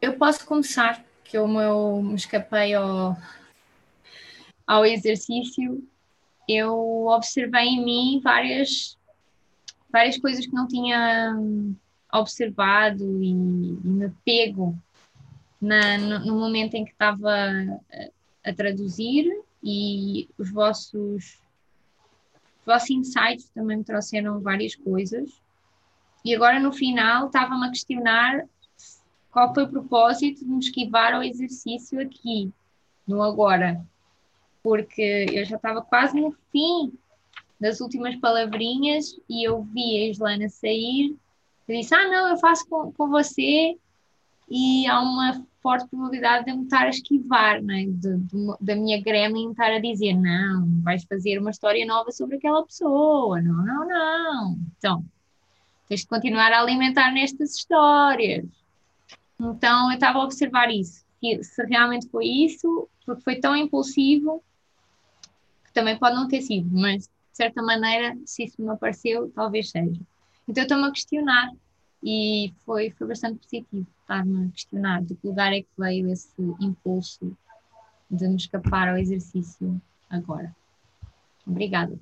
Eu 0.00 0.16
posso 0.16 0.46
começar, 0.46 1.04
que 1.24 1.36
eu 1.36 1.46
me 1.48 2.14
escapei 2.14 2.74
ao, 2.74 3.16
ao 4.66 4.86
exercício. 4.86 5.86
Eu 6.48 7.06
observei 7.06 7.66
em 7.66 7.84
mim 7.84 8.20
várias, 8.22 8.96
várias 9.90 10.16
coisas 10.18 10.46
que 10.46 10.52
não 10.52 10.66
tinha 10.66 11.36
observado 12.12 13.22
e, 13.22 13.30
e 13.30 13.32
me 13.32 14.10
pego 14.24 14.76
na, 15.60 15.98
no, 15.98 16.18
no 16.26 16.38
momento 16.38 16.74
em 16.74 16.84
que 16.84 16.92
estava 16.92 17.30
a 18.44 18.52
traduzir 18.54 19.26
e 19.62 20.28
os 20.38 20.50
vossos, 20.50 20.94
os 20.94 21.47
vossos 22.68 22.90
insights 22.90 23.48
também 23.48 23.78
me 23.78 23.84
trouxeram 23.84 24.40
várias 24.40 24.74
coisas. 24.76 25.40
E 26.24 26.34
agora 26.34 26.60
no 26.60 26.72
final 26.72 27.26
estava-me 27.26 27.66
a 27.66 27.70
questionar 27.70 28.44
qual 29.30 29.54
foi 29.54 29.64
o 29.64 29.68
propósito 29.68 30.44
de 30.44 30.50
me 30.50 30.58
esquivar 30.58 31.14
ao 31.14 31.22
exercício 31.22 32.00
aqui, 32.00 32.52
no 33.06 33.22
agora. 33.22 33.82
Porque 34.62 35.26
eu 35.32 35.44
já 35.46 35.56
estava 35.56 35.80
quase 35.80 36.20
no 36.20 36.36
fim 36.52 36.92
das 37.58 37.80
últimas 37.80 38.14
palavrinhas 38.16 39.18
e 39.28 39.48
eu 39.48 39.62
vi 39.62 40.02
a 40.02 40.10
Islana 40.10 40.48
sair. 40.50 41.16
Eu 41.66 41.80
disse: 41.80 41.94
Ah, 41.94 42.08
não, 42.08 42.28
eu 42.28 42.36
faço 42.36 42.68
com, 42.68 42.92
com 42.92 43.08
você 43.08 43.78
e 44.50 44.86
há 44.86 45.00
uma 45.00 45.46
forte 45.62 45.88
probabilidade 45.88 46.44
de 46.44 46.50
eu 46.50 46.56
me 46.56 46.64
estar 46.64 46.84
a 46.84 46.88
esquivar, 46.88 47.62
né? 47.62 47.84
de, 47.88 48.16
de, 48.18 48.54
da 48.60 48.76
minha 48.76 49.00
gremlin 49.02 49.50
estar 49.50 49.70
a 49.72 49.80
dizer 49.80 50.14
não, 50.14 50.80
vais 50.82 51.04
fazer 51.04 51.38
uma 51.38 51.50
história 51.50 51.84
nova 51.86 52.10
sobre 52.12 52.36
aquela 52.36 52.64
pessoa, 52.64 53.40
não, 53.40 53.64
não, 53.64 53.88
não. 53.88 54.58
Então, 54.76 55.04
tens 55.88 56.00
de 56.00 56.06
continuar 56.06 56.52
a 56.52 56.60
alimentar 56.60 57.12
nestas 57.12 57.56
histórias. 57.56 58.46
Então, 59.40 59.90
eu 59.90 59.94
estava 59.94 60.18
a 60.18 60.24
observar 60.24 60.70
isso, 60.70 61.04
se 61.42 61.64
realmente 61.64 62.08
foi 62.08 62.26
isso, 62.26 62.88
porque 63.04 63.22
foi 63.22 63.36
tão 63.36 63.56
impulsivo, 63.56 64.42
que 65.64 65.72
também 65.72 65.98
pode 65.98 66.16
não 66.16 66.28
ter 66.28 66.42
sido, 66.42 66.68
mas 66.70 67.04
de 67.04 67.36
certa 67.36 67.62
maneira, 67.62 68.16
se 68.24 68.44
isso 68.44 68.60
me 68.60 68.70
apareceu, 68.70 69.30
talvez 69.34 69.70
seja. 69.70 70.00
Então, 70.48 70.62
estou-me 70.62 70.86
a 70.86 70.90
questionar 70.90 71.52
e 72.02 72.52
foi, 72.64 72.90
foi 72.90 73.06
bastante 73.06 73.38
positivo 73.38 73.86
estar-me 74.08 74.46
a 74.46 74.50
questionar 74.50 75.02
de 75.02 75.14
que 75.14 75.26
lugar 75.26 75.52
é 75.52 75.60
que 75.60 75.68
veio 75.76 76.10
esse 76.10 76.40
impulso 76.60 77.36
de 78.10 78.26
nos 78.26 78.42
escapar 78.42 78.88
ao 78.88 78.96
exercício 78.96 79.80
agora. 80.08 80.56
Obrigada. 81.46 81.98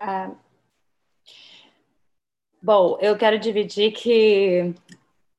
Ah, 0.00 0.34
bom, 2.60 2.98
eu 3.00 3.16
quero 3.16 3.38
dividir 3.38 3.92
que 3.92 4.74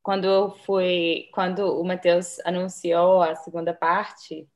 quando 0.02 0.26
eu 0.26 0.52
fui, 0.52 1.30
quando 1.34 1.80
o 1.80 1.84
Matheus 1.84 2.40
anunciou 2.46 3.22
a 3.22 3.36
segunda 3.36 3.74
parte 3.74 4.48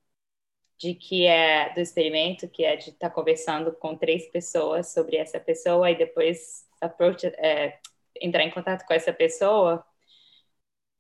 de 0.78 0.96
que 0.96 1.26
é 1.26 1.74
do 1.74 1.82
experimento, 1.82 2.48
que 2.48 2.64
é 2.64 2.78
de 2.78 2.92
estar 2.92 3.10
tá 3.10 3.14
conversando 3.14 3.74
com 3.74 3.98
três 3.98 4.30
pessoas 4.30 4.94
sobre 4.94 5.18
essa 5.18 5.40
pessoa 5.40 5.92
e 5.92 5.98
depois 5.98 6.66
approach, 6.80 7.28
é, 7.28 7.80
entrar 8.22 8.44
em 8.44 8.52
contato 8.52 8.86
com 8.86 8.94
essa 8.94 9.14
pessoa, 9.14 9.86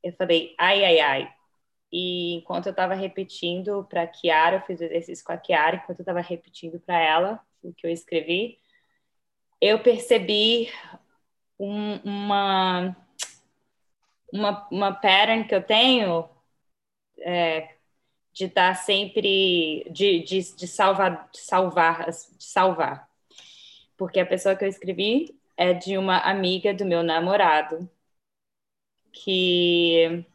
eu 0.03 0.13
falei, 0.13 0.55
ai, 0.57 0.83
ai, 0.85 0.99
ai. 0.99 1.33
E 1.91 2.35
enquanto 2.35 2.67
eu 2.67 2.71
estava 2.71 2.93
repetindo 2.93 3.83
para 3.89 4.03
a 4.03 4.07
Kiara, 4.07 4.57
eu 4.57 4.61
fiz 4.61 4.79
o 4.79 4.83
exercício 4.83 5.25
com 5.25 5.31
a 5.31 5.37
Kiara, 5.37 5.77
enquanto 5.77 5.99
eu 5.99 6.03
estava 6.03 6.21
repetindo 6.21 6.79
para 6.79 6.99
ela 6.99 7.41
o 7.63 7.73
que 7.73 7.85
eu 7.87 7.91
escrevi, 7.91 8.59
eu 9.61 9.81
percebi 9.81 10.69
um, 11.59 11.95
uma 12.03 12.95
uma, 14.31 14.67
uma 14.71 14.93
pattern 14.93 15.45
que 15.45 15.55
eu 15.55 15.63
tenho 15.63 16.29
é, 17.19 17.75
de 18.31 18.45
estar 18.45 18.75
sempre 18.75 19.85
de, 19.91 20.19
de, 20.23 20.55
de 20.55 20.67
salvar 20.67 21.29
de 21.31 21.39
salvar 21.39 22.05
de 22.09 22.43
salvar 22.43 23.09
porque 23.97 24.19
a 24.19 24.25
pessoa 24.25 24.55
que 24.55 24.63
eu 24.63 24.69
escrevi 24.69 25.38
é 25.59 25.73
de 25.73 25.97
uma 25.97 26.17
amiga 26.19 26.73
do 26.73 26.85
meu 26.85 27.03
namorado 27.03 27.89
que 29.11 30.25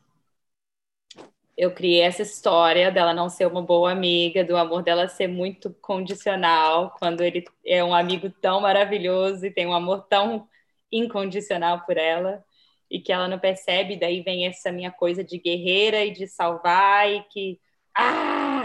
eu 1.56 1.72
criei 1.74 2.00
essa 2.02 2.22
história 2.22 2.90
dela 2.90 3.14
não 3.14 3.28
ser 3.28 3.46
uma 3.46 3.62
boa 3.62 3.90
amiga, 3.92 4.44
do 4.44 4.56
amor 4.56 4.82
dela 4.82 5.08
ser 5.08 5.28
muito 5.28 5.72
condicional, 5.80 6.94
quando 6.98 7.22
ele 7.22 7.44
é 7.64 7.82
um 7.84 7.94
amigo 7.94 8.30
tão 8.30 8.60
maravilhoso 8.60 9.46
e 9.46 9.50
tem 9.52 9.66
um 9.66 9.74
amor 9.74 10.06
tão 10.08 10.48
incondicional 10.90 11.84
por 11.86 11.96
ela 11.96 12.44
e 12.90 13.00
que 13.00 13.12
ela 13.12 13.28
não 13.28 13.38
percebe, 13.38 13.98
daí 13.98 14.22
vem 14.22 14.46
essa 14.46 14.70
minha 14.72 14.90
coisa 14.92 15.24
de 15.24 15.38
guerreira 15.38 16.04
e 16.04 16.12
de 16.12 16.26
salvar 16.26 17.10
e 17.10 17.22
que 17.24 17.60
ah! 17.96 18.63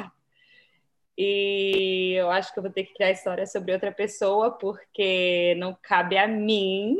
E 1.21 2.13
eu 2.15 2.31
acho 2.31 2.53
que 2.53 2.59
eu 2.59 2.63
vou 2.63 2.71
ter 2.71 2.85
que 2.85 2.93
criar 2.93 3.11
história 3.11 3.45
sobre 3.45 3.73
outra 3.73 3.91
pessoa 3.91 4.57
porque 4.57 5.53
não 5.57 5.77
cabe 5.83 6.17
a 6.17 6.25
mim 6.25 6.95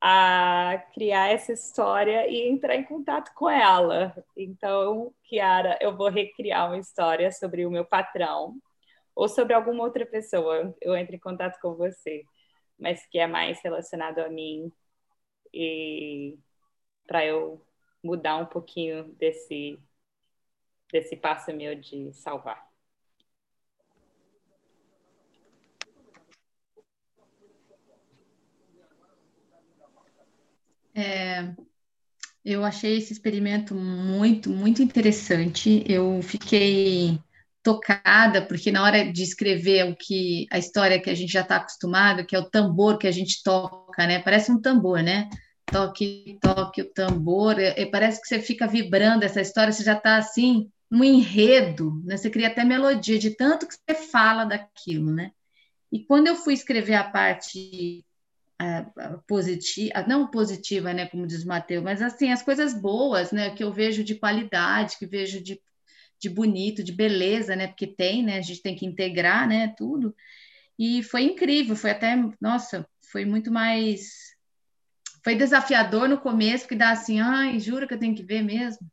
a 0.00 0.82
criar 0.94 1.28
essa 1.28 1.52
história 1.52 2.28
e 2.28 2.48
entrar 2.48 2.76
em 2.76 2.84
contato 2.84 3.32
com 3.34 3.48
ela. 3.48 4.14
Então, 4.36 5.14
Kiara, 5.24 5.78
eu 5.80 5.96
vou 5.96 6.10
recriar 6.10 6.68
uma 6.68 6.78
história 6.78 7.32
sobre 7.32 7.64
o 7.66 7.70
meu 7.70 7.86
patrão 7.86 8.56
ou 9.14 9.28
sobre 9.28 9.54
alguma 9.54 9.84
outra 9.84 10.04
pessoa. 10.06 10.74
Eu 10.80 10.94
entro 10.96 11.16
em 11.16 11.18
contato 11.18 11.58
com 11.60 11.74
você, 11.76 12.22
mas 12.78 13.06
que 13.06 13.18
é 13.18 13.26
mais 13.26 13.60
relacionado 13.62 14.18
a 14.20 14.28
mim 14.28 14.70
e 15.54 16.38
para 17.06 17.24
eu 17.26 17.64
mudar 18.04 18.36
um 18.36 18.46
pouquinho 18.46 19.04
desse 19.14 19.78
desse 20.92 21.16
passo 21.16 21.52
meu 21.54 21.74
de 21.74 22.12
salvar. 22.12 22.69
É, 31.00 31.54
eu 32.44 32.62
achei 32.62 32.98
esse 32.98 33.12
experimento 33.12 33.74
muito, 33.74 34.50
muito 34.50 34.82
interessante. 34.82 35.82
Eu 35.86 36.20
fiquei 36.22 37.18
tocada, 37.62 38.42
porque 38.42 38.70
na 38.70 38.82
hora 38.82 39.10
de 39.10 39.22
escrever 39.22 39.90
o 39.90 39.96
que 39.96 40.46
a 40.50 40.58
história 40.58 41.00
que 41.00 41.10
a 41.10 41.14
gente 41.14 41.32
já 41.32 41.40
está 41.40 41.56
acostumado, 41.56 42.24
que 42.26 42.36
é 42.36 42.38
o 42.38 42.48
tambor 42.48 42.98
que 42.98 43.06
a 43.06 43.10
gente 43.10 43.42
toca, 43.42 44.06
né? 44.06 44.18
Parece 44.20 44.52
um 44.52 44.60
tambor, 44.60 45.02
né? 45.02 45.28
Toque, 45.70 46.38
toque 46.40 46.82
o 46.82 46.92
tambor, 46.92 47.58
e, 47.58 47.86
parece 47.86 48.20
que 48.20 48.26
você 48.26 48.40
fica 48.40 48.66
vibrando 48.66 49.24
essa 49.24 49.40
história, 49.40 49.72
você 49.72 49.84
já 49.84 49.94
está 49.94 50.16
assim, 50.16 50.68
no 50.90 51.04
enredo, 51.04 52.02
né? 52.04 52.16
Você 52.16 52.28
cria 52.28 52.48
até 52.48 52.64
melodia 52.64 53.18
de 53.18 53.36
tanto 53.36 53.66
que 53.68 53.74
você 53.74 53.94
fala 54.10 54.44
daquilo, 54.44 55.12
né? 55.12 55.30
E 55.92 56.04
quando 56.04 56.28
eu 56.28 56.36
fui 56.36 56.54
escrever 56.54 56.94
a 56.94 57.04
parte 57.04 58.04
positiva, 59.26 60.04
não 60.06 60.30
positiva, 60.30 60.92
né, 60.92 61.06
como 61.06 61.26
diz 61.26 61.44
o 61.44 61.48
Mateus, 61.48 61.82
mas 61.82 62.02
assim, 62.02 62.30
as 62.30 62.42
coisas 62.42 62.74
boas, 62.74 63.32
né, 63.32 63.50
que 63.50 63.64
eu 63.64 63.72
vejo 63.72 64.04
de 64.04 64.14
qualidade, 64.14 64.98
que 64.98 65.06
vejo 65.06 65.42
de 65.42 65.60
de 66.20 66.28
bonito, 66.28 66.84
de 66.84 66.92
beleza, 66.92 67.56
né? 67.56 67.66
Porque 67.68 67.86
tem, 67.86 68.22
né? 68.22 68.38
A 68.38 68.42
gente 68.42 68.62
tem 68.62 68.76
que 68.76 68.84
integrar, 68.84 69.48
né? 69.48 69.74
Tudo. 69.76 70.14
E 70.78 71.02
foi 71.02 71.22
incrível, 71.22 71.74
foi 71.74 71.90
até, 71.90 72.14
nossa, 72.40 72.86
foi 73.10 73.24
muito 73.24 73.50
mais. 73.50 74.36
Foi 75.24 75.34
desafiador 75.34 76.08
no 76.08 76.20
começo, 76.20 76.64
porque 76.64 76.76
dá 76.76 76.90
assim, 76.90 77.20
ai, 77.20 77.58
juro 77.58 77.88
que 77.88 77.94
eu 77.94 77.98
tenho 77.98 78.14
que 78.14 78.22
ver 78.22 78.42
mesmo. 78.42 78.90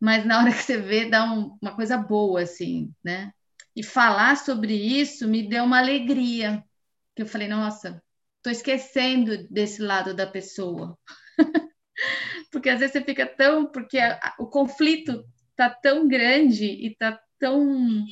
Mas 0.00 0.24
na 0.24 0.38
hora 0.40 0.52
que 0.52 0.62
você 0.62 0.78
vê, 0.78 1.08
dá 1.08 1.24
um, 1.24 1.58
uma 1.60 1.74
coisa 1.74 1.98
boa, 1.98 2.42
assim, 2.42 2.92
né? 3.02 3.32
E 3.74 3.82
falar 3.82 4.36
sobre 4.36 4.74
isso 4.74 5.28
me 5.28 5.48
deu 5.48 5.64
uma 5.64 5.78
alegria, 5.78 6.64
que 7.14 7.22
eu 7.22 7.26
falei, 7.26 7.48
nossa, 7.48 8.02
tô 8.42 8.50
esquecendo 8.50 9.46
desse 9.48 9.82
lado 9.82 10.14
da 10.14 10.26
pessoa. 10.26 10.98
porque 12.50 12.68
às 12.68 12.80
vezes 12.80 12.92
você 12.92 13.04
fica 13.04 13.26
tão. 13.26 13.66
Porque 13.66 13.98
a, 13.98 14.34
o 14.38 14.46
conflito 14.46 15.24
tá 15.56 15.70
tão 15.70 16.08
grande 16.08 16.64
e 16.64 16.96
tá 16.96 17.20
tão 17.38 18.04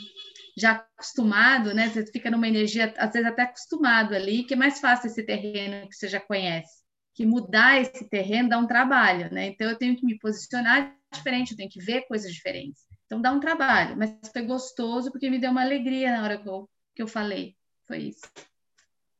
já 0.56 0.72
acostumado, 0.72 1.72
né? 1.72 1.88
Você 1.88 2.04
fica 2.06 2.30
numa 2.30 2.48
energia, 2.48 2.92
às 2.98 3.12
vezes 3.12 3.28
até 3.28 3.42
acostumado 3.42 4.14
ali, 4.14 4.44
que 4.44 4.54
é 4.54 4.56
mais 4.56 4.80
fácil 4.80 5.06
esse 5.06 5.22
terreno 5.24 5.88
que 5.88 5.94
você 5.94 6.08
já 6.08 6.20
conhece. 6.20 6.82
Que 7.14 7.24
mudar 7.24 7.80
esse 7.80 8.08
terreno 8.08 8.48
dá 8.48 8.58
um 8.58 8.66
trabalho, 8.66 9.32
né? 9.32 9.46
Então 9.46 9.68
eu 9.68 9.76
tenho 9.76 9.96
que 9.96 10.04
me 10.04 10.18
posicionar 10.18 10.96
diferente, 11.12 11.52
eu 11.52 11.56
tenho 11.56 11.70
que 11.70 11.80
ver 11.80 12.02
coisas 12.02 12.32
diferentes. 12.32 12.82
Então 13.06 13.20
dá 13.20 13.32
um 13.32 13.40
trabalho, 13.40 13.96
mas 13.96 14.10
foi 14.32 14.42
gostoso 14.42 15.10
porque 15.10 15.30
me 15.30 15.38
deu 15.38 15.50
uma 15.50 15.62
alegria 15.62 16.12
na 16.12 16.22
hora 16.22 16.38
que 16.38 16.48
eu, 16.48 16.68
que 16.94 17.02
eu 17.02 17.08
falei. 17.08 17.56
Foi 17.86 17.98
isso. 17.98 18.22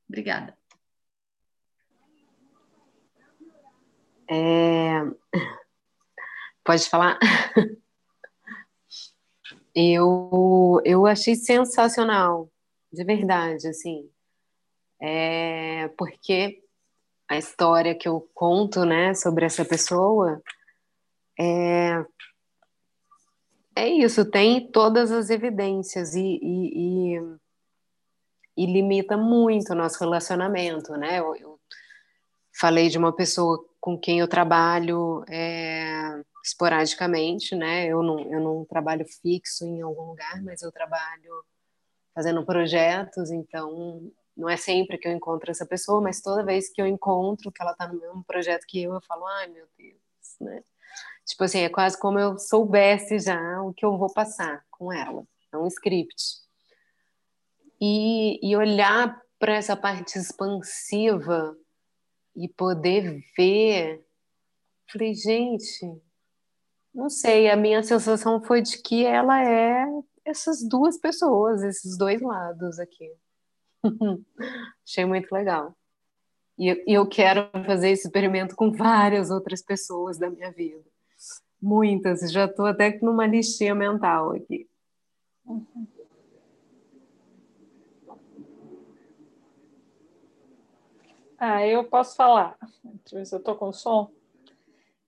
Obrigada. 0.08 0.56
É... 4.30 5.00
Pode 6.64 6.88
falar? 6.88 7.18
Eu, 9.80 10.80
eu 10.84 11.06
achei 11.06 11.36
sensacional, 11.36 12.50
de 12.92 13.04
verdade, 13.04 13.68
assim. 13.68 14.10
É, 15.00 15.86
porque 15.96 16.64
a 17.28 17.38
história 17.38 17.94
que 17.94 18.08
eu 18.08 18.28
conto, 18.34 18.84
né, 18.84 19.14
sobre 19.14 19.44
essa 19.44 19.64
pessoa 19.64 20.42
é, 21.38 22.04
é 23.76 23.88
isso, 23.88 24.28
tem 24.28 24.68
todas 24.72 25.12
as 25.12 25.30
evidências 25.30 26.16
e, 26.16 26.40
e, 26.42 27.14
e, 27.16 27.20
e 28.56 28.66
limita 28.66 29.16
muito 29.16 29.72
o 29.72 29.76
nosso 29.76 30.00
relacionamento, 30.00 30.90
né? 30.94 31.20
Eu, 31.20 31.36
eu, 31.36 31.60
falei 32.58 32.88
de 32.88 32.98
uma 32.98 33.14
pessoa 33.14 33.64
com 33.80 33.98
quem 33.98 34.20
eu 34.20 34.28
trabalho 34.28 35.24
é, 35.28 36.20
esporadicamente, 36.44 37.54
né? 37.54 37.86
Eu 37.86 38.02
não, 38.02 38.20
eu 38.32 38.40
não 38.40 38.64
trabalho 38.64 39.06
fixo 39.22 39.64
em 39.64 39.80
algum 39.80 40.10
lugar, 40.10 40.42
mas 40.42 40.62
eu 40.62 40.72
trabalho 40.72 41.44
fazendo 42.14 42.44
projetos, 42.44 43.30
então 43.30 44.10
não 44.36 44.48
é 44.48 44.56
sempre 44.56 44.98
que 44.98 45.06
eu 45.06 45.12
encontro 45.12 45.50
essa 45.50 45.66
pessoa, 45.66 46.00
mas 46.00 46.20
toda 46.20 46.44
vez 46.44 46.70
que 46.70 46.80
eu 46.80 46.86
encontro 46.86 47.52
que 47.52 47.62
ela 47.62 47.72
está 47.72 47.86
no 47.86 47.98
mesmo 47.98 48.24
projeto 48.24 48.64
que 48.66 48.82
eu, 48.82 48.94
eu 48.94 49.00
falo, 49.02 49.26
ai 49.26 49.48
meu 49.48 49.66
Deus, 49.76 49.98
né? 50.40 50.62
Tipo 51.26 51.44
assim, 51.44 51.60
é 51.60 51.68
quase 51.68 51.98
como 51.98 52.18
eu 52.18 52.38
soubesse 52.38 53.18
já 53.18 53.62
o 53.62 53.74
que 53.74 53.84
eu 53.84 53.96
vou 53.98 54.12
passar 54.12 54.64
com 54.70 54.92
ela, 54.92 55.24
é 55.52 55.58
um 55.58 55.66
script. 55.66 56.40
E, 57.80 58.40
e 58.42 58.56
olhar 58.56 59.20
para 59.38 59.54
essa 59.54 59.76
parte 59.76 60.18
expansiva 60.18 61.56
e 62.38 62.48
poder 62.48 63.20
ver, 63.36 64.04
falei, 64.90 65.12
gente, 65.14 66.00
não 66.94 67.10
sei, 67.10 67.50
a 67.50 67.56
minha 67.56 67.82
sensação 67.82 68.42
foi 68.42 68.62
de 68.62 68.80
que 68.80 69.04
ela 69.04 69.42
é 69.44 69.84
essas 70.24 70.66
duas 70.66 70.98
pessoas, 70.98 71.62
esses 71.62 71.96
dois 71.98 72.20
lados 72.20 72.78
aqui. 72.78 73.12
Achei 74.86 75.04
muito 75.04 75.32
legal. 75.32 75.76
E 76.58 76.76
eu 76.86 77.08
quero 77.08 77.48
fazer 77.64 77.90
esse 77.90 78.06
experimento 78.06 78.56
com 78.56 78.72
várias 78.72 79.30
outras 79.30 79.62
pessoas 79.62 80.18
da 80.18 80.28
minha 80.28 80.50
vida. 80.50 80.84
Muitas, 81.60 82.32
já 82.32 82.46
estou 82.46 82.66
até 82.66 82.98
numa 83.00 83.26
listinha 83.26 83.74
mental 83.74 84.32
aqui. 84.32 84.68
Ah, 91.38 91.64
eu 91.64 91.84
posso 91.84 92.16
falar. 92.16 92.58
Deixa 92.82 93.14
eu 93.14 93.18
ver 93.18 93.24
se 93.26 93.34
eu 93.34 93.38
estou 93.38 93.54
com 93.54 93.72
som. 93.72 94.10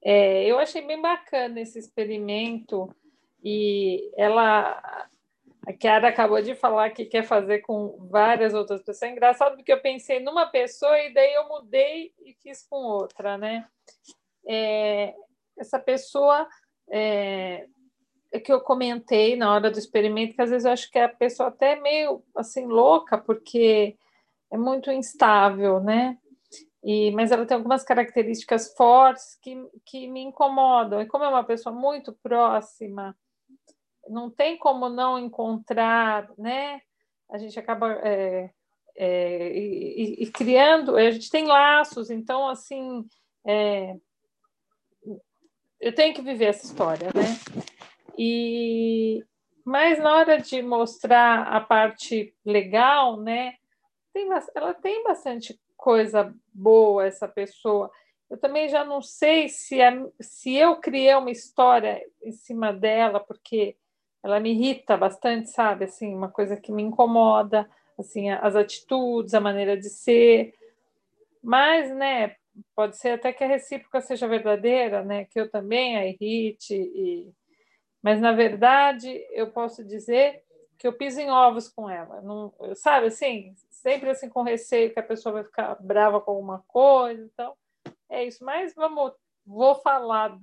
É, 0.02 0.44
eu 0.46 0.58
achei 0.58 0.80
bem 0.80 1.00
bacana 1.00 1.60
esse 1.60 1.78
experimento, 1.78 2.88
E 3.42 4.12
ela, 4.16 5.08
a 5.66 5.72
Kiara 5.72 6.08
acabou 6.08 6.40
de 6.42 6.54
falar 6.54 6.90
que 6.90 7.04
quer 7.04 7.24
fazer 7.24 7.60
com 7.60 7.96
várias 8.10 8.54
outras 8.54 8.80
pessoas. 8.80 9.02
É 9.02 9.12
engraçado 9.12 9.56
porque 9.56 9.72
eu 9.72 9.80
pensei 9.80 10.20
numa 10.20 10.46
pessoa 10.46 10.98
e 11.00 11.12
daí 11.12 11.34
eu 11.34 11.48
mudei 11.48 12.12
e 12.24 12.34
fiz 12.34 12.66
com 12.68 12.76
outra, 12.76 13.36
né? 13.38 13.66
É, 14.46 15.14
essa 15.58 15.78
pessoa 15.78 16.48
é, 16.90 17.66
é, 18.32 18.40
que 18.40 18.52
eu 18.52 18.60
comentei 18.60 19.36
na 19.36 19.52
hora 19.52 19.70
do 19.70 19.78
experimento, 19.78 20.34
que 20.34 20.42
às 20.42 20.50
vezes 20.50 20.64
eu 20.64 20.72
acho 20.72 20.90
que 20.90 20.98
a 20.98 21.08
pessoa 21.08 21.48
até 21.48 21.72
é 21.72 21.80
meio 21.80 22.22
assim 22.36 22.66
louca, 22.66 23.18
porque 23.18 23.96
é 24.52 24.58
muito 24.58 24.90
instável, 24.90 25.80
né? 25.80 26.18
E, 26.82 27.10
mas 27.12 27.30
ela 27.30 27.44
tem 27.44 27.56
algumas 27.56 27.84
características 27.84 28.72
fortes 28.74 29.38
que, 29.42 29.54
que 29.84 30.08
me 30.08 30.22
incomodam. 30.22 31.00
E 31.00 31.06
como 31.06 31.24
é 31.24 31.28
uma 31.28 31.44
pessoa 31.44 31.74
muito 31.74 32.12
próxima, 32.22 33.16
não 34.08 34.30
tem 34.30 34.56
como 34.56 34.88
não 34.88 35.18
encontrar, 35.18 36.30
né? 36.38 36.80
A 37.30 37.38
gente 37.38 37.58
acaba 37.58 37.92
é, 38.02 38.50
é, 38.96 39.52
e, 39.56 40.22
e, 40.22 40.26
criando, 40.30 40.96
a 40.96 41.10
gente 41.10 41.30
tem 41.30 41.46
laços, 41.46 42.10
então 42.10 42.48
assim, 42.48 43.06
é, 43.46 43.96
eu 45.80 45.94
tenho 45.94 46.14
que 46.14 46.22
viver 46.22 46.46
essa 46.46 46.66
história, 46.66 47.08
né? 47.14 47.38
E 48.18 49.24
mas 49.64 49.98
na 49.98 50.14
hora 50.14 50.38
de 50.38 50.62
mostrar 50.62 51.42
a 51.42 51.60
parte 51.60 52.34
legal, 52.44 53.20
né? 53.20 53.54
Tem, 54.12 54.28
ela 54.54 54.74
tem 54.74 55.02
bastante 55.04 55.60
coisa 55.76 56.34
boa 56.52 57.06
essa 57.06 57.28
pessoa. 57.28 57.90
Eu 58.28 58.38
também 58.38 58.68
já 58.68 58.84
não 58.84 59.02
sei 59.02 59.48
se, 59.48 59.80
é, 59.80 59.92
se 60.20 60.54
eu 60.54 60.76
criei 60.76 61.14
uma 61.14 61.30
história 61.30 62.00
em 62.22 62.32
cima 62.32 62.72
dela, 62.72 63.20
porque 63.20 63.76
ela 64.22 64.38
me 64.38 64.50
irrita 64.52 64.96
bastante, 64.96 65.50
sabe? 65.50 65.86
Assim, 65.86 66.14
uma 66.14 66.30
coisa 66.30 66.56
que 66.56 66.70
me 66.70 66.82
incomoda, 66.82 67.68
assim, 67.98 68.30
as 68.30 68.54
atitudes, 68.54 69.34
a 69.34 69.40
maneira 69.40 69.76
de 69.76 69.88
ser. 69.88 70.54
Mas, 71.42 71.90
né, 71.94 72.36
pode 72.74 72.96
ser 72.96 73.10
até 73.10 73.32
que 73.32 73.44
a 73.44 73.46
recíproca 73.48 74.00
seja 74.00 74.28
verdadeira, 74.28 75.02
né? 75.04 75.24
Que 75.24 75.40
eu 75.40 75.50
também 75.50 75.96
a 75.96 76.06
irrite 76.06 76.74
e 76.74 77.32
mas 78.02 78.18
na 78.20 78.32
verdade 78.32 79.08
eu 79.30 79.50
posso 79.50 79.84
dizer 79.84 80.42
que 80.80 80.88
eu 80.88 80.94
piso 80.94 81.20
em 81.20 81.30
ovos 81.30 81.68
com 81.68 81.90
ela, 81.90 82.22
não, 82.22 82.54
sabe 82.74 83.08
assim, 83.08 83.54
sempre 83.68 84.08
assim 84.08 84.30
com 84.30 84.42
receio 84.42 84.90
que 84.90 84.98
a 84.98 85.02
pessoa 85.02 85.34
vai 85.34 85.44
ficar 85.44 85.76
brava 85.78 86.22
com 86.22 86.30
alguma 86.30 86.64
coisa, 86.66 87.22
então 87.22 87.54
é 88.08 88.24
isso. 88.24 88.42
Mas 88.42 88.74
vamos, 88.74 89.12
vou 89.44 89.74
falar 89.74 90.38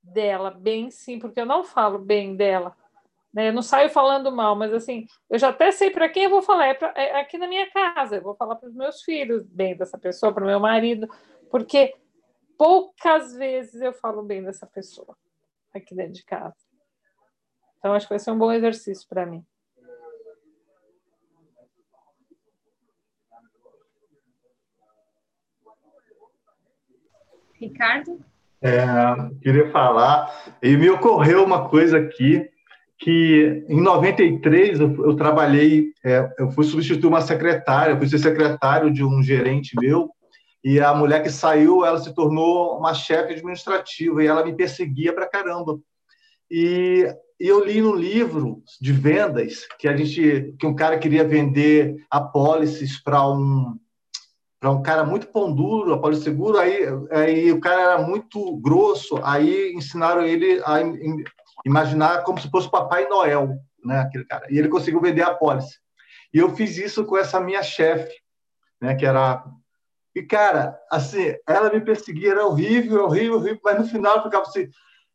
dela 0.00 0.52
bem 0.52 0.92
sim, 0.92 1.18
porque 1.18 1.40
eu 1.40 1.44
não 1.44 1.64
falo 1.64 1.98
bem 1.98 2.36
dela, 2.36 2.72
né? 3.34 3.48
Eu 3.48 3.52
não 3.52 3.60
saio 3.60 3.90
falando 3.90 4.30
mal, 4.30 4.54
mas 4.54 4.72
assim, 4.72 5.06
eu 5.28 5.40
já 5.40 5.48
até 5.48 5.72
sei 5.72 5.90
para 5.90 6.08
quem 6.08 6.24
eu 6.24 6.30
vou 6.30 6.40
falar. 6.40 6.68
É, 6.68 6.74
pra, 6.74 6.92
é 6.94 7.20
aqui 7.20 7.36
na 7.36 7.48
minha 7.48 7.68
casa, 7.72 8.14
eu 8.14 8.22
vou 8.22 8.36
falar 8.36 8.54
para 8.54 8.68
os 8.68 8.74
meus 8.76 9.02
filhos 9.02 9.42
bem 9.42 9.76
dessa 9.76 9.98
pessoa, 9.98 10.32
para 10.32 10.44
o 10.44 10.46
meu 10.46 10.60
marido, 10.60 11.08
porque 11.50 11.96
poucas 12.56 13.34
vezes 13.34 13.82
eu 13.82 13.92
falo 13.92 14.22
bem 14.22 14.40
dessa 14.40 14.68
pessoa 14.68 15.16
aqui 15.74 15.96
dentro 15.96 16.12
de 16.12 16.24
casa. 16.24 16.67
Então, 17.78 17.94
acho 17.94 18.06
que 18.06 18.12
vai 18.12 18.18
ser 18.18 18.30
um 18.30 18.38
bom 18.38 18.52
exercício 18.52 19.06
para 19.08 19.24
mim. 19.24 19.44
Ricardo? 27.54 28.20
É, 28.60 28.84
queria 29.40 29.70
falar, 29.70 30.52
e 30.62 30.76
me 30.76 30.90
ocorreu 30.90 31.44
uma 31.44 31.68
coisa 31.68 31.98
aqui, 31.98 32.48
que 32.98 33.64
em 33.68 33.80
93 33.80 34.80
eu, 34.80 35.06
eu 35.06 35.14
trabalhei, 35.14 35.92
é, 36.04 36.28
eu 36.38 36.50
fui 36.50 36.64
substituir 36.64 37.08
uma 37.08 37.20
secretária, 37.20 37.96
fui 37.96 38.08
ser 38.08 38.18
secretário 38.18 38.92
de 38.92 39.04
um 39.04 39.22
gerente 39.22 39.76
meu, 39.80 40.10
e 40.64 40.80
a 40.80 40.92
mulher 40.92 41.22
que 41.22 41.30
saiu, 41.30 41.84
ela 41.84 41.98
se 41.98 42.12
tornou 42.12 42.76
uma 42.76 42.94
chefe 42.94 43.34
administrativa, 43.34 44.22
e 44.22 44.26
ela 44.26 44.44
me 44.44 44.56
perseguia 44.56 45.12
pra 45.12 45.28
caramba. 45.28 45.78
E, 46.50 47.06
e 47.40 47.46
eu 47.46 47.64
li 47.64 47.80
no 47.80 47.94
livro 47.94 48.62
de 48.80 48.92
vendas 48.92 49.66
que 49.78 49.86
a 49.86 49.96
gente, 49.96 50.54
que 50.58 50.66
um 50.66 50.74
cara 50.74 50.98
queria 50.98 51.26
vender 51.26 51.96
apólices 52.10 53.00
para 53.02 53.26
um 53.28 53.78
para 54.60 54.72
um 54.72 54.82
cara 54.82 55.04
muito 55.04 55.28
pão 55.28 55.54
duro, 55.54 56.04
a 56.04 56.12
Seguro, 56.16 56.58
aí, 56.58 56.80
aí 57.12 57.52
o 57.52 57.60
cara 57.60 57.80
era 57.80 57.98
muito 58.02 58.56
grosso, 58.56 59.20
aí 59.22 59.72
ensinaram 59.72 60.22
ele 60.22 60.60
a 60.64 60.80
imaginar 61.64 62.24
como 62.24 62.40
se 62.40 62.50
fosse 62.50 62.68
Papai 62.68 63.06
Noel, 63.06 63.50
né, 63.84 64.00
aquele 64.00 64.24
cara. 64.24 64.46
E 64.50 64.58
ele 64.58 64.68
conseguiu 64.68 65.00
vender 65.00 65.22
a 65.22 65.32
pólice. 65.32 65.78
E 66.34 66.38
eu 66.38 66.56
fiz 66.56 66.76
isso 66.76 67.04
com 67.04 67.16
essa 67.16 67.38
minha 67.38 67.62
chefe, 67.62 68.12
né, 68.80 68.96
que 68.96 69.06
era 69.06 69.44
e 70.12 70.22
cara, 70.24 70.76
assim, 70.90 71.36
ela 71.46 71.72
me 71.72 71.80
perseguia, 71.80 72.32
era 72.32 72.44
horrível, 72.44 73.04
horrível, 73.04 73.36
horrível, 73.36 73.60
mas 73.62 73.78
no 73.78 73.86
final 73.86 74.16
eu 74.16 74.22
ficava 74.24 74.42
assim, 74.42 74.68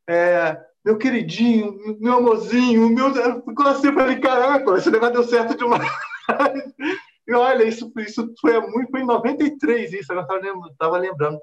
é, 0.07 0.57
meu 0.83 0.97
queridinho, 0.97 1.97
meu 1.99 2.17
amorzinho, 2.17 2.89
meu, 2.89 3.13
ficou 3.43 3.67
assim, 3.67 3.87
eu 3.87 3.93
falei, 3.93 4.19
caraca, 4.19 4.77
esse 4.77 4.91
negócio 4.91 5.13
deu 5.13 5.23
certo 5.23 5.57
demais. 5.57 5.89
E 7.25 7.33
olha, 7.33 7.63
isso, 7.63 7.89
isso 7.99 8.33
foi 8.41 8.59
muito, 8.59 8.91
foi 8.91 8.99
em 8.99 9.05
93 9.05 9.93
isso, 9.93 10.11
agora 10.11 10.41
estava 10.69 10.97
lembrando. 10.97 11.39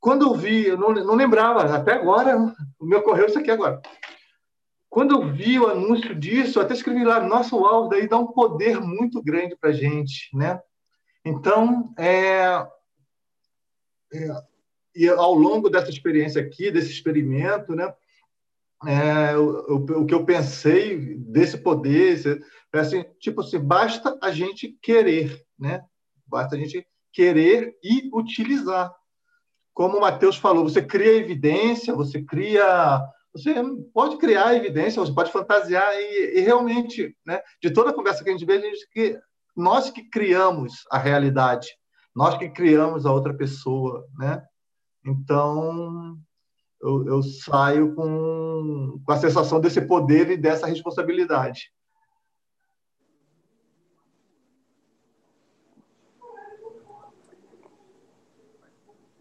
Quando 0.00 0.26
eu 0.26 0.34
vi, 0.34 0.68
eu 0.68 0.78
não, 0.78 0.90
não 0.94 1.14
lembrava, 1.14 1.64
até 1.64 1.92
agora, 1.92 2.38
me 2.80 2.96
ocorreu 2.96 3.26
isso 3.26 3.38
aqui 3.38 3.50
agora. 3.50 3.78
Quando 4.88 5.14
eu 5.14 5.30
vi 5.30 5.58
o 5.58 5.68
anúncio 5.68 6.14
disso, 6.14 6.58
eu 6.58 6.62
até 6.62 6.72
escrevi 6.72 7.04
lá, 7.04 7.20
nossa, 7.20 7.54
uau, 7.54 7.88
daí 7.88 8.08
dá 8.08 8.16
um 8.16 8.28
poder 8.28 8.80
muito 8.80 9.22
grande 9.22 9.54
para 9.54 9.70
gente, 9.70 10.34
né? 10.34 10.60
Então, 11.22 11.92
é, 11.98 12.66
é, 14.14 14.42
e 14.94 15.08
ao 15.08 15.34
longo 15.34 15.68
dessa 15.68 15.90
experiência 15.90 16.40
aqui, 16.40 16.70
desse 16.70 16.90
experimento, 16.90 17.74
né, 17.74 17.92
é, 18.86 19.36
o, 19.36 19.74
o, 19.74 20.06
que 20.06 20.14
eu 20.14 20.24
pensei 20.24 21.16
desse 21.16 21.58
poder, 21.58 22.40
é 22.72 22.78
assim, 22.78 23.04
tipo 23.18 23.40
assim, 23.40 23.58
basta 23.58 24.16
a 24.22 24.30
gente 24.30 24.76
querer, 24.80 25.42
né? 25.58 25.82
Basta 26.26 26.54
a 26.54 26.58
gente 26.58 26.86
querer 27.12 27.74
e 27.82 28.08
utilizar. 28.12 28.94
Como 29.74 29.96
o 29.96 30.00
Matheus 30.00 30.36
falou, 30.36 30.64
você 30.64 30.82
cria 30.82 31.16
evidência, 31.16 31.94
você 31.94 32.22
cria 32.22 33.02
você 33.32 33.54
pode 33.92 34.16
criar 34.16 34.54
evidência, 34.54 35.00
você 35.00 35.12
pode 35.12 35.30
fantasiar 35.30 35.94
e, 35.94 36.38
e, 36.38 36.40
realmente, 36.40 37.14
né, 37.24 37.40
de 37.62 37.70
toda 37.70 37.90
a 37.90 37.94
conversa 37.94 38.24
que 38.24 38.30
a 38.30 38.32
gente 38.32 38.44
vê, 38.44 38.54
a 38.54 38.60
gente 38.60 38.88
que 38.90 39.18
nós 39.56 39.90
que 39.90 40.08
criamos 40.08 40.84
a 40.90 40.98
realidade, 40.98 41.68
nós 42.14 42.36
que 42.38 42.48
criamos 42.48 43.04
a 43.04 43.12
outra 43.12 43.34
pessoa, 43.34 44.06
né? 44.18 44.42
Então 45.04 46.18
eu, 46.80 47.06
eu 47.06 47.22
saio 47.22 47.94
com, 47.94 49.00
com 49.04 49.12
a 49.12 49.16
sensação 49.16 49.60
desse 49.60 49.80
poder 49.80 50.30
e 50.30 50.36
dessa 50.36 50.66
responsabilidade. 50.66 51.72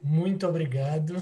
Muito 0.01 0.47
obrigado 0.47 1.15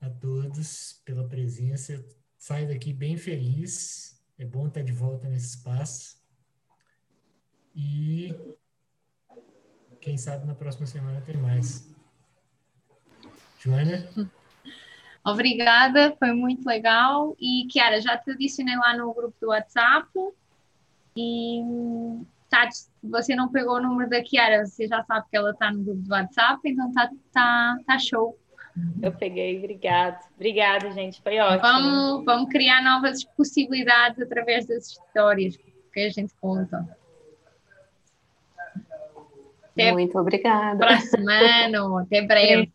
a 0.00 0.08
todos 0.08 1.00
pela 1.04 1.26
presença 1.26 2.02
saio 2.40 2.66
daqui 2.66 2.92
bem 2.92 3.18
feliz. 3.18 4.18
É 4.38 4.44
bom 4.46 4.66
estar 4.66 4.82
de 4.82 4.92
volta 4.92 5.28
nesse 5.28 5.56
espaço. 5.56 6.18
E 7.74 8.34
quem 10.00 10.16
sabe 10.16 10.46
na 10.46 10.54
próxima 10.54 10.86
semana 10.86 11.20
tem 11.20 11.36
mais. 11.36 11.94
Joana? 13.58 14.30
Obrigada, 15.32 16.14
foi 16.18 16.32
muito 16.32 16.66
legal. 16.66 17.36
E, 17.40 17.66
Kiara, 17.70 18.00
já 18.00 18.16
te 18.16 18.30
adicionei 18.30 18.76
lá 18.76 18.96
no 18.96 19.12
grupo 19.12 19.34
do 19.40 19.48
WhatsApp. 19.48 20.08
E 21.16 21.62
tá, 22.48 22.68
você 23.02 23.34
não 23.34 23.48
pegou 23.48 23.76
o 23.76 23.82
número 23.82 24.10
da 24.10 24.22
Kiara, 24.22 24.66
você 24.66 24.86
já 24.86 25.02
sabe 25.04 25.26
que 25.30 25.36
ela 25.36 25.50
está 25.50 25.72
no 25.72 25.82
grupo 25.82 26.02
do 26.02 26.10
WhatsApp, 26.10 26.60
então 26.64 26.92
tá, 26.92 27.10
tá, 27.32 27.78
tá 27.86 27.98
show. 27.98 28.36
Eu 29.02 29.12
peguei, 29.12 29.58
obrigado. 29.58 30.18
Obrigada, 30.36 30.90
gente, 30.92 31.20
foi 31.22 31.38
ótimo. 31.38 31.60
Vamos, 31.60 32.24
vamos 32.24 32.50
criar 32.50 32.82
novas 32.82 33.24
possibilidades 33.24 34.20
através 34.20 34.66
das 34.66 34.88
histórias 34.88 35.56
que 35.92 36.00
a 36.00 36.08
gente 36.08 36.32
conta. 36.40 36.88
Até 39.72 39.92
Muito 39.92 40.18
obrigada. 40.18 40.78
Próximo 40.78 41.30
ano, 41.30 41.98
até 41.98 42.22
breve. 42.22 42.72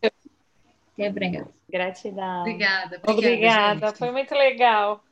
Até 0.94 1.10
breve. 1.10 1.55
Gratidão. 1.76 2.40
Obrigada. 2.40 3.02
Obrigada, 3.04 3.74
obrigada. 3.74 3.96
foi 3.98 4.12
muito 4.12 4.34
legal. 4.34 5.04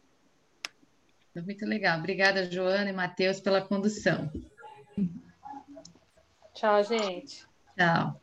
Foi 1.34 1.42
muito 1.42 1.66
legal. 1.66 2.00
Obrigada, 2.00 2.50
Joana 2.50 2.90
e 2.90 2.94
Matheus, 2.94 3.42
pela 3.42 3.62
condução. 3.62 4.32
Tchau, 6.54 6.82
gente. 6.84 7.46
Tchau. 7.78 8.12